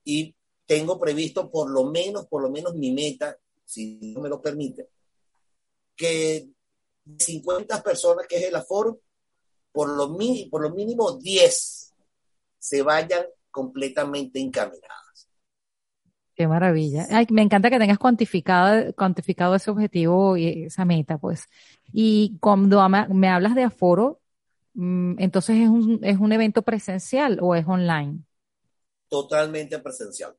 Y 0.04 0.36
tengo 0.70 1.00
previsto 1.00 1.50
por 1.50 1.68
lo 1.72 1.86
menos, 1.86 2.28
por 2.28 2.44
lo 2.44 2.52
menos 2.52 2.76
mi 2.76 2.92
meta, 2.92 3.36
si 3.66 4.14
no 4.14 4.22
me 4.22 4.30
lo 4.30 4.40
permite, 4.40 4.88
que 5.96 6.48
50 7.18 7.82
personas, 7.82 8.28
que 8.28 8.38
es 8.38 8.44
el 8.44 8.56
aforo, 8.56 9.02
por 9.72 9.90
lo, 9.90 10.16
por 10.52 10.62
lo 10.62 10.70
mínimo 10.70 11.18
10 11.18 11.96
se 12.60 12.82
vayan 12.84 13.26
completamente 13.50 14.40
encaminadas. 14.40 15.28
Qué 16.36 16.48
maravilla. 16.48 17.08
me 17.32 17.42
encanta 17.42 17.72
que 17.72 17.80
tengas 17.80 17.98
cuantificado, 17.98 18.94
cuantificado 18.94 19.56
ese 19.56 19.72
objetivo 19.72 20.38
y 20.38 20.66
esa 20.66 20.86
meta, 20.86 21.18
pues. 21.18 21.48
Y 21.92 22.38
cuando 22.40 22.88
me 22.88 23.28
hablas 23.28 23.56
de 23.56 23.64
aforo, 23.64 24.22
mm, 24.76 25.16
entonces 25.18 25.58
es 25.58 25.68
un, 25.68 26.00
es 26.04 26.20
un 26.20 26.32
evento 26.32 26.62
presencial 26.62 27.40
o 27.42 27.56
es 27.56 27.68
online? 27.68 28.20
Totalmente 29.10 29.80
presencial. 29.80 30.36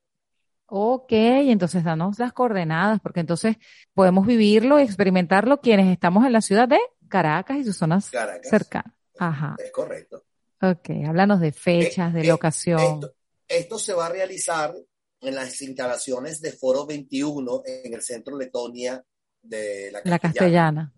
Ok, 0.72 1.10
entonces 1.10 1.82
danos 1.82 2.20
las 2.20 2.32
coordenadas, 2.32 3.00
porque 3.00 3.18
entonces 3.18 3.56
podemos 3.92 4.24
vivirlo 4.24 4.78
y 4.78 4.84
experimentarlo 4.84 5.60
quienes 5.60 5.92
estamos 5.92 6.24
en 6.24 6.32
la 6.32 6.40
ciudad 6.40 6.68
de 6.68 6.78
Caracas 7.08 7.58
y 7.58 7.64
sus 7.64 7.76
zonas 7.76 8.08
cercanas. 8.42 8.94
Ajá. 9.18 9.56
Es 9.58 9.72
correcto. 9.72 10.24
Ok, 10.62 10.90
háblanos 11.08 11.40
de 11.40 11.50
fechas, 11.50 12.14
de 12.14 12.20
eh, 12.20 12.26
locación. 12.28 13.00
Esto, 13.48 13.80
se 13.80 13.94
va 13.94 14.06
a 14.06 14.10
realizar 14.10 14.72
en 15.20 15.34
las 15.34 15.60
instalaciones 15.60 16.40
de 16.40 16.52
Foro 16.52 16.86
21 16.86 17.62
en 17.66 17.92
el 17.92 18.02
centro 18.02 18.38
Letonia 18.38 19.04
de 19.42 19.90
la 19.90 20.02
Castellana. 20.02 20.10
La 20.10 20.18
Castellana. 20.20 20.94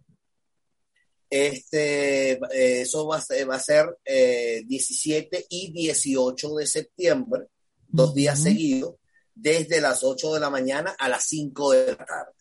Este, 1.30 2.32
eh, 2.32 2.82
eso 2.82 3.06
va 3.06 3.16
a 3.16 3.20
ser, 3.22 3.48
va 3.48 3.54
a 3.54 3.58
ser 3.58 3.86
17 4.04 5.38
eh, 5.38 5.46
y 5.48 5.72
18 5.72 6.56
de 6.56 6.66
septiembre, 6.66 7.46
dos 7.88 8.12
días 8.12 8.42
seguidos 8.42 8.96
desde 9.34 9.80
las 9.80 10.04
8 10.04 10.34
de 10.34 10.40
la 10.40 10.50
mañana 10.50 10.94
a 10.98 11.08
las 11.08 11.24
5 11.24 11.72
de 11.72 11.86
la 11.86 12.04
tarde. 12.04 12.32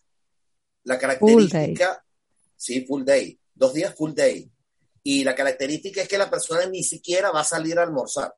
La 0.84 0.98
característica, 0.98 2.04
sí, 2.56 2.86
full 2.86 3.04
day, 3.04 3.40
dos 3.54 3.74
días 3.74 3.96
full 3.96 4.14
day. 4.14 4.52
Y 5.04 5.24
la 5.24 5.36
característica 5.36 6.02
es 6.02 6.08
que 6.08 6.18
la 6.18 6.30
persona 6.30 6.66
ni 6.66 6.84
siquiera 6.84 7.32
va 7.32 7.42
a 7.42 7.46
salir 7.46 7.78
a 7.80 7.84
almorzar. 7.84 8.34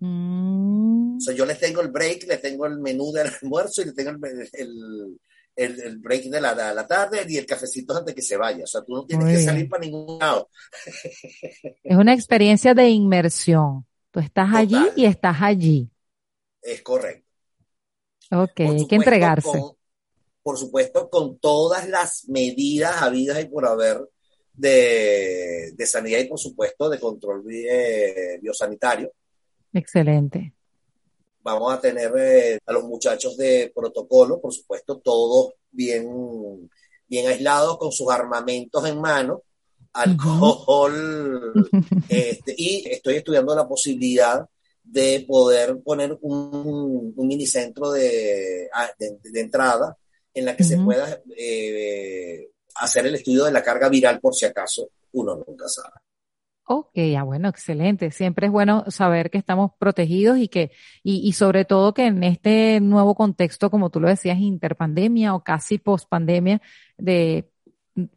Mm. 0.00 1.18
yo 1.34 1.46
les 1.46 1.58
tengo 1.58 1.80
el 1.80 1.88
break, 1.88 2.26
le 2.26 2.36
tengo 2.38 2.66
el 2.66 2.78
menú 2.78 3.12
del 3.12 3.28
almuerzo 3.42 3.82
y 3.82 3.86
le 3.86 3.92
tengo 3.92 4.10
el, 4.10 5.18
el, 5.56 5.98
break 5.98 6.24
de 6.24 6.40
la, 6.40 6.54
la, 6.54 6.86
tarde 6.86 7.24
y 7.28 7.38
el 7.38 7.46
cafecito 7.46 7.96
antes 7.96 8.14
que 8.14 8.22
se 8.22 8.36
vaya. 8.36 8.64
O 8.64 8.66
sea, 8.66 8.82
tú 8.82 8.92
no 8.92 9.06
tienes 9.06 9.26
que 9.26 9.42
salir 9.42 9.68
para 9.68 9.84
ningún 9.84 10.18
lado. 10.18 10.50
Es 11.82 11.96
una 11.96 12.12
experiencia 12.12 12.74
de 12.74 12.88
inmersión. 12.88 13.86
Tú 14.10 14.20
estás 14.20 14.52
allí 14.52 14.78
y 14.96 15.06
estás 15.06 15.36
allí. 15.40 15.90
Es 16.60 16.82
correcto. 16.82 17.23
Ok, 18.30 18.60
hay 18.60 18.86
que 18.86 18.96
entregarse. 18.96 19.60
por 20.42 20.58
supuesto, 20.58 21.08
con 21.08 21.38
todas 21.38 21.88
las 21.88 22.28
medidas 22.28 23.02
habidas 23.02 23.42
y 23.42 23.46
por 23.46 23.66
haber 23.66 24.08
de, 24.52 25.72
de 25.72 25.86
sanidad 25.86 26.20
y, 26.20 26.24
por 26.24 26.38
supuesto, 26.38 26.88
de 26.88 27.00
control 27.00 27.44
biosanitario. 28.40 29.12
Excelente. 29.72 30.54
Vamos 31.42 31.74
a 31.74 31.80
tener 31.80 32.12
eh, 32.16 32.58
a 32.64 32.72
los 32.72 32.84
muchachos 32.84 33.36
de 33.36 33.70
protocolo, 33.74 34.40
por 34.40 34.52
supuesto, 34.52 34.98
todos 34.98 35.52
bien, 35.70 36.70
bien 37.06 37.28
aislados 37.28 37.76
con 37.76 37.92
sus 37.92 38.10
armamentos 38.10 38.86
en 38.86 38.98
mano, 38.98 39.42
alcohol, 39.92 41.52
este, 42.08 42.54
y 42.56 42.88
estoy 42.88 43.16
estudiando 43.16 43.54
la 43.54 43.68
posibilidad 43.68 44.48
de 44.84 45.24
poder 45.26 45.78
poner 45.82 46.16
un, 46.20 47.12
un 47.16 47.26
minicentro 47.26 47.90
de, 47.90 48.68
ah, 48.72 48.88
de, 48.98 49.40
entrada 49.40 49.96
en 50.32 50.44
la 50.44 50.56
que 50.56 50.64
se 50.64 50.76
pueda 50.76 51.20
eh, 51.36 52.50
hacer 52.76 53.06
el 53.06 53.14
estudio 53.14 53.44
de 53.44 53.52
la 53.52 53.62
carga 53.62 53.88
viral 53.88 54.20
por 54.20 54.34
si 54.34 54.44
acaso 54.44 54.90
uno 55.12 55.36
nunca 55.46 55.66
sabe. 55.68 55.94
Ok, 56.66 56.92
ya 56.94 57.22
bueno, 57.22 57.48
excelente. 57.48 58.10
Siempre 58.10 58.46
es 58.46 58.52
bueno 58.52 58.84
saber 58.88 59.30
que 59.30 59.38
estamos 59.38 59.72
protegidos 59.78 60.38
y 60.38 60.48
que, 60.48 60.70
y, 61.02 61.28
y, 61.28 61.32
sobre 61.32 61.64
todo 61.66 61.92
que 61.92 62.06
en 62.06 62.24
este 62.24 62.80
nuevo 62.80 63.14
contexto, 63.14 63.70
como 63.70 63.90
tú 63.90 64.00
lo 64.00 64.08
decías, 64.08 64.38
interpandemia 64.38 65.34
o 65.34 65.44
casi 65.44 65.78
pospandemia, 65.78 66.62
de 66.96 67.50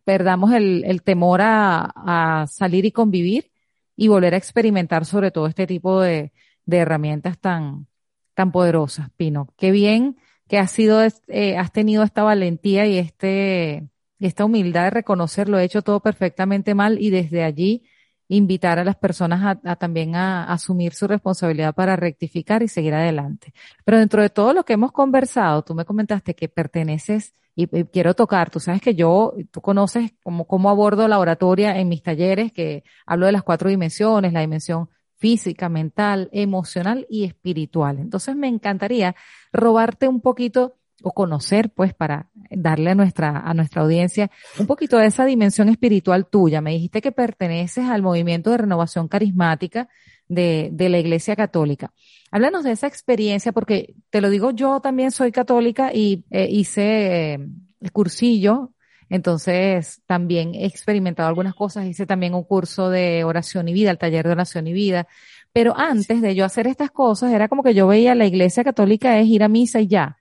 perdamos 0.06 0.54
el, 0.54 0.84
el 0.86 1.04
temor 1.04 1.42
a, 1.42 1.92
a, 1.96 2.48
salir 2.48 2.86
y 2.86 2.92
convivir 2.92 3.52
y 3.96 4.08
volver 4.08 4.34
a 4.34 4.38
experimentar 4.38 5.06
sobre 5.06 5.32
todo 5.32 5.48
este 5.48 5.68
tipo 5.68 6.02
de, 6.02 6.32
de 6.68 6.78
herramientas 6.78 7.40
tan, 7.40 7.88
tan 8.36 8.52
poderosas, 8.52 9.10
Pino. 9.18 9.48
Qué 9.58 9.72
bien 9.72 10.18
que 10.48 10.60
has 10.60 10.72
sido, 10.72 11.02
eh, 11.28 11.58
has 11.58 11.72
tenido 11.72 12.04
esta 12.04 12.24
valentía 12.24 12.86
y 12.86 13.00
este, 13.00 13.90
esta 14.20 14.46
humildad 14.46 14.84
de 14.84 14.90
reconocer 14.92 15.50
lo 15.50 15.58
he 15.58 15.64
hecho 15.64 15.82
todo 15.82 16.02
perfectamente 16.02 16.76
mal 16.76 17.02
y 17.02 17.10
desde 17.10 17.44
allí 17.44 17.84
invitar 18.30 18.78
a 18.80 18.84
las 18.84 18.98
personas 18.98 19.58
a, 19.64 19.76
también 19.78 20.16
a, 20.16 20.44
asumir 20.52 20.94
su 20.94 21.08
responsabilidad 21.08 21.74
para 21.74 21.96
rectificar 21.96 22.62
y 22.62 22.68
seguir 22.68 22.94
adelante. 22.94 23.54
Pero 23.86 24.00
dentro 24.00 24.22
de 24.22 24.30
todo 24.30 24.54
lo 24.54 24.64
que 24.66 24.74
hemos 24.74 24.92
conversado, 24.92 25.64
tú 25.64 25.74
me 25.74 25.86
comentaste 25.86 26.36
que 26.36 26.50
perteneces 26.50 27.34
y, 27.56 27.68
quiero 27.86 28.14
tocar, 28.14 28.50
tú 28.50 28.60
sabes 28.60 28.82
que 28.82 28.96
yo, 28.96 29.34
tú 29.52 29.62
conoces 29.62 30.12
cómo, 30.24 30.46
cómo 30.46 30.70
abordo 30.70 31.08
la 31.08 31.20
oratoria 31.20 31.80
en 31.80 31.88
mis 31.90 32.04
talleres, 32.04 32.52
que 32.52 32.84
hablo 33.06 33.26
de 33.26 33.32
las 33.32 33.44
cuatro 33.44 33.70
dimensiones, 33.70 34.34
la 34.34 34.42
dimensión 34.42 34.90
física, 35.18 35.70
mental, 35.70 36.30
emocional 36.32 37.06
y 37.10 37.24
espiritual. 37.26 38.00
Entonces 38.00 38.36
me 38.36 38.48
encantaría 38.48 39.16
robarte 39.52 40.08
un 40.08 40.22
poquito 40.22 40.76
o 41.04 41.14
conocer, 41.14 41.70
pues, 41.70 41.94
para 41.94 42.30
darle 42.50 42.92
a 42.92 42.96
nuestra, 42.96 43.40
a 43.40 43.54
nuestra 43.54 43.84
audiencia 43.84 44.32
un 44.60 44.66
poquito 44.66 44.98
de 44.98 45.08
esa 45.08 45.26
dimensión 45.26 45.70
espiritual 45.70 46.28
tuya. 46.28 46.62
Me 46.62 46.72
dijiste 46.72 47.02
que 47.02 47.12
perteneces 47.12 47.86
al 47.86 48.02
movimiento 48.02 48.50
de 48.52 48.58
renovación 48.58 49.08
carismática 49.08 49.90
de, 50.28 50.70
de 50.72 50.90
la 50.90 50.98
Iglesia 50.98 51.36
Católica. 51.36 51.94
Háblanos 52.32 52.64
de 52.64 52.72
esa 52.72 52.88
experiencia, 52.88 53.52
porque 53.52 53.96
te 54.10 54.22
lo 54.22 54.30
digo, 54.30 54.52
yo 54.52 54.80
también 54.80 55.12
soy 55.12 55.32
católica 55.32 55.94
y 55.94 56.26
eh, 56.32 56.48
hice 56.50 57.34
eh, 57.34 57.48
el 57.80 57.92
cursillo, 57.92 58.74
entonces 59.10 60.02
también 60.06 60.56
he 60.56 60.66
experimentado 60.66 61.30
algunas 61.30 61.56
cosas, 61.56 61.86
hice 61.86 62.06
también 62.06 62.34
un 62.34 62.44
curso 62.44 62.90
de 62.90 63.24
oración 63.24 63.68
y 63.68 63.74
vida, 63.74 63.92
el 63.92 63.98
taller 63.98 64.26
de 64.26 64.32
oración 64.34 64.68
y 64.68 64.74
vida, 64.74 65.08
pero 65.54 65.78
antes 65.78 66.22
de 66.22 66.36
yo 66.36 66.46
hacer 66.46 66.68
estas 66.68 66.92
cosas, 66.92 67.34
era 67.34 67.48
como 67.48 67.64
que 67.64 67.74
yo 67.74 67.88
veía 67.88 68.16
la 68.16 68.26
Iglesia 68.26 68.64
Católica 68.64 69.20
es 69.20 69.28
ir 69.28 69.44
a 69.44 69.48
misa 69.50 69.82
y 69.82 69.88
ya 69.88 70.18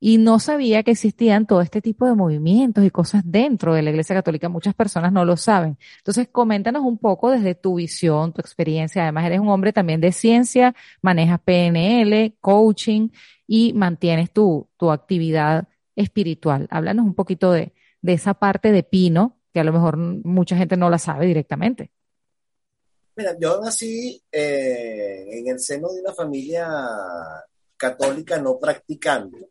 y 0.00 0.18
no 0.18 0.38
sabía 0.38 0.82
que 0.82 0.92
existían 0.92 1.46
todo 1.46 1.60
este 1.60 1.80
tipo 1.82 2.06
de 2.06 2.14
movimientos 2.14 2.84
y 2.84 2.90
cosas 2.90 3.22
dentro 3.24 3.74
de 3.74 3.82
la 3.82 3.90
Iglesia 3.90 4.14
Católica. 4.14 4.48
Muchas 4.48 4.74
personas 4.74 5.12
no 5.12 5.24
lo 5.24 5.36
saben. 5.36 5.76
Entonces, 5.98 6.28
coméntanos 6.30 6.82
un 6.84 6.98
poco 6.98 7.30
desde 7.30 7.54
tu 7.54 7.76
visión, 7.76 8.32
tu 8.32 8.40
experiencia. 8.40 9.02
Además, 9.02 9.26
eres 9.26 9.40
un 9.40 9.48
hombre 9.48 9.72
también 9.72 10.00
de 10.00 10.12
ciencia, 10.12 10.74
manejas 11.02 11.40
PNL, 11.40 12.36
coaching 12.40 13.08
y 13.46 13.72
mantienes 13.72 14.32
tu, 14.32 14.68
tu 14.76 14.90
actividad 14.90 15.68
espiritual. 15.96 16.68
Háblanos 16.70 17.04
un 17.04 17.14
poquito 17.14 17.50
de, 17.52 17.72
de 18.00 18.12
esa 18.12 18.34
parte 18.34 18.72
de 18.72 18.82
Pino, 18.82 19.40
que 19.52 19.60
a 19.60 19.64
lo 19.64 19.72
mejor 19.72 19.96
mucha 19.96 20.56
gente 20.56 20.76
no 20.76 20.90
la 20.90 20.98
sabe 20.98 21.26
directamente. 21.26 21.90
Mira, 23.16 23.36
yo 23.38 23.60
nací 23.60 24.22
eh, 24.30 25.26
en 25.30 25.48
el 25.48 25.58
seno 25.58 25.92
de 25.92 26.00
una 26.00 26.14
familia 26.14 26.68
católica 27.76 28.38
no 28.38 28.58
practicante 28.58 29.50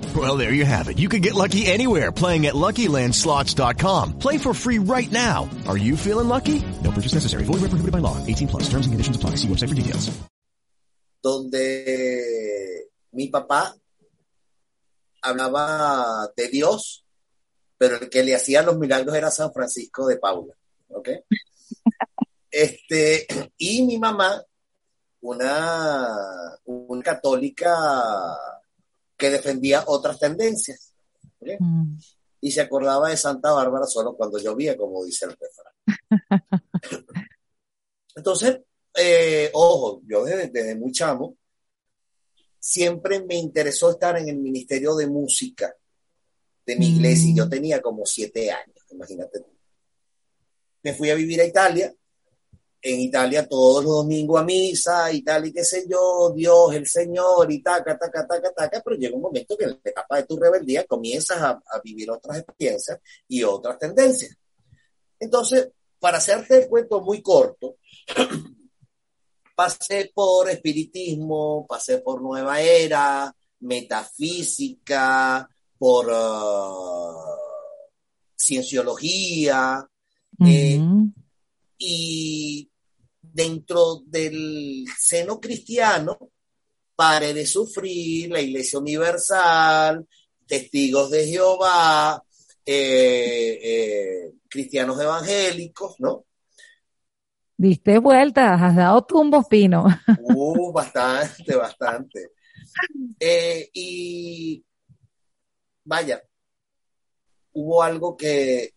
Well, 0.13 0.35
there 0.35 0.51
you 0.51 0.65
have 0.65 0.89
it. 0.89 0.99
You 0.99 1.07
can 1.07 1.21
get 1.21 1.35
lucky 1.35 1.65
anywhere 1.67 2.11
playing 2.11 2.47
at 2.47 2.55
LuckyLandSlots.com. 2.55 4.19
Play 4.19 4.37
for 4.37 4.53
free 4.53 4.79
right 4.79 5.09
now. 5.09 5.49
Are 5.69 5.77
you 5.77 5.95
feeling 5.95 6.27
lucky? 6.27 6.61
No 6.83 6.91
purchase 6.91 7.13
necessary. 7.13 7.45
Void 7.45 7.61
where 7.61 7.71
prohibited 7.71 7.93
by 7.93 7.99
law. 7.99 8.17
18 8.25 8.49
plus. 8.49 8.63
Terms 8.63 8.87
and 8.87 8.91
conditions 8.91 9.15
apply. 9.15 9.35
See 9.35 9.47
website 9.47 9.69
for 9.69 9.75
details. 9.75 10.11
Donde 11.23 12.89
mi 13.13 13.27
papá 13.29 13.73
hablaba 15.21 16.27
de 16.35 16.49
Dios 16.49 17.05
pero 17.81 17.95
el 17.95 18.11
que 18.11 18.21
le 18.21 18.35
hacía 18.35 18.61
los 18.61 18.77
milagros 18.77 19.15
era 19.15 19.31
San 19.31 19.51
Francisco 19.51 20.05
de 20.05 20.17
Paula. 20.17 20.53
¿Ok? 20.89 21.09
Este, 22.53 23.25
y 23.57 23.81
mi 23.83 23.97
mamá, 23.97 24.43
una, 25.21 26.05
una 26.65 27.01
católica 27.01 27.73
que 29.21 29.29
defendía 29.29 29.83
otras 29.85 30.17
tendencias. 30.17 30.93
Mm. 31.59 31.95
Y 32.41 32.51
se 32.51 32.59
acordaba 32.59 33.09
de 33.09 33.17
Santa 33.17 33.51
Bárbara 33.51 33.85
solo 33.85 34.17
cuando 34.17 34.39
llovía, 34.39 34.75
como 34.75 35.05
dice 35.05 35.27
el 35.27 35.37
refrán. 35.37 36.43
Entonces, 38.15 38.61
eh, 38.95 39.51
ojo, 39.53 40.01
yo 40.07 40.25
desde, 40.25 40.49
desde 40.49 40.75
muy 40.75 40.91
chamo 40.91 41.37
siempre 42.59 43.23
me 43.23 43.35
interesó 43.35 43.91
estar 43.91 44.17
en 44.17 44.27
el 44.27 44.37
Ministerio 44.37 44.95
de 44.95 45.05
Música 45.05 45.71
de 46.65 46.75
mi 46.75 46.95
iglesia 46.95 47.29
y 47.29 47.35
yo 47.35 47.45
mm. 47.45 47.49
tenía 47.49 47.79
como 47.79 48.05
siete 48.07 48.51
años, 48.51 48.77
imagínate 48.89 49.39
Me 50.81 50.95
fui 50.95 51.11
a 51.11 51.15
vivir 51.15 51.41
a 51.41 51.45
Italia, 51.45 51.93
en 52.81 52.99
Italia 52.99 53.47
todos 53.47 53.83
los 53.83 53.93
domingos 53.93 54.41
a 54.41 54.43
misa 54.43 55.11
y 55.11 55.21
tal 55.21 55.45
y 55.45 55.53
qué 55.53 55.63
sé 55.63 55.85
yo, 55.87 56.33
Dios, 56.35 56.73
el 56.73 56.87
Señor 56.87 57.51
y 57.51 57.61
taca, 57.61 57.97
taca, 57.97 58.25
taca, 58.25 58.51
taca, 58.51 58.81
pero 58.83 58.95
llega 58.95 59.15
un 59.15 59.21
momento 59.21 59.55
que 59.55 59.65
en 59.65 59.71
la 59.71 59.79
etapa 59.83 60.17
de 60.17 60.23
tu 60.23 60.37
rebeldía 60.37 60.85
comienzas 60.85 61.37
a, 61.41 61.49
a 61.51 61.81
vivir 61.83 62.09
otras 62.09 62.39
experiencias 62.39 62.99
y 63.27 63.43
otras 63.43 63.77
tendencias. 63.77 64.35
Entonces, 65.19 65.69
para 65.99 66.17
hacerte 66.17 66.63
el 66.63 66.67
cuento 66.67 67.01
muy 67.01 67.21
corto, 67.21 67.77
pasé 69.55 70.11
por 70.13 70.49
espiritismo, 70.49 71.67
pasé 71.67 71.99
por 71.99 72.21
nueva 72.21 72.59
era, 72.61 73.31
metafísica, 73.59 75.47
por 75.77 76.07
uh, 76.07 77.15
cienciología. 78.35 79.87
Eh, 80.43 80.79
y 81.77 82.70
dentro 83.31 84.01
del 84.05 84.85
seno 84.97 85.39
cristiano, 85.39 86.31
pare 86.95 87.33
de 87.33 87.45
sufrir, 87.45 88.29
la 88.31 88.41
Iglesia 88.41 88.79
Universal, 88.79 90.05
testigos 90.45 91.09
de 91.11 91.27
Jehová, 91.27 92.23
eh, 92.65 93.59
eh, 93.63 94.33
cristianos 94.47 94.99
evangélicos, 94.99 95.95
¿no? 95.99 96.25
Diste 97.57 97.99
vueltas, 97.99 98.61
has 98.61 98.75
dado 98.75 99.03
tumbos, 99.03 99.45
Pino. 99.47 99.85
Uh, 100.23 100.71
bastante, 100.71 101.55
bastante. 101.55 102.31
Eh, 103.19 103.69
y 103.73 104.65
vaya, 105.83 106.21
hubo 107.53 107.83
algo 107.83 108.17
que 108.17 108.73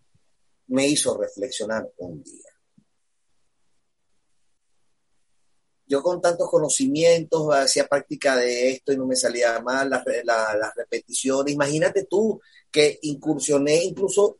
me 0.68 0.86
hizo 0.86 1.16
reflexionar 1.16 1.88
un 1.98 2.22
día. 2.22 2.43
Yo 5.86 6.02
con 6.02 6.20
tantos 6.20 6.48
conocimientos 6.48 7.54
hacía 7.54 7.86
práctica 7.86 8.36
de 8.36 8.70
esto 8.70 8.92
y 8.92 8.96
no 8.96 9.06
me 9.06 9.16
salía 9.16 9.60
mal 9.60 9.90
las, 9.90 10.74
repeticiones. 10.74 11.52
Imagínate 11.52 12.04
tú 12.04 12.40
que 12.70 12.98
incursioné 13.02 13.84
incluso 13.84 14.38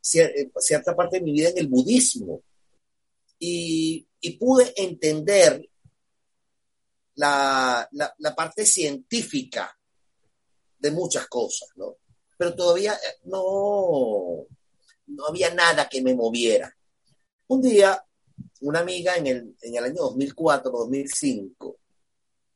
cierta 0.00 0.96
parte 0.96 1.18
de 1.18 1.22
mi 1.22 1.32
vida 1.32 1.50
en 1.50 1.58
el 1.58 1.68
budismo 1.68 2.42
y, 3.38 4.06
pude 4.38 4.72
entender 4.76 5.66
la, 7.14 7.88
la, 7.90 8.34
parte 8.34 8.66
científica 8.66 9.74
de 10.78 10.90
muchas 10.90 11.26
cosas, 11.26 11.68
¿no? 11.76 11.96
Pero 12.36 12.54
todavía 12.54 12.94
eh, 12.94 13.20
no, 13.24 14.46
no 15.06 15.26
había 15.26 15.52
nada 15.54 15.88
que 15.88 16.02
me 16.02 16.14
moviera. 16.14 16.74
Un 17.48 17.62
día, 17.62 18.02
una 18.60 18.80
amiga 18.80 19.16
en 19.16 19.26
el, 19.26 19.56
en 19.60 19.76
el 19.76 19.84
año 19.84 20.02
2004, 20.02 20.70
2005, 20.70 21.76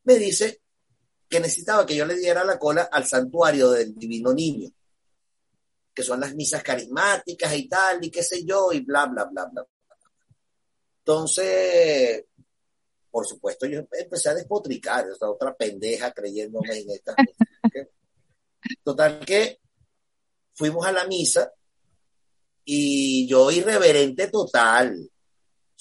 me 0.04 0.14
dice 0.14 0.60
que 1.28 1.40
necesitaba 1.40 1.86
que 1.86 1.96
yo 1.96 2.06
le 2.06 2.16
diera 2.16 2.44
la 2.44 2.58
cola 2.58 2.88
al 2.92 3.06
santuario 3.06 3.70
del 3.70 3.94
Divino 3.94 4.32
Niño, 4.32 4.70
que 5.94 6.02
son 6.02 6.20
las 6.20 6.34
misas 6.34 6.62
carismáticas 6.62 7.54
y 7.54 7.68
tal, 7.68 8.04
y 8.04 8.10
qué 8.10 8.22
sé 8.22 8.44
yo, 8.44 8.72
y 8.72 8.80
bla, 8.80 9.06
bla, 9.06 9.24
bla, 9.24 9.46
bla. 9.46 9.66
Entonces, 10.98 12.24
por 13.10 13.26
supuesto, 13.26 13.66
yo 13.66 13.86
empecé 13.92 14.30
a 14.30 14.34
despotricar, 14.34 15.06
esa 15.08 15.30
otra 15.30 15.54
pendeja 15.54 16.12
creyéndome 16.12 16.80
en 16.80 16.90
estas. 16.90 17.14
Total 18.82 19.20
que 19.20 19.60
fuimos 20.54 20.84
a 20.86 20.92
la 20.92 21.06
misa 21.06 21.52
y 22.64 23.26
yo 23.28 23.50
irreverente 23.50 24.28
total. 24.28 25.10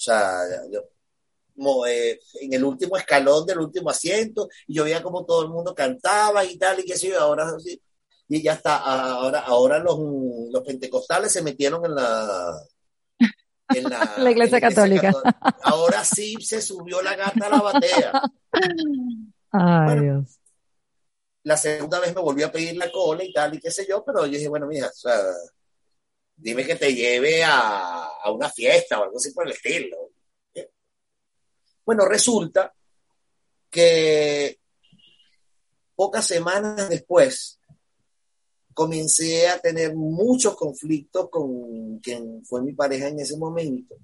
O 0.04 0.12
sea, 0.12 0.42
yo, 0.70 1.86
eh, 1.86 2.20
en 2.42 2.52
el 2.52 2.64
último 2.64 2.96
escalón 2.96 3.46
del 3.46 3.60
último 3.60 3.88
asiento, 3.88 4.48
y 4.66 4.74
yo 4.74 4.84
veía 4.84 5.02
como 5.02 5.24
todo 5.24 5.42
el 5.42 5.48
mundo 5.48 5.74
cantaba 5.74 6.44
y 6.44 6.58
tal, 6.58 6.80
y 6.80 6.84
qué 6.84 6.96
sé 6.96 7.08
yo, 7.08 7.20
ahora 7.20 7.46
y 8.28 8.42
ya 8.42 8.54
está, 8.54 8.76
ahora, 8.76 9.40
ahora 9.40 9.78
los, 9.78 9.98
los 10.50 10.62
pentecostales 10.62 11.32
se 11.32 11.42
metieron 11.42 11.84
en 11.84 11.94
la, 11.94 12.58
en 13.68 13.84
la, 13.84 14.14
iglesia, 14.30 14.60
católica. 14.60 15.12
Ahora 15.62 16.04
sí 16.04 16.34
se 16.40 16.60
subió 16.60 17.02
la 17.02 17.16
gata 17.16 17.46
a 17.46 17.50
la 17.50 17.60
batea. 17.60 18.12
Ay, 19.52 20.00
Dios. 20.00 20.38
La 21.44 21.56
segunda 21.56 22.00
vez 22.00 22.14
me 22.14 22.22
volvió 22.22 22.46
a 22.46 22.52
pedir 22.52 22.76
la 22.76 22.90
cola 22.90 23.22
y 23.22 23.32
tal, 23.32 23.54
y 23.54 23.60
qué 23.60 23.70
sé 23.70 23.86
yo, 23.88 24.02
pero 24.04 24.26
yo 24.26 24.32
dije, 24.32 24.48
bueno, 24.48 24.66
mija, 24.66 24.88
o 24.88 24.92
sea, 24.92 25.18
dime 26.36 26.66
que 26.66 26.76
te 26.76 26.94
lleve 26.94 27.42
a, 27.44 28.04
a 28.04 28.32
una 28.32 28.50
fiesta 28.50 29.00
o 29.00 29.04
algo 29.04 29.16
así 29.16 29.32
por 29.32 29.46
el 29.46 29.52
estilo. 29.52 30.10
Bueno, 31.84 32.06
resulta 32.06 32.74
que 33.70 34.58
pocas 35.94 36.26
semanas 36.26 36.88
después 36.88 37.60
comencé 38.72 39.48
a 39.48 39.58
tener 39.58 39.94
muchos 39.94 40.56
conflictos 40.56 41.30
con 41.30 41.98
quien 42.00 42.44
fue 42.44 42.62
mi 42.62 42.72
pareja 42.72 43.08
en 43.08 43.20
ese 43.20 43.36
momento. 43.36 43.96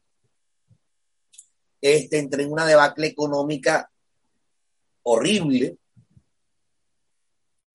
Este, 1.81 2.19
entré 2.19 2.45
en 2.45 2.53
una 2.53 2.67
debacle 2.67 3.09
económica 3.09 3.91
horrible 5.03 5.79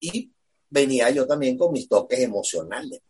y 0.00 0.32
venía 0.70 1.10
yo 1.10 1.26
también 1.26 1.58
con 1.58 1.72
mis 1.72 1.88
toques 1.88 2.20
emocionales. 2.20 3.02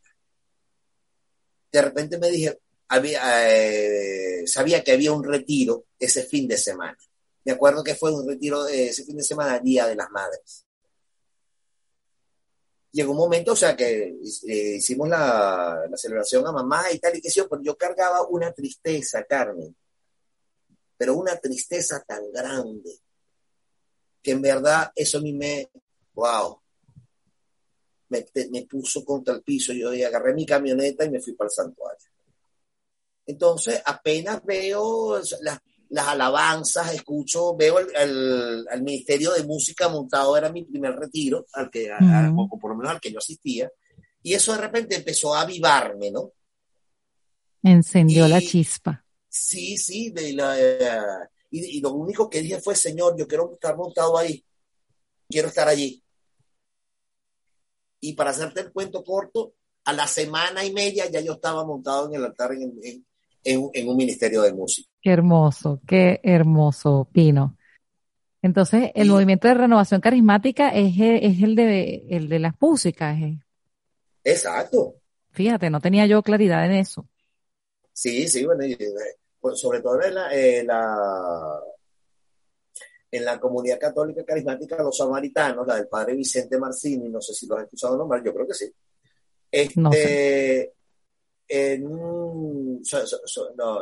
De 1.76 1.82
repente 1.82 2.18
me 2.18 2.30
dije, 2.30 2.58
eh, 2.90 4.42
sabía 4.46 4.82
que 4.82 4.92
había 4.92 5.12
un 5.12 5.22
retiro 5.22 5.84
ese 5.98 6.22
fin 6.22 6.48
de 6.48 6.56
semana. 6.56 6.96
Me 7.44 7.52
acuerdo 7.52 7.84
que 7.84 7.94
fue 7.94 8.14
un 8.14 8.26
retiro 8.26 8.64
de 8.64 8.88
ese 8.88 9.04
fin 9.04 9.16
de 9.16 9.22
semana, 9.22 9.58
Día 9.58 9.86
de 9.86 9.94
las 9.94 10.10
Madres 10.10 10.66
llegó 12.96 13.12
un 13.12 13.18
momento, 13.18 13.52
o 13.52 13.56
sea, 13.56 13.76
que 13.76 14.16
eh, 14.48 14.76
hicimos 14.76 15.06
la, 15.06 15.86
celebración 15.96 16.46
a 16.46 16.52
mamá 16.52 16.90
y 16.90 16.98
tal, 16.98 17.14
y 17.14 17.20
que 17.20 17.28
sí, 17.28 17.42
pero 17.48 17.62
yo 17.62 17.76
cargaba 17.76 18.26
una 18.26 18.52
tristeza, 18.52 19.22
Carmen, 19.24 19.76
pero 20.96 21.14
una 21.14 21.36
tristeza 21.36 22.02
tan 22.06 22.32
grande, 22.32 22.98
que 24.22 24.30
en 24.30 24.40
verdad 24.40 24.90
eso 24.94 25.18
a 25.18 25.20
mí 25.20 25.34
me, 25.34 25.68
wow, 26.14 26.58
me, 28.08 28.62
puso 28.62 29.04
contra 29.04 29.34
el 29.34 29.42
piso, 29.42 29.72
yo 29.72 29.90
agarré 29.90 30.34
mi 30.34 30.46
camioneta 30.46 31.04
y 31.04 31.10
me 31.10 31.20
fui 31.20 31.34
para 31.34 31.48
el 31.48 31.52
santuario. 31.52 32.06
Entonces, 33.26 33.82
apenas 33.84 34.44
veo 34.44 35.20
las 35.40 35.60
las 35.88 36.08
alabanzas, 36.08 36.94
escucho, 36.94 37.54
veo 37.56 37.78
el, 37.78 38.66
Ministerio 38.82 39.32
de 39.32 39.44
Música 39.44 39.88
montado, 39.88 40.36
era 40.36 40.50
mi 40.50 40.64
primer 40.64 40.94
retiro, 40.96 41.46
al 41.52 41.70
que, 41.70 41.90
o 41.90 42.58
por 42.58 42.70
lo 42.70 42.76
menos 42.76 42.92
al 42.92 43.00
que 43.00 43.12
yo 43.12 43.18
asistía, 43.18 43.70
y 44.22 44.34
eso 44.34 44.52
de 44.52 44.58
repente 44.58 44.96
empezó 44.96 45.34
a 45.34 45.42
avivarme, 45.42 46.10
¿no? 46.10 46.32
Encendió 47.62 48.28
la 48.28 48.40
chispa. 48.40 49.04
Sí, 49.28 49.76
sí, 49.76 50.10
de 50.10 50.32
la, 50.32 50.58
eh, 50.58 51.28
y, 51.50 51.80
lo 51.80 51.92
único 51.92 52.28
que 52.28 52.40
dije 52.40 52.60
fue, 52.60 52.74
Señor, 52.74 53.16
yo 53.18 53.26
quiero 53.26 53.52
estar 53.52 53.76
montado 53.76 54.18
ahí, 54.18 54.44
quiero 55.28 55.48
estar 55.48 55.68
allí. 55.68 56.02
Y 58.00 58.14
para 58.14 58.30
hacerte 58.30 58.60
el 58.60 58.72
cuento 58.72 59.02
corto, 59.04 59.54
a 59.84 59.92
la 59.92 60.06
semana 60.06 60.64
y 60.64 60.72
media 60.72 61.08
ya 61.10 61.20
yo 61.20 61.34
estaba 61.34 61.64
montado 61.64 62.08
en 62.08 62.14
el 62.14 62.24
altar 62.24 62.52
en, 62.52 63.04
en, 63.44 63.88
un 63.88 63.96
ministerio 63.96 64.42
de 64.42 64.52
música. 64.52 64.88
Qué 65.00 65.10
hermoso, 65.10 65.80
qué 65.86 66.20
hermoso, 66.22 67.08
Pino. 67.12 67.56
Entonces, 68.42 68.90
el 68.94 69.08
movimiento 69.08 69.48
de 69.48 69.54
renovación 69.54 70.00
carismática 70.00 70.70
es, 70.70 70.94
es 70.98 71.42
el, 71.42 71.54
de, 71.54 72.04
el 72.10 72.28
de 72.28 72.38
las 72.38 72.54
músicas. 72.60 73.16
Exacto. 74.24 74.96
Fíjate, 75.30 75.70
no 75.70 75.80
tenía 75.80 76.06
yo 76.06 76.22
claridad 76.22 76.64
en 76.66 76.72
eso. 76.72 77.06
Sí, 77.92 78.28
sí, 78.28 78.44
bueno, 78.44 78.64
eh, 78.64 78.76
pues, 79.40 79.60
sobre 79.60 79.80
todo 79.80 80.02
en 80.02 80.14
la, 80.14 80.28
la, 80.64 81.60
en 83.10 83.24
la 83.24 83.38
comunidad 83.38 83.78
católica 83.78 84.24
carismática, 84.24 84.82
los 84.82 84.96
samaritanos, 84.96 85.66
la 85.66 85.76
del 85.76 85.88
padre 85.88 86.14
Vicente 86.14 86.58
Marcini, 86.58 87.08
no 87.08 87.20
sé 87.20 87.34
si 87.34 87.46
lo 87.46 87.56
has 87.56 87.64
escuchado 87.64 87.96
nombrar, 87.96 88.22
yo 88.24 88.34
creo 88.34 88.46
que 88.46 88.54
sí. 88.54 88.72
Este, 89.50 89.80
no 89.80 89.92
sé 89.92 90.72
en 91.48 91.84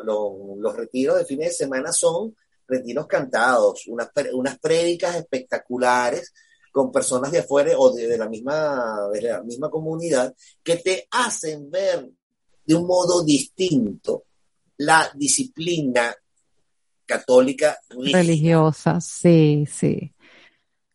los 0.04 0.76
retiros 0.76 1.18
de 1.18 1.24
fines 1.24 1.48
de 1.48 1.54
semana 1.54 1.92
son 1.92 2.36
retiros 2.66 3.06
cantados, 3.06 3.86
unas, 3.88 4.10
unas 4.32 4.58
prédicas 4.58 5.16
espectaculares 5.16 6.32
con 6.72 6.90
personas 6.90 7.30
de 7.30 7.38
afuera 7.38 7.78
o 7.78 7.92
de, 7.92 8.18
la 8.18 8.28
misma, 8.28 9.08
de 9.12 9.22
la 9.22 9.42
misma 9.42 9.70
comunidad 9.70 10.34
que 10.62 10.76
te 10.76 11.06
hacen 11.10 11.70
ver 11.70 12.10
de 12.64 12.74
un 12.74 12.86
modo 12.86 13.22
distinto 13.22 14.24
la 14.78 15.10
disciplina 15.14 16.14
católica 17.06 17.76
religiosa. 17.90 19.00
Sí, 19.00 19.64
sí. 19.66 20.14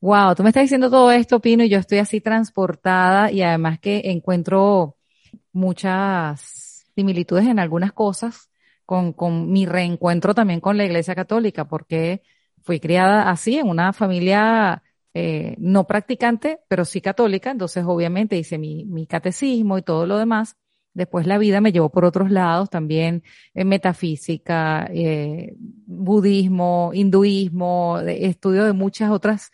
Wow, 0.02 0.34
tú 0.36 0.44
me 0.44 0.50
estás 0.50 0.64
diciendo 0.64 0.90
todo 0.90 1.12
esto, 1.12 1.42
Pino, 1.42 1.64
y 1.64 1.70
yo 1.70 1.78
estoy 1.78 1.98
así 1.98 2.22
transportada 2.22 3.32
y 3.32 3.42
además 3.42 3.80
que 3.80 4.02
encuentro 4.06 4.98
muchas 5.52 6.86
similitudes 6.96 7.48
en 7.48 7.60
algunas 7.60 7.92
cosas 7.92 8.50
con, 8.86 9.14
con 9.14 9.52
mi 9.52 9.66
reencuentro 9.66 10.34
también 10.34 10.62
con 10.62 10.78
la 10.78 10.86
Iglesia 10.86 11.16
Católica, 11.16 11.68
porque 11.68 12.22
fui 12.64 12.80
criada 12.80 13.30
así 13.30 13.58
en 13.58 13.68
una 13.68 13.92
familia 13.94 14.84
eh, 15.14 15.56
no 15.60 15.86
practicante, 15.86 16.62
pero 16.68 16.86
sí 16.86 17.02
católica, 17.02 17.52
entonces 17.52 17.84
obviamente 17.86 18.38
hice 18.38 18.58
mi, 18.58 18.86
mi 18.86 19.06
catecismo 19.06 19.78
y 19.78 19.82
todo 19.82 20.06
lo 20.06 20.18
demás. 20.18 20.56
Después 20.94 21.28
la 21.28 21.38
vida 21.38 21.62
me 21.62 21.72
llevó 21.72 21.90
por 21.90 22.06
otros 22.06 22.32
lados, 22.32 22.70
también 22.70 23.24
en 23.54 23.68
metafísica, 23.68 24.90
eh, 24.94 25.56
budismo, 25.58 26.92
hinduismo, 26.94 28.00
estudio 28.00 28.66
de 28.66 28.74
muchas 28.74 29.12
otras 29.12 29.52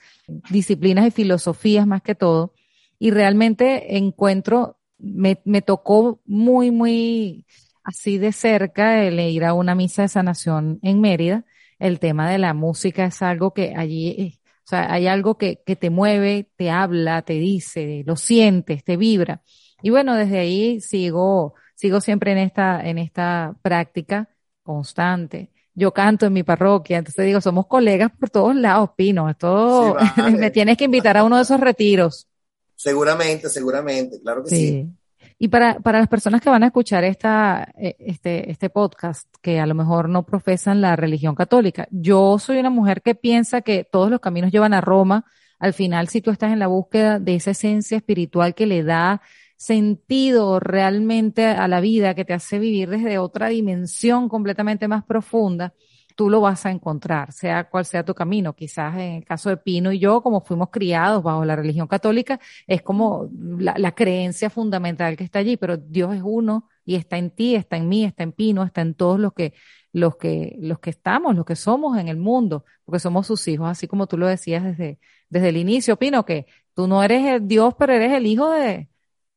disciplinas 0.49 1.07
y 1.07 1.11
filosofías 1.11 1.85
más 1.85 2.01
que 2.01 2.15
todo. 2.15 2.53
Y 2.97 3.11
realmente 3.11 3.97
encuentro 3.97 4.79
me, 4.97 5.41
me 5.45 5.61
tocó 5.61 6.21
muy, 6.25 6.71
muy 6.71 7.45
así 7.83 8.17
de 8.17 8.31
cerca 8.31 9.03
el 9.03 9.19
ir 9.19 9.43
a 9.43 9.53
una 9.53 9.75
misa 9.75 10.03
de 10.03 10.07
sanación 10.07 10.79
en 10.81 11.01
Mérida 11.01 11.45
el 11.79 11.99
tema 11.99 12.29
de 12.29 12.37
la 12.37 12.53
música 12.53 13.05
es 13.05 13.21
algo 13.21 13.53
que 13.53 13.73
allí, 13.75 14.39
o 14.65 14.67
sea, 14.67 14.91
hay 14.91 15.07
algo 15.07 15.37
que, 15.37 15.61
que 15.65 15.75
te 15.75 15.89
mueve, 15.89 16.49
te 16.55 16.69
habla, 16.69 17.21
te 17.23 17.33
dice, 17.33 18.03
lo 18.05 18.15
sientes, 18.15 18.83
te 18.83 18.97
vibra. 18.97 19.41
Y 19.85 19.91
bueno, 19.91 20.15
desde 20.15 20.39
ahí 20.39 20.81
sigo, 20.81 21.53
sigo 21.75 22.01
siempre 22.01 22.31
en 22.31 22.39
esta, 22.39 22.81
en 22.81 22.97
esta 22.97 23.53
práctica 23.61 24.27
constante. 24.63 25.51
Yo 25.75 25.93
canto 25.93 26.25
en 26.25 26.33
mi 26.33 26.41
parroquia, 26.41 26.97
entonces 26.97 27.23
digo, 27.23 27.39
somos 27.39 27.67
colegas 27.67 28.09
por 28.19 28.31
todos 28.31 28.55
lados, 28.55 28.89
Pino. 28.97 29.29
Esto 29.29 29.95
me 30.39 30.49
tienes 30.49 30.75
que 30.75 30.85
invitar 30.85 31.17
a 31.17 31.23
uno 31.23 31.35
de 31.35 31.43
esos 31.43 31.59
retiros. 31.59 32.27
Seguramente, 32.75 33.47
seguramente, 33.47 34.19
claro 34.19 34.43
que 34.43 34.49
sí. 34.49 34.89
Y 35.37 35.49
para, 35.49 35.79
para 35.79 35.99
las 35.99 36.07
personas 36.07 36.41
que 36.41 36.49
van 36.49 36.63
a 36.63 36.67
escuchar 36.67 37.03
esta, 37.03 37.71
eh, 37.77 37.95
este, 37.99 38.49
este 38.49 38.71
podcast, 38.71 39.27
que 39.39 39.59
a 39.59 39.67
lo 39.67 39.75
mejor 39.75 40.09
no 40.09 40.25
profesan 40.25 40.81
la 40.81 40.95
religión 40.95 41.35
católica, 41.35 41.87
yo 41.91 42.39
soy 42.39 42.57
una 42.57 42.71
mujer 42.71 43.03
que 43.03 43.13
piensa 43.13 43.61
que 43.61 43.83
todos 43.83 44.09
los 44.09 44.19
caminos 44.19 44.51
llevan 44.51 44.73
a 44.73 44.81
Roma. 44.81 45.25
Al 45.59 45.73
final, 45.73 46.07
si 46.07 46.21
tú 46.21 46.31
estás 46.31 46.51
en 46.51 46.57
la 46.57 46.65
búsqueda 46.65 47.19
de 47.19 47.35
esa 47.35 47.51
esencia 47.51 47.97
espiritual 47.97 48.55
que 48.55 48.65
le 48.65 48.83
da 48.83 49.21
sentido 49.57 50.59
realmente 50.59 51.45
a 51.45 51.67
la 51.67 51.81
vida, 51.81 52.15
que 52.15 52.25
te 52.25 52.33
hace 52.33 52.59
vivir 52.59 52.89
desde 52.89 53.17
otra 53.17 53.47
dimensión 53.49 54.29
completamente 54.29 54.87
más 54.87 55.03
profunda, 55.05 55.73
tú 56.15 56.29
lo 56.29 56.41
vas 56.41 56.65
a 56.65 56.71
encontrar, 56.71 57.31
sea 57.33 57.69
cual 57.69 57.85
sea 57.85 58.03
tu 58.03 58.15
camino. 58.15 58.55
Quizás 58.55 58.95
en 58.95 59.15
el 59.15 59.25
caso 59.25 59.49
de 59.49 59.57
Pino 59.57 59.91
y 59.91 59.99
yo, 59.99 60.21
como 60.21 60.41
fuimos 60.41 60.69
criados 60.71 61.21
bajo 61.23 61.45
la 61.45 61.55
religión 61.55 61.87
católica, 61.87 62.39
es 62.67 62.81
como 62.81 63.29
la, 63.59 63.91
creencia 63.93 64.49
fundamental 64.49 65.17
que 65.17 65.23
está 65.23 65.39
allí, 65.39 65.57
pero 65.57 65.77
Dios 65.77 66.15
es 66.15 66.21
uno 66.23 66.69
y 66.85 66.95
está 66.95 67.17
en 67.17 67.31
ti, 67.31 67.55
está 67.55 67.77
en 67.77 67.89
mí, 67.89 68.05
está 68.05 68.23
en 68.23 68.31
Pino, 68.31 68.63
está 68.63 68.81
en 68.81 68.93
todos 68.95 69.19
los 69.19 69.33
que, 69.33 69.53
los 69.91 70.15
que, 70.17 70.55
los 70.59 70.79
que 70.79 70.89
estamos, 70.89 71.35
los 71.35 71.45
que 71.45 71.55
somos 71.55 71.97
en 71.97 72.07
el 72.07 72.17
mundo, 72.17 72.65
porque 72.85 72.99
somos 72.99 73.27
sus 73.27 73.47
hijos, 73.47 73.69
así 73.69 73.87
como 73.87 74.07
tú 74.07 74.17
lo 74.17 74.27
decías 74.27 74.63
desde, 74.63 74.99
desde 75.29 75.49
el 75.49 75.57
inicio, 75.57 75.97
Pino, 75.97 76.25
que 76.25 76.45
tú 76.73 76.87
no 76.87 77.03
eres 77.03 77.25
el 77.25 77.47
Dios, 77.47 77.73
pero 77.77 77.93
eres 77.93 78.13
el 78.13 78.25
hijo 78.25 78.49
de, 78.51 78.89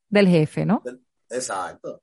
del 0.09 0.27
jefe, 0.27 0.65
¿no? 0.65 0.81
Exacto. 1.29 2.01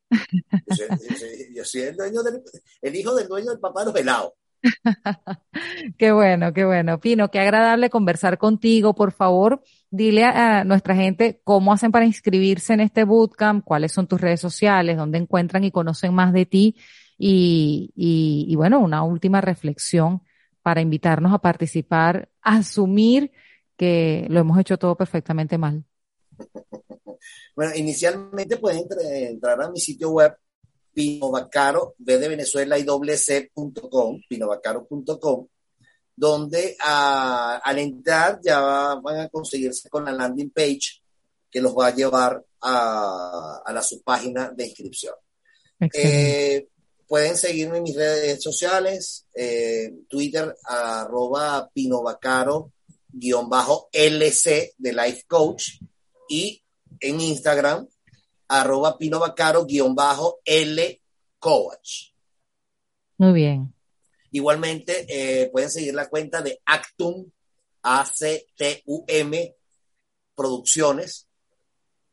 Yo 1.55 1.65
soy, 1.65 1.83
el, 1.83 1.97
dueño 1.97 2.23
del, 2.23 2.43
el 2.81 2.95
hijo 2.95 3.15
del 3.15 3.29
dueño 3.29 3.51
del 3.51 3.59
papá 3.59 3.81
de 3.81 3.87
los 3.87 3.97
helados. 3.97 4.33
qué 5.99 6.13
bueno, 6.13 6.53
qué 6.53 6.65
bueno. 6.65 7.01
Pino, 7.01 7.31
qué 7.31 7.41
agradable 7.41 7.91
conversar 7.91 8.39
contigo. 8.39 8.95
Por 8.95 9.13
favor, 9.13 9.63
dile 9.91 10.25
a, 10.25 10.65
nuestra 10.65 10.95
gente 10.95 11.41
cómo 11.45 11.73
hacen 11.73 11.93
para 11.93 12.07
inscribirse 12.07 12.75
en 12.75 12.81
este 12.81 13.05
bootcamp, 13.05 13.65
cuáles 13.65 13.93
son 13.93 14.07
tus 14.07 14.21
redes 14.21 14.41
sociales, 14.41 14.97
dónde 14.97 15.19
encuentran 15.19 15.65
y 15.65 15.71
conocen 15.71 16.15
más 16.15 16.33
de 16.33 16.47
ti. 16.47 16.77
Y, 17.19 17.93
y, 17.97 18.47
y 18.49 18.57
bueno, 18.57 18.79
una 18.79 19.03
última 19.03 19.41
reflexión 19.41 20.23
para 20.63 20.81
invitarnos 20.81 21.33
a 21.33 21.39
participar, 21.39 22.29
a 22.43 22.57
asumir 22.59 23.33
que 23.77 24.27
lo 24.29 24.41
hemos 24.41 24.59
hecho 24.59 24.79
todo 24.79 24.97
perfectamente 24.97 25.59
mal. 25.59 25.85
Bueno, 27.55 27.75
inicialmente 27.75 28.59
pueden 28.59 28.87
entrar 29.01 29.63
a 29.63 29.71
mi 29.71 29.81
sitio 29.81 30.11
web 30.11 30.37
pinovacaro, 30.93 31.95
B 31.99 32.19
de 32.19 32.29
Venezuela 32.29 32.79
y 32.79 32.83
doble 32.83 33.17
C.com, 33.17 34.21
pinovacaro.com, 34.29 35.47
donde 36.15 36.77
al 36.81 37.79
entrar 37.79 38.41
ya 38.43 38.61
van 38.61 39.21
a 39.21 39.29
conseguirse 39.29 39.89
con 39.89 40.05
la 40.05 40.13
landing 40.13 40.51
page 40.51 41.03
que 41.51 41.61
los 41.61 41.75
va 41.75 41.89
a 41.89 41.95
llevar 41.95 42.43
a, 42.63 43.63
la 43.73 43.83
subpágina 43.83 44.51
de 44.51 44.67
inscripción. 44.67 45.15
Eh, 45.93 46.69
pueden 47.07 47.37
seguirme 47.37 47.79
en 47.79 47.83
mis 47.83 47.97
redes 47.97 48.43
sociales, 48.43 49.27
eh, 49.35 49.93
Twitter, 50.09 50.55
arroba 50.65 51.71
pinovacaro, 51.73 52.73
guion 53.09 53.49
bajo 53.49 53.89
LC 53.93 54.75
de 54.79 54.93
Life 54.93 55.25
Coach, 55.27 55.81
y 56.29 56.63
en 57.01 57.21
Instagram, 57.21 57.87
arroba 58.49 58.97
Pino 58.97 59.21
guion 59.67 59.95
bajo 59.95 60.41
L 60.45 61.01
Coach. 61.39 62.13
Muy 63.19 63.33
bien. 63.33 63.73
Igualmente, 64.31 65.07
eh, 65.09 65.49
pueden 65.51 65.71
seguir 65.71 65.95
la 65.95 66.09
cuenta 66.09 66.43
de 66.43 66.61
Actum, 66.67 67.31
A-C-T-U-M 67.83 69.57
Producciones, 70.35 71.27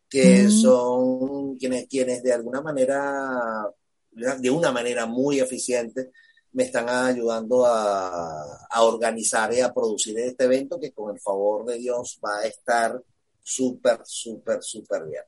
que 0.10 0.48
son 0.50 1.58
quienes, 1.58 1.88
quienes 1.88 2.24
de 2.24 2.32
alguna 2.32 2.62
manera, 2.62 3.68
de 4.12 4.50
una 4.50 4.72
manera 4.72 5.06
muy 5.08 5.40
eficiente, 5.40 6.12
me 6.52 6.64
están 6.64 6.88
ayudando 6.88 7.66
a, 7.66 8.68
a 8.70 8.84
organizar 8.84 9.52
y 9.54 9.60
a 9.60 9.74
producir 9.74 10.18
este 10.20 10.46
evento 10.46 10.80
que 10.80 10.92
con 10.92 11.14
el 11.14 11.20
favor 11.20 11.66
de 11.66 11.80
Dios 11.80 12.20
va 12.24 12.40
a 12.40 12.46
estar 12.46 13.02
súper, 13.44 14.00
súper, 14.04 14.58
súper 14.62 15.04
bien. 15.06 15.24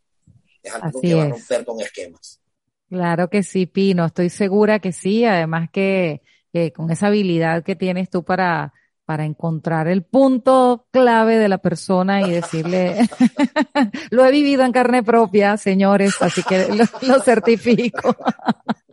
Es 0.63 0.73
algo 0.73 1.01
que 1.01 1.13
va 1.13 1.23
a 1.23 1.29
romper 1.29 1.65
con 1.65 1.79
esquemas. 1.81 2.41
Claro 2.89 3.29
que 3.29 3.43
sí, 3.43 3.65
Pino, 3.65 4.05
estoy 4.05 4.29
segura 4.29 4.79
que 4.79 4.91
sí, 4.91 5.25
además 5.25 5.69
que, 5.71 6.21
con 6.75 6.89
esa 6.89 7.07
habilidad 7.07 7.63
que 7.63 7.75
tienes 7.75 8.09
tú 8.09 8.23
para, 8.23 8.73
para 9.03 9.25
encontrar 9.25 9.87
el 9.87 10.03
punto 10.03 10.87
clave 10.91 11.37
de 11.37 11.49
la 11.49 11.57
persona 11.57 12.21
y 12.21 12.31
decirle, 12.31 12.95
lo 14.11 14.25
he 14.25 14.31
vivido 14.31 14.63
en 14.63 14.71
carne 14.71 15.03
propia, 15.03 15.57
señores, 15.57 16.15
así 16.21 16.41
que 16.43 16.67
lo 17.01 17.19
certifico. 17.19 18.15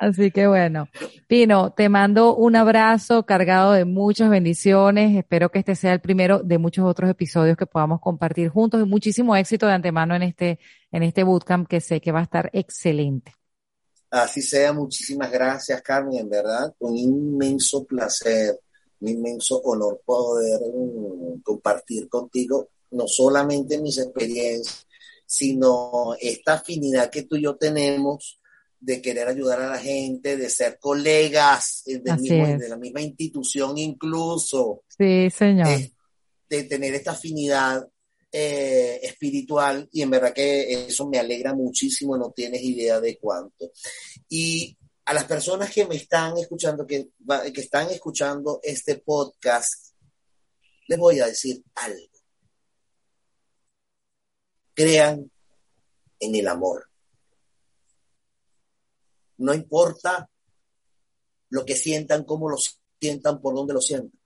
Así 0.00 0.30
que 0.30 0.46
bueno, 0.46 0.88
Pino, 1.28 1.72
te 1.72 1.88
mando 1.88 2.34
un 2.34 2.56
abrazo 2.56 3.24
cargado 3.24 3.72
de 3.72 3.84
muchas 3.84 4.30
bendiciones. 4.30 5.16
Espero 5.16 5.50
que 5.50 5.60
este 5.60 5.74
sea 5.74 5.92
el 5.92 6.00
primero 6.00 6.40
de 6.40 6.58
muchos 6.58 6.84
otros 6.84 7.10
episodios 7.10 7.56
que 7.56 7.66
podamos 7.66 8.00
compartir 8.00 8.48
juntos 8.48 8.82
y 8.82 8.84
muchísimo 8.84 9.36
éxito 9.36 9.66
de 9.66 9.74
antemano 9.74 10.14
en 10.14 10.22
este, 10.22 10.58
en 10.90 11.02
este 11.02 11.22
bootcamp 11.22 11.68
que 11.68 11.80
sé 11.80 12.00
que 12.00 12.12
va 12.12 12.20
a 12.20 12.24
estar 12.24 12.50
excelente. 12.52 13.32
Así 14.10 14.42
sea, 14.42 14.72
muchísimas 14.72 15.30
gracias, 15.30 15.80
Carmen, 15.80 16.18
en 16.18 16.28
verdad, 16.28 16.74
un 16.80 16.96
inmenso 16.98 17.84
placer, 17.84 18.60
un 19.00 19.08
inmenso 19.08 19.58
honor 19.62 20.02
poder 20.04 20.60
mm, 20.60 21.40
compartir 21.42 22.08
contigo 22.08 22.68
no 22.90 23.08
solamente 23.08 23.80
mis 23.80 23.96
experiencias, 23.98 24.86
sino 25.24 26.14
esta 26.20 26.54
afinidad 26.54 27.08
que 27.08 27.22
tú 27.22 27.36
y 27.36 27.44
yo 27.44 27.56
tenemos 27.56 28.38
de 28.82 29.00
querer 29.00 29.28
ayudar 29.28 29.62
a 29.62 29.68
la 29.68 29.78
gente, 29.78 30.36
de 30.36 30.50
ser 30.50 30.76
colegas 30.80 31.84
de 31.86 32.02
la 32.68 32.76
misma 32.76 33.00
institución 33.00 33.78
incluso. 33.78 34.82
Sí, 34.88 35.30
señor. 35.30 35.68
De, 36.48 36.64
tener 36.64 36.92
esta 36.94 37.12
afinidad 37.12 37.88
eh, 38.30 38.98
espiritual 39.02 39.88
y 39.92 40.02
en 40.02 40.10
verdad 40.10 40.34
que 40.34 40.86
eso 40.86 41.08
me 41.08 41.18
alegra 41.18 41.54
muchísimo, 41.54 42.18
no 42.18 42.32
tienes 42.32 42.60
idea 42.60 43.00
de 43.00 43.18
cuánto. 43.18 43.70
Y 44.28 44.76
a 45.04 45.14
las 45.14 45.24
personas 45.24 45.72
que 45.72 45.86
me 45.86 45.94
están 45.94 46.36
escuchando, 46.36 46.84
que, 46.84 47.10
que 47.54 47.60
están 47.60 47.88
escuchando 47.88 48.58
este 48.64 48.96
podcast, 48.96 49.94
les 50.88 50.98
voy 50.98 51.20
a 51.20 51.26
decir 51.26 51.62
algo. 51.76 52.06
Crean 54.74 55.30
en 56.18 56.34
el 56.34 56.48
amor 56.48 56.91
no 59.42 59.52
importa 59.54 60.28
lo 61.50 61.64
que 61.64 61.76
sientan, 61.76 62.24
cómo 62.24 62.48
lo 62.48 62.56
sientan, 63.00 63.40
por 63.40 63.54
dónde 63.54 63.74
lo 63.74 63.80
sientan. 63.80 64.18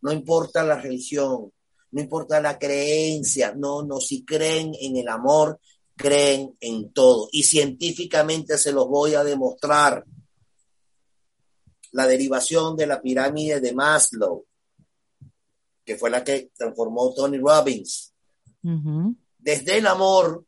No 0.00 0.12
importa 0.12 0.62
la 0.62 0.80
religión, 0.80 1.52
no 1.90 2.00
importa 2.00 2.40
la 2.40 2.58
creencia, 2.58 3.54
no, 3.56 3.82
no, 3.82 4.00
si 4.00 4.24
creen 4.24 4.72
en 4.80 4.96
el 4.96 5.08
amor, 5.08 5.58
creen 5.96 6.56
en 6.60 6.92
todo. 6.92 7.28
Y 7.32 7.42
científicamente 7.42 8.58
se 8.58 8.72
los 8.72 8.86
voy 8.86 9.14
a 9.14 9.24
demostrar. 9.24 10.04
La 11.92 12.06
derivación 12.06 12.76
de 12.76 12.86
la 12.86 13.00
pirámide 13.00 13.60
de 13.60 13.72
Maslow, 13.72 14.44
que 15.84 15.96
fue 15.96 16.10
la 16.10 16.22
que 16.22 16.50
transformó 16.56 17.12
Tony 17.14 17.38
Robbins. 17.38 18.12
Desde 19.38 19.78
el 19.78 19.86
amor 19.86 20.44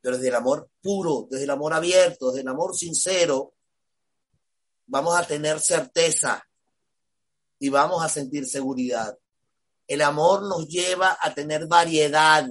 pero 0.00 0.16
desde 0.16 0.28
el 0.28 0.34
amor 0.34 0.70
puro, 0.80 1.26
desde 1.30 1.44
el 1.44 1.50
amor 1.50 1.74
abierto, 1.74 2.28
desde 2.28 2.42
el 2.42 2.48
amor 2.48 2.76
sincero, 2.76 3.54
vamos 4.86 5.18
a 5.18 5.26
tener 5.26 5.60
certeza 5.60 6.42
y 7.58 7.68
vamos 7.68 8.02
a 8.02 8.08
sentir 8.08 8.46
seguridad. 8.46 9.16
El 9.86 10.02
amor 10.02 10.42
nos 10.42 10.68
lleva 10.68 11.18
a 11.20 11.34
tener 11.34 11.66
variedad. 11.66 12.48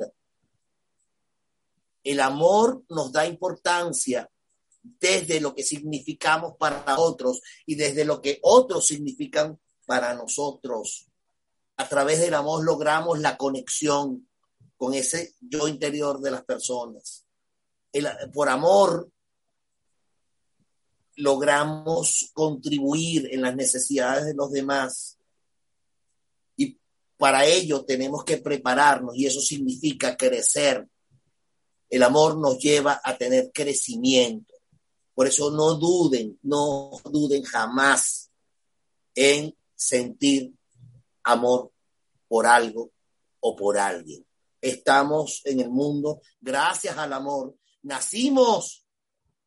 El 2.03 2.19
amor 2.19 2.83
nos 2.89 3.11
da 3.11 3.25
importancia 3.25 4.29
desde 4.81 5.39
lo 5.39 5.55
que 5.55 5.63
significamos 5.63 6.55
para 6.57 6.99
otros 6.99 7.41
y 7.65 7.75
desde 7.75 8.05
lo 8.05 8.21
que 8.21 8.39
otros 8.43 8.87
significan 8.87 9.59
para 9.85 10.13
nosotros. 10.13 11.07
A 11.77 11.87
través 11.87 12.19
del 12.19 12.35
amor 12.35 12.63
logramos 12.63 13.19
la 13.19 13.37
conexión 13.37 14.29
con 14.77 14.93
ese 14.93 15.33
yo 15.41 15.67
interior 15.67 16.19
de 16.19 16.31
las 16.31 16.43
personas 16.43 17.25
por 18.33 18.49
amor, 18.49 19.11
logramos 21.15 22.29
contribuir 22.33 23.27
en 23.31 23.41
las 23.41 23.55
necesidades 23.55 24.25
de 24.25 24.33
los 24.33 24.51
demás. 24.51 25.17
Y 26.55 26.77
para 27.17 27.45
ello 27.45 27.83
tenemos 27.83 28.23
que 28.23 28.37
prepararnos 28.37 29.15
y 29.15 29.25
eso 29.25 29.41
significa 29.41 30.15
crecer. 30.15 30.87
El 31.89 32.03
amor 32.03 32.37
nos 32.37 32.57
lleva 32.59 33.01
a 33.03 33.17
tener 33.17 33.51
crecimiento. 33.53 34.53
Por 35.13 35.27
eso 35.27 35.51
no 35.51 35.75
duden, 35.75 36.39
no 36.43 36.91
duden 37.03 37.43
jamás 37.43 38.31
en 39.15 39.53
sentir 39.75 40.53
amor 41.23 41.71
por 42.27 42.47
algo 42.47 42.91
o 43.41 43.55
por 43.55 43.77
alguien. 43.77 44.25
Estamos 44.61 45.41
en 45.45 45.59
el 45.59 45.69
mundo 45.69 46.21
gracias 46.39 46.97
al 46.97 47.11
amor. 47.11 47.58
Nacimos 47.83 48.85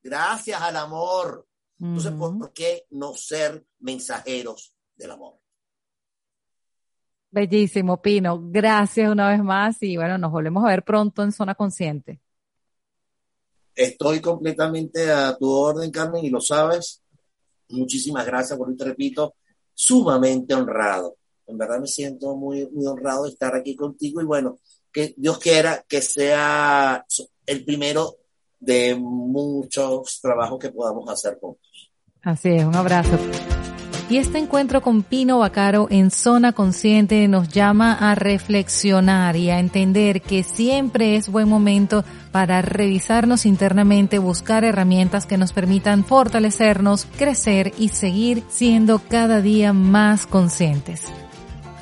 gracias 0.03 0.61
al 0.61 0.76
amor. 0.76 1.47
Entonces, 1.80 2.12
¿por 2.12 2.53
qué 2.53 2.87
no 2.91 3.14
ser 3.14 3.64
mensajeros 3.80 4.72
del 4.95 5.11
amor? 5.11 5.35
Bellísimo, 7.30 8.01
Pino. 8.01 8.41
Gracias 8.51 9.11
una 9.11 9.30
vez 9.30 9.43
más 9.43 9.83
y 9.83 9.97
bueno, 9.97 10.18
nos 10.18 10.30
volvemos 10.30 10.64
a 10.64 10.68
ver 10.68 10.85
pronto 10.85 11.22
en 11.22 11.33
Zona 11.33 11.55
Consciente. 11.55 12.20
Estoy 13.74 14.20
completamente 14.20 15.11
a 15.11 15.37
tu 15.37 15.51
orden, 15.51 15.91
Carmen, 15.91 16.24
y 16.24 16.30
lo 16.30 16.41
sabes. 16.41 17.03
Muchísimas 17.70 18.26
gracias, 18.26 18.59
por 18.59 18.76
te 18.76 18.85
repito, 18.85 19.35
sumamente 19.72 20.55
honrado. 20.55 21.16
En 21.47 21.57
verdad 21.57 21.80
me 21.80 21.87
siento 21.87 22.37
muy, 22.37 22.68
muy 22.70 22.87
honrado 22.87 23.24
de 23.24 23.30
estar 23.30 23.57
aquí 23.57 23.74
contigo 23.74 24.20
y 24.20 24.24
bueno, 24.24 24.59
que 24.93 25.14
Dios 25.16 25.39
quiera 25.39 25.85
que 25.89 26.03
sea 26.03 27.05
el 27.47 27.64
primero 27.64 28.18
de 28.62 28.94
muchos 28.94 30.20
trabajos 30.20 30.58
que 30.58 30.70
podamos 30.70 31.08
hacer 31.10 31.36
juntos. 31.40 31.90
Así 32.22 32.50
es, 32.50 32.64
un 32.64 32.76
abrazo. 32.76 33.18
Y 34.08 34.18
este 34.18 34.38
encuentro 34.38 34.82
con 34.82 35.02
Pino 35.02 35.38
Bacaro 35.38 35.86
en 35.90 36.10
Zona 36.10 36.52
Consciente 36.52 37.26
nos 37.28 37.48
llama 37.48 37.94
a 37.94 38.14
reflexionar 38.14 39.36
y 39.36 39.50
a 39.50 39.58
entender 39.58 40.20
que 40.20 40.42
siempre 40.42 41.16
es 41.16 41.28
buen 41.28 41.48
momento 41.48 42.04
para 42.30 42.62
revisarnos 42.62 43.46
internamente, 43.46 44.18
buscar 44.18 44.64
herramientas 44.64 45.24
que 45.26 45.38
nos 45.38 45.52
permitan 45.52 46.04
fortalecernos, 46.04 47.06
crecer 47.16 47.72
y 47.78 47.88
seguir 47.88 48.42
siendo 48.48 49.00
cada 49.00 49.40
día 49.40 49.72
más 49.72 50.26
conscientes. 50.26 51.10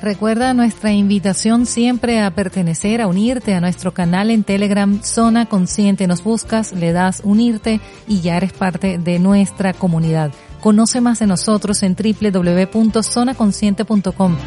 Recuerda 0.01 0.53
nuestra 0.55 0.91
invitación 0.91 1.67
siempre 1.67 2.21
a 2.21 2.31
pertenecer, 2.31 3.01
a 3.01 3.07
unirte 3.07 3.53
a 3.53 3.61
nuestro 3.61 3.93
canal 3.93 4.31
en 4.31 4.43
Telegram 4.43 4.99
Zona 5.03 5.45
Consciente. 5.45 6.07
Nos 6.07 6.23
buscas, 6.23 6.73
le 6.73 6.91
das 6.91 7.21
unirte 7.23 7.79
y 8.07 8.21
ya 8.21 8.37
eres 8.37 8.51
parte 8.51 8.97
de 8.97 9.19
nuestra 9.19 9.73
comunidad. 9.73 10.31
Conoce 10.59 11.01
más 11.01 11.19
de 11.19 11.27
nosotros 11.27 11.83
en 11.83 11.95
www.zonaconsciente.com. 11.95 14.37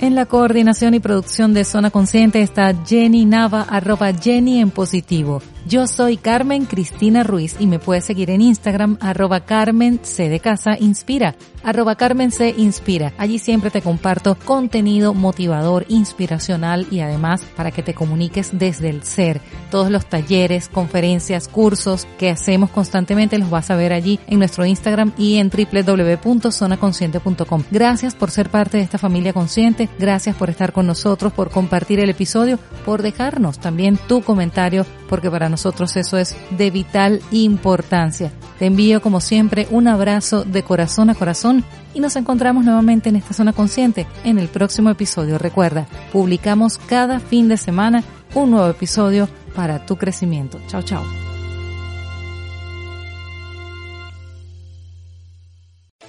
En 0.00 0.14
la 0.14 0.26
coordinación 0.26 0.94
y 0.94 1.00
producción 1.00 1.52
de 1.52 1.64
Zona 1.64 1.90
Consciente 1.90 2.40
está 2.40 2.72
Jenny 2.86 3.24
Nava, 3.24 3.62
arroba 3.62 4.12
Jenny 4.12 4.60
en 4.60 4.70
positivo. 4.70 5.42
Yo 5.66 5.86
soy 5.86 6.16
Carmen 6.16 6.64
Cristina 6.64 7.22
Ruiz 7.22 7.56
y 7.58 7.66
me 7.66 7.78
puedes 7.78 8.06
seguir 8.06 8.30
en 8.30 8.40
Instagram 8.40 8.96
arroba 9.00 9.40
Carmen 9.40 10.00
C 10.02 10.30
de 10.30 10.40
Casa 10.40 10.78
Inspira, 10.78 11.34
arroba 11.62 11.96
Carmen 11.96 12.32
C 12.32 12.54
Inspira. 12.56 13.12
Allí 13.18 13.38
siempre 13.38 13.70
te 13.70 13.82
comparto 13.82 14.38
contenido 14.46 15.12
motivador, 15.12 15.84
inspiracional 15.88 16.86
y 16.90 17.00
además 17.00 17.42
para 17.56 17.72
que 17.72 17.82
te 17.82 17.92
comuniques 17.92 18.58
desde 18.58 18.88
el 18.88 19.02
ser. 19.02 19.42
Todos 19.70 19.90
los 19.90 20.06
talleres, 20.06 20.68
conferencias, 20.68 21.46
cursos 21.46 22.06
que 22.18 22.30
hacemos 22.30 22.70
constantemente 22.70 23.36
los 23.38 23.50
vas 23.50 23.70
a 23.70 23.76
ver 23.76 23.92
allí 23.92 24.18
en 24.28 24.38
nuestro 24.38 24.64
Instagram 24.64 25.12
y 25.18 25.36
en 25.36 25.50
www.zonaconsciente.com. 25.50 27.64
Gracias 27.70 28.14
por 28.14 28.30
ser 28.30 28.48
parte 28.48 28.78
de 28.78 28.84
esta 28.84 28.96
familia 28.96 29.34
consciente, 29.34 29.90
gracias 29.98 30.34
por 30.36 30.48
estar 30.48 30.72
con 30.72 30.86
nosotros, 30.86 31.34
por 31.34 31.50
compartir 31.50 32.00
el 32.00 32.08
episodio, 32.08 32.58
por 32.86 33.02
dejarnos 33.02 33.58
también 33.58 33.98
tu 34.08 34.22
comentario, 34.22 34.86
porque 35.08 35.30
para 35.30 35.49
nosotros 35.50 35.96
eso 35.96 36.16
es 36.16 36.36
de 36.50 36.70
vital 36.70 37.20
importancia. 37.30 38.32
Te 38.58 38.66
envío 38.66 39.00
como 39.00 39.20
siempre 39.20 39.66
un 39.70 39.88
abrazo 39.88 40.44
de 40.44 40.62
corazón 40.62 41.10
a 41.10 41.14
corazón 41.14 41.64
y 41.94 42.00
nos 42.00 42.16
encontramos 42.16 42.64
nuevamente 42.64 43.08
en 43.08 43.16
esta 43.16 43.34
zona 43.34 43.52
consciente 43.52 44.06
en 44.24 44.38
el 44.38 44.48
próximo 44.48 44.90
episodio. 44.90 45.38
Recuerda, 45.38 45.86
publicamos 46.12 46.78
cada 46.78 47.20
fin 47.20 47.48
de 47.48 47.56
semana 47.56 48.04
un 48.34 48.50
nuevo 48.50 48.68
episodio 48.68 49.28
para 49.54 49.84
tu 49.86 49.96
crecimiento. 49.96 50.60
Chao, 50.68 50.82
chao. 50.82 51.19